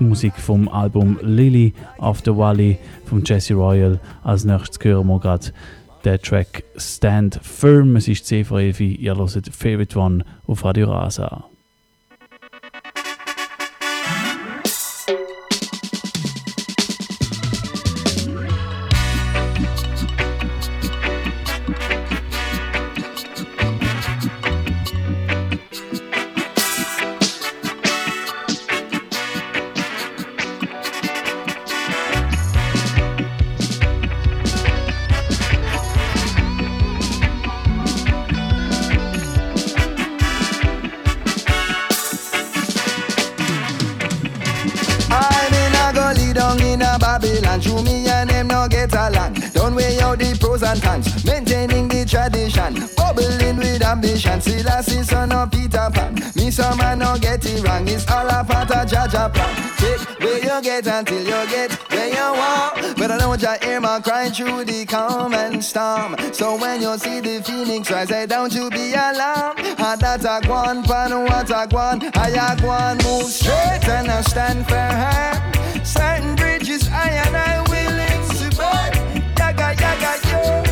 [0.00, 3.98] Musik vom Album Lily of the Valley von Jesse Royal.
[4.22, 5.46] Als nächstes hören wir gerade
[6.08, 7.94] der Track Stand Firm.
[7.96, 11.50] Es ist 10 vor 11 Ihr hört Favorite One auf Radio Rasa.
[57.88, 57.94] It.
[57.94, 59.54] It's all a part of Jaja plan.
[59.78, 62.96] Take where you get until you get where you want.
[62.98, 66.16] But I know you hear my crying through the calm and storm.
[66.32, 69.60] So when you see the phoenix rise, say don't you be alarmed.
[69.78, 72.02] Had that a guan, pan what a guan.
[72.16, 75.84] I a guan move straight and I stand firm.
[75.84, 79.22] Certain bridges I and I willing to burn.
[79.38, 80.67] Yaga yaga yo.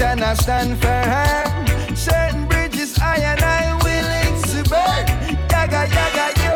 [0.00, 1.96] And I stand firm.
[1.96, 5.06] Certain bridges I and I willing to burn.
[5.50, 6.54] Yaga yaga yo.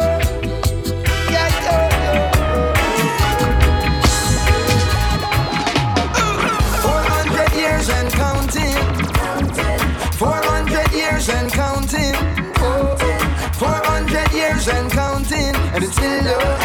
[1.35, 2.15] Ya, yo, yo.
[6.85, 8.77] Four hundred years and counting.
[10.21, 12.15] Four hundred years and counting.
[12.65, 12.97] Oh,
[13.63, 16.63] 400 years and counting, and it still don't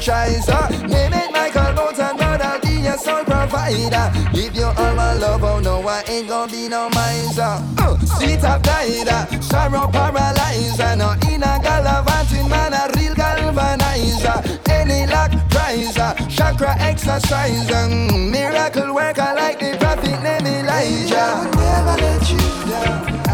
[0.00, 0.48] a franchise.
[0.88, 4.10] Name it Michael Bolton, but I'll be your sole provider.
[4.32, 7.42] Give you all my love, oh no, I ain't gonna be no miser.
[7.78, 10.96] Uh, sweet up guider, sorrow paralyzer.
[10.96, 14.68] No in a gallivanting man, a real galvanizer.
[14.68, 17.88] Any luck prizer, chakra exerciser.
[17.88, 21.16] Mm, miracle worker like the prophet named Elijah.
[21.16, 23.29] I would never let you down.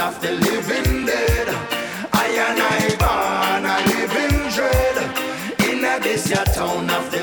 [0.00, 1.48] Of the living dead.
[2.12, 4.96] I and I born a living dread.
[5.68, 7.19] In a this town of the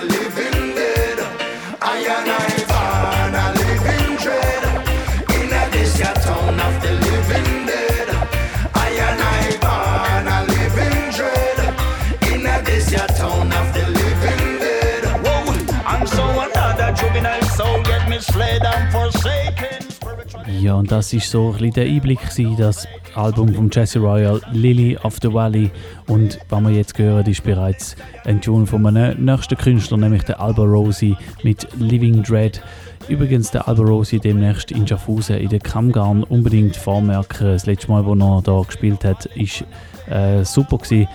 [20.59, 24.41] Ja, und das ist so ein bisschen der Einblick gewesen, das Album von Jesse Royal,
[24.53, 25.69] Lily of the Valley.
[26.07, 30.39] Und was wir jetzt hören, ist bereits ein Tune von einem nächsten Künstler, nämlich der
[30.39, 32.61] Alba Rosi mit Living Dread.
[33.07, 37.47] Übrigens, der Alba Rosi demnächst in Schaffhausen in der Kammgarn unbedingt vormerken.
[37.47, 39.63] Das letzte Mal, wo er da gespielt hat, ist
[40.09, 41.07] äh, super gewesen.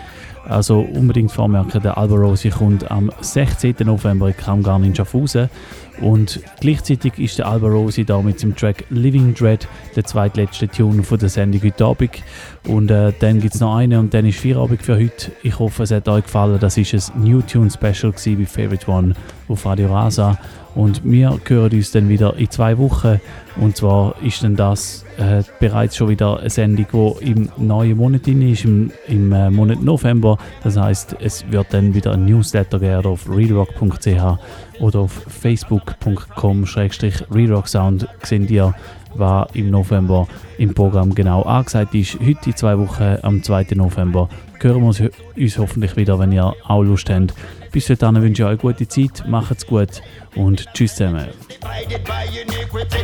[0.49, 3.77] Also unbedingt vormerken, der Alba Rosi kommt am 16.
[3.85, 5.49] November in Kammgarn in Schaffhausen.
[6.01, 11.03] Und gleichzeitig ist der Alba Rosi da mit dem Track Living Dread, der zweitletzte Tune
[11.05, 12.11] von der Sendung heute Abend.
[12.67, 15.31] Und äh, dann gibt es noch einen und dann ist Feierabend für heute.
[15.43, 16.59] Ich hoffe, es hat euch gefallen.
[16.59, 19.15] Das ist ein New Tune Special wie Favorite One
[19.49, 20.39] auf Radio Rasa.
[20.75, 23.21] Und wir hören uns dann wieder in zwei Wochen.
[23.61, 28.27] Und zwar ist dann das äh, bereits schon wieder eine Sendung, die im neuen Monat
[28.27, 30.39] drin ist, im, im äh, Monat November.
[30.63, 34.39] Das heißt, es wird dann wieder ein Newsletter geben auf readrock.ch
[34.81, 38.75] oder auf facebook.com-readrocksound sehen ihr,
[39.15, 40.27] was im November
[40.57, 42.19] im Programm genau angesagt ist.
[42.19, 43.67] Heute in zwei Wochen, am 2.
[43.75, 44.31] November,
[44.61, 45.03] hören wir uns,
[45.37, 47.35] uns hoffentlich wieder, wenn ihr auch Lust habt.
[47.73, 50.03] Bis dahin wünsche ich euch eine gute Zeit, macht's gut
[50.37, 51.29] und tschüss zusammen.
[51.49, 53.03] Divided by iniquity,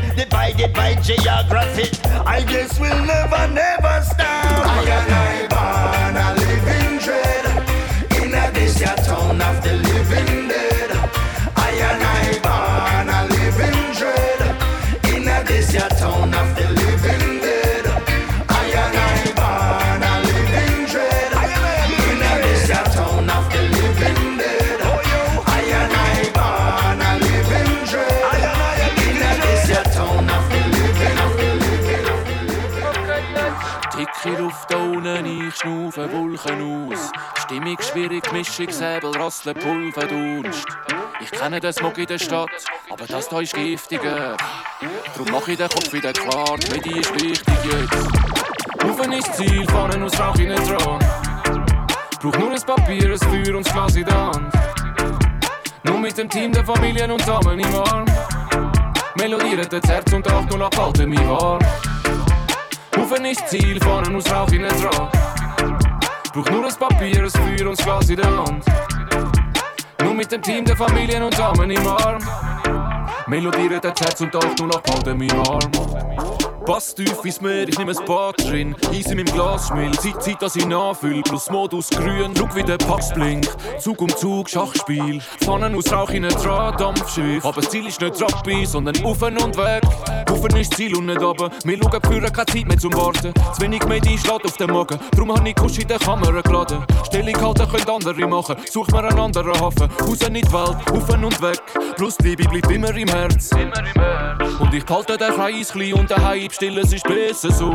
[35.64, 37.10] unten, ich schnaufe Wolken aus.
[37.42, 40.66] Stimmung schwierig, Mischung, Säbel, Rasseln, Pulver, Dunst.
[41.20, 42.50] Ich kenne den Smog in der Stadt,
[42.90, 44.36] aber das da ist giftiger.
[45.16, 48.84] Drum mach ich den Kopf wieder klar, die Medi ist wichtig jetzt.
[48.84, 50.98] Rufen ist Ziel, fahren aus Rauch in den dran.
[52.20, 54.54] Brauch nur ein Papier, ein Feuer und das Glas in der Hand.
[55.84, 58.04] Nur mit dem Team der Familien und Damen im Arm.
[59.16, 61.60] Melodieren das Herz und Acht und abhalten mich warm.
[62.96, 65.27] Rufen ist Ziel, fahren aus Rauch in den dran.
[66.38, 68.64] Brauch nur ein Papier, ein Feuer und das Glas in der Hand.
[70.02, 72.18] Nur mit dem Team der Familien und Damen im Arm.
[73.26, 76.37] Melodieren das Herz und Acht und abhalten mich warm.
[76.68, 78.76] Pass tief ins Meer, ich nehme ein Bad drin.
[78.90, 81.22] Eis in meinem Glas schmilzt, Zeit, Zeit, dass ich nachfüll.
[81.22, 83.56] Plus Modus grün, schau wie der Pass blinkt.
[83.78, 85.18] Zug um Zug, Schachspiel.
[85.40, 87.42] Pfannen aus Rauch in dran, Dampfschiff.
[87.42, 89.82] Aber das Ziel ist nicht Rappi, sondern auf und weg.
[90.30, 91.50] Auf ist Ziel und nicht runter.
[91.64, 93.32] Wir schauen für keine Zeit mehr zum Warten.
[93.54, 94.98] Zu wenig Medi schlägt auf den Magen.
[95.16, 96.84] Drum habe ich Kusch in der Kamera geladen.
[97.06, 98.56] Stellung halten können andere machen.
[98.70, 99.88] Such mir einen anderen Hafen.
[100.02, 101.62] Raus in die Welt, auf und weg.
[101.96, 103.52] Plus die Liebe bleibt immer im Herz.
[104.60, 107.70] Und ich behalte den Kreis klein und daheim still, es ist besser so.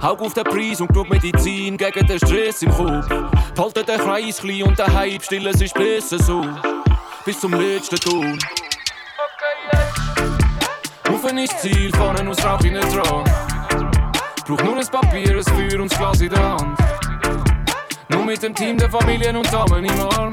[0.00, 3.08] Haug auf den Preis und schau Medizin gegen den Stress im Kopf.
[3.54, 6.44] Behalte den Kreis und daheim still, es ist besser so.
[7.24, 8.38] Bis zum letzten Ton.
[11.08, 13.24] Rufen ist Ziel, fahren aus Rauch in den dran.
[14.46, 16.78] Brauch nur ein Papier, ein Feuer und das Glas in der Hand.
[18.08, 20.30] Nur mit dem Team der Familien und Damen im Arm.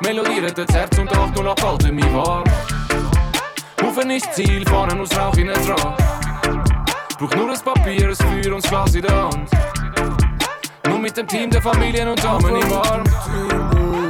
[0.00, 2.44] Melodieren das Herz und Acht und abhalten mich warm.
[3.82, 6.21] Rufen ist Ziel, fahren aus Rauch in den dran.
[7.22, 8.08] Brauch nur ein Papier,
[8.52, 9.48] und das Glas in der Hand.
[11.02, 13.02] Mit dem Team der Familien und Damen im Arm.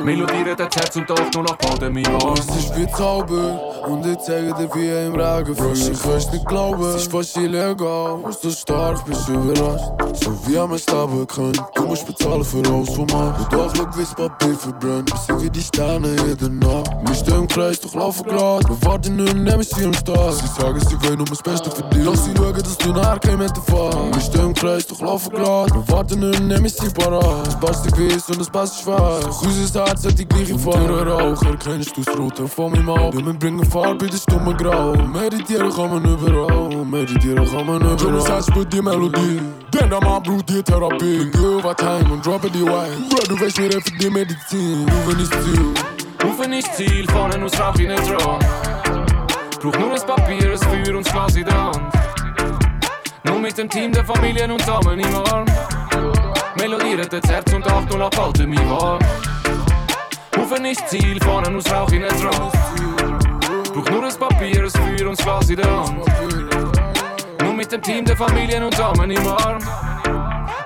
[0.04, 2.34] Melodieren das Herz und doch nur nach Pandemie an.
[2.34, 6.44] Es ist wie Zauber und ich zeige dir wie im Regen Frosch, ich kann's nicht
[6.46, 11.58] glauben, es ist fast illegal Was du stark bist überrascht, so wie am Sterben können.
[11.74, 15.42] Du musst bezahlen für alles, was man Und doch schau wie Papier verbrennt, wir sind
[15.42, 16.90] wie die Sterne jede Nacht.
[17.06, 20.60] Wir stehen im Kreis, doch laufen grad, wir warten nur nehmen sie am Start Sie
[20.60, 23.38] sagen, sie wollen nur das Beste für dich, lass sie schauen, dass du nachher kein
[23.38, 26.92] Meter fahren Wir stehen im Kreis, doch laufen grad, wir warten nur nehmen sie niet
[26.92, 27.46] paraat.
[27.46, 29.22] Het past ik wist en het past ik vaak.
[29.22, 30.86] Goed is hard, zet ik niet gevaar.
[30.86, 33.10] Deur hoger, grens toe, schroten van mijn mouw.
[33.10, 34.94] Doe mijn brengen vaart bij de stomme grauw.
[34.94, 36.84] Mediteren gaan we nu berouw.
[36.84, 37.96] Mediteren gaan we nu berouw.
[37.96, 39.40] Jongens, hij die melodie.
[39.70, 41.28] Denk aan mijn bloed, die therapie.
[41.30, 43.06] Geh geef wat time und droppe die wine.
[43.08, 44.90] Bro, doe wees weer even die medicijn.
[44.90, 45.72] Hoeven niet stil.
[46.24, 48.38] Hoeven niet stil, van en ons raak in het raam.
[49.58, 51.46] Brauch nur ein Papier, ein Feuer und das Glas in.
[53.22, 55.46] Nur mit dem Team, der Familien und Damen im Arm.
[56.62, 59.00] Melodieren das Herz und acht und abhalten mich warm
[60.36, 62.52] Rufen ist Ziel, vorne aus Rauch in den Drum
[63.74, 66.06] Braucht nur ein Papier, ein Feuer und das Glas in der Hand.
[67.42, 69.58] Nur mit dem Team der Familien und Damen im Arm.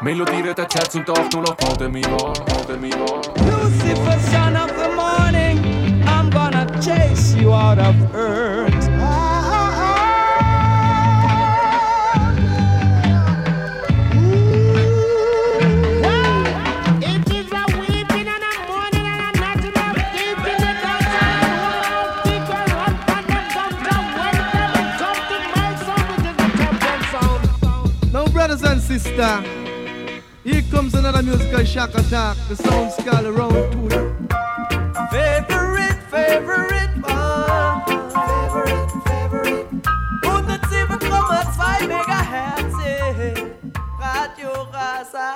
[0.03, 3.23] Melodieren das Herz und abhalten mich warm halten mich warm.
[3.47, 8.76] Lucifer, son of the morning, I'm gonna chase you out of earth.
[28.99, 29.43] sister.
[30.45, 32.37] Here comes another musical shock attack.
[32.49, 34.03] The sound's called around to the
[35.11, 37.85] favorite, favorite one.
[38.17, 39.67] Favorite, favorite.
[41.91, 42.77] Megahertz.
[44.01, 45.29] Radio Rasa.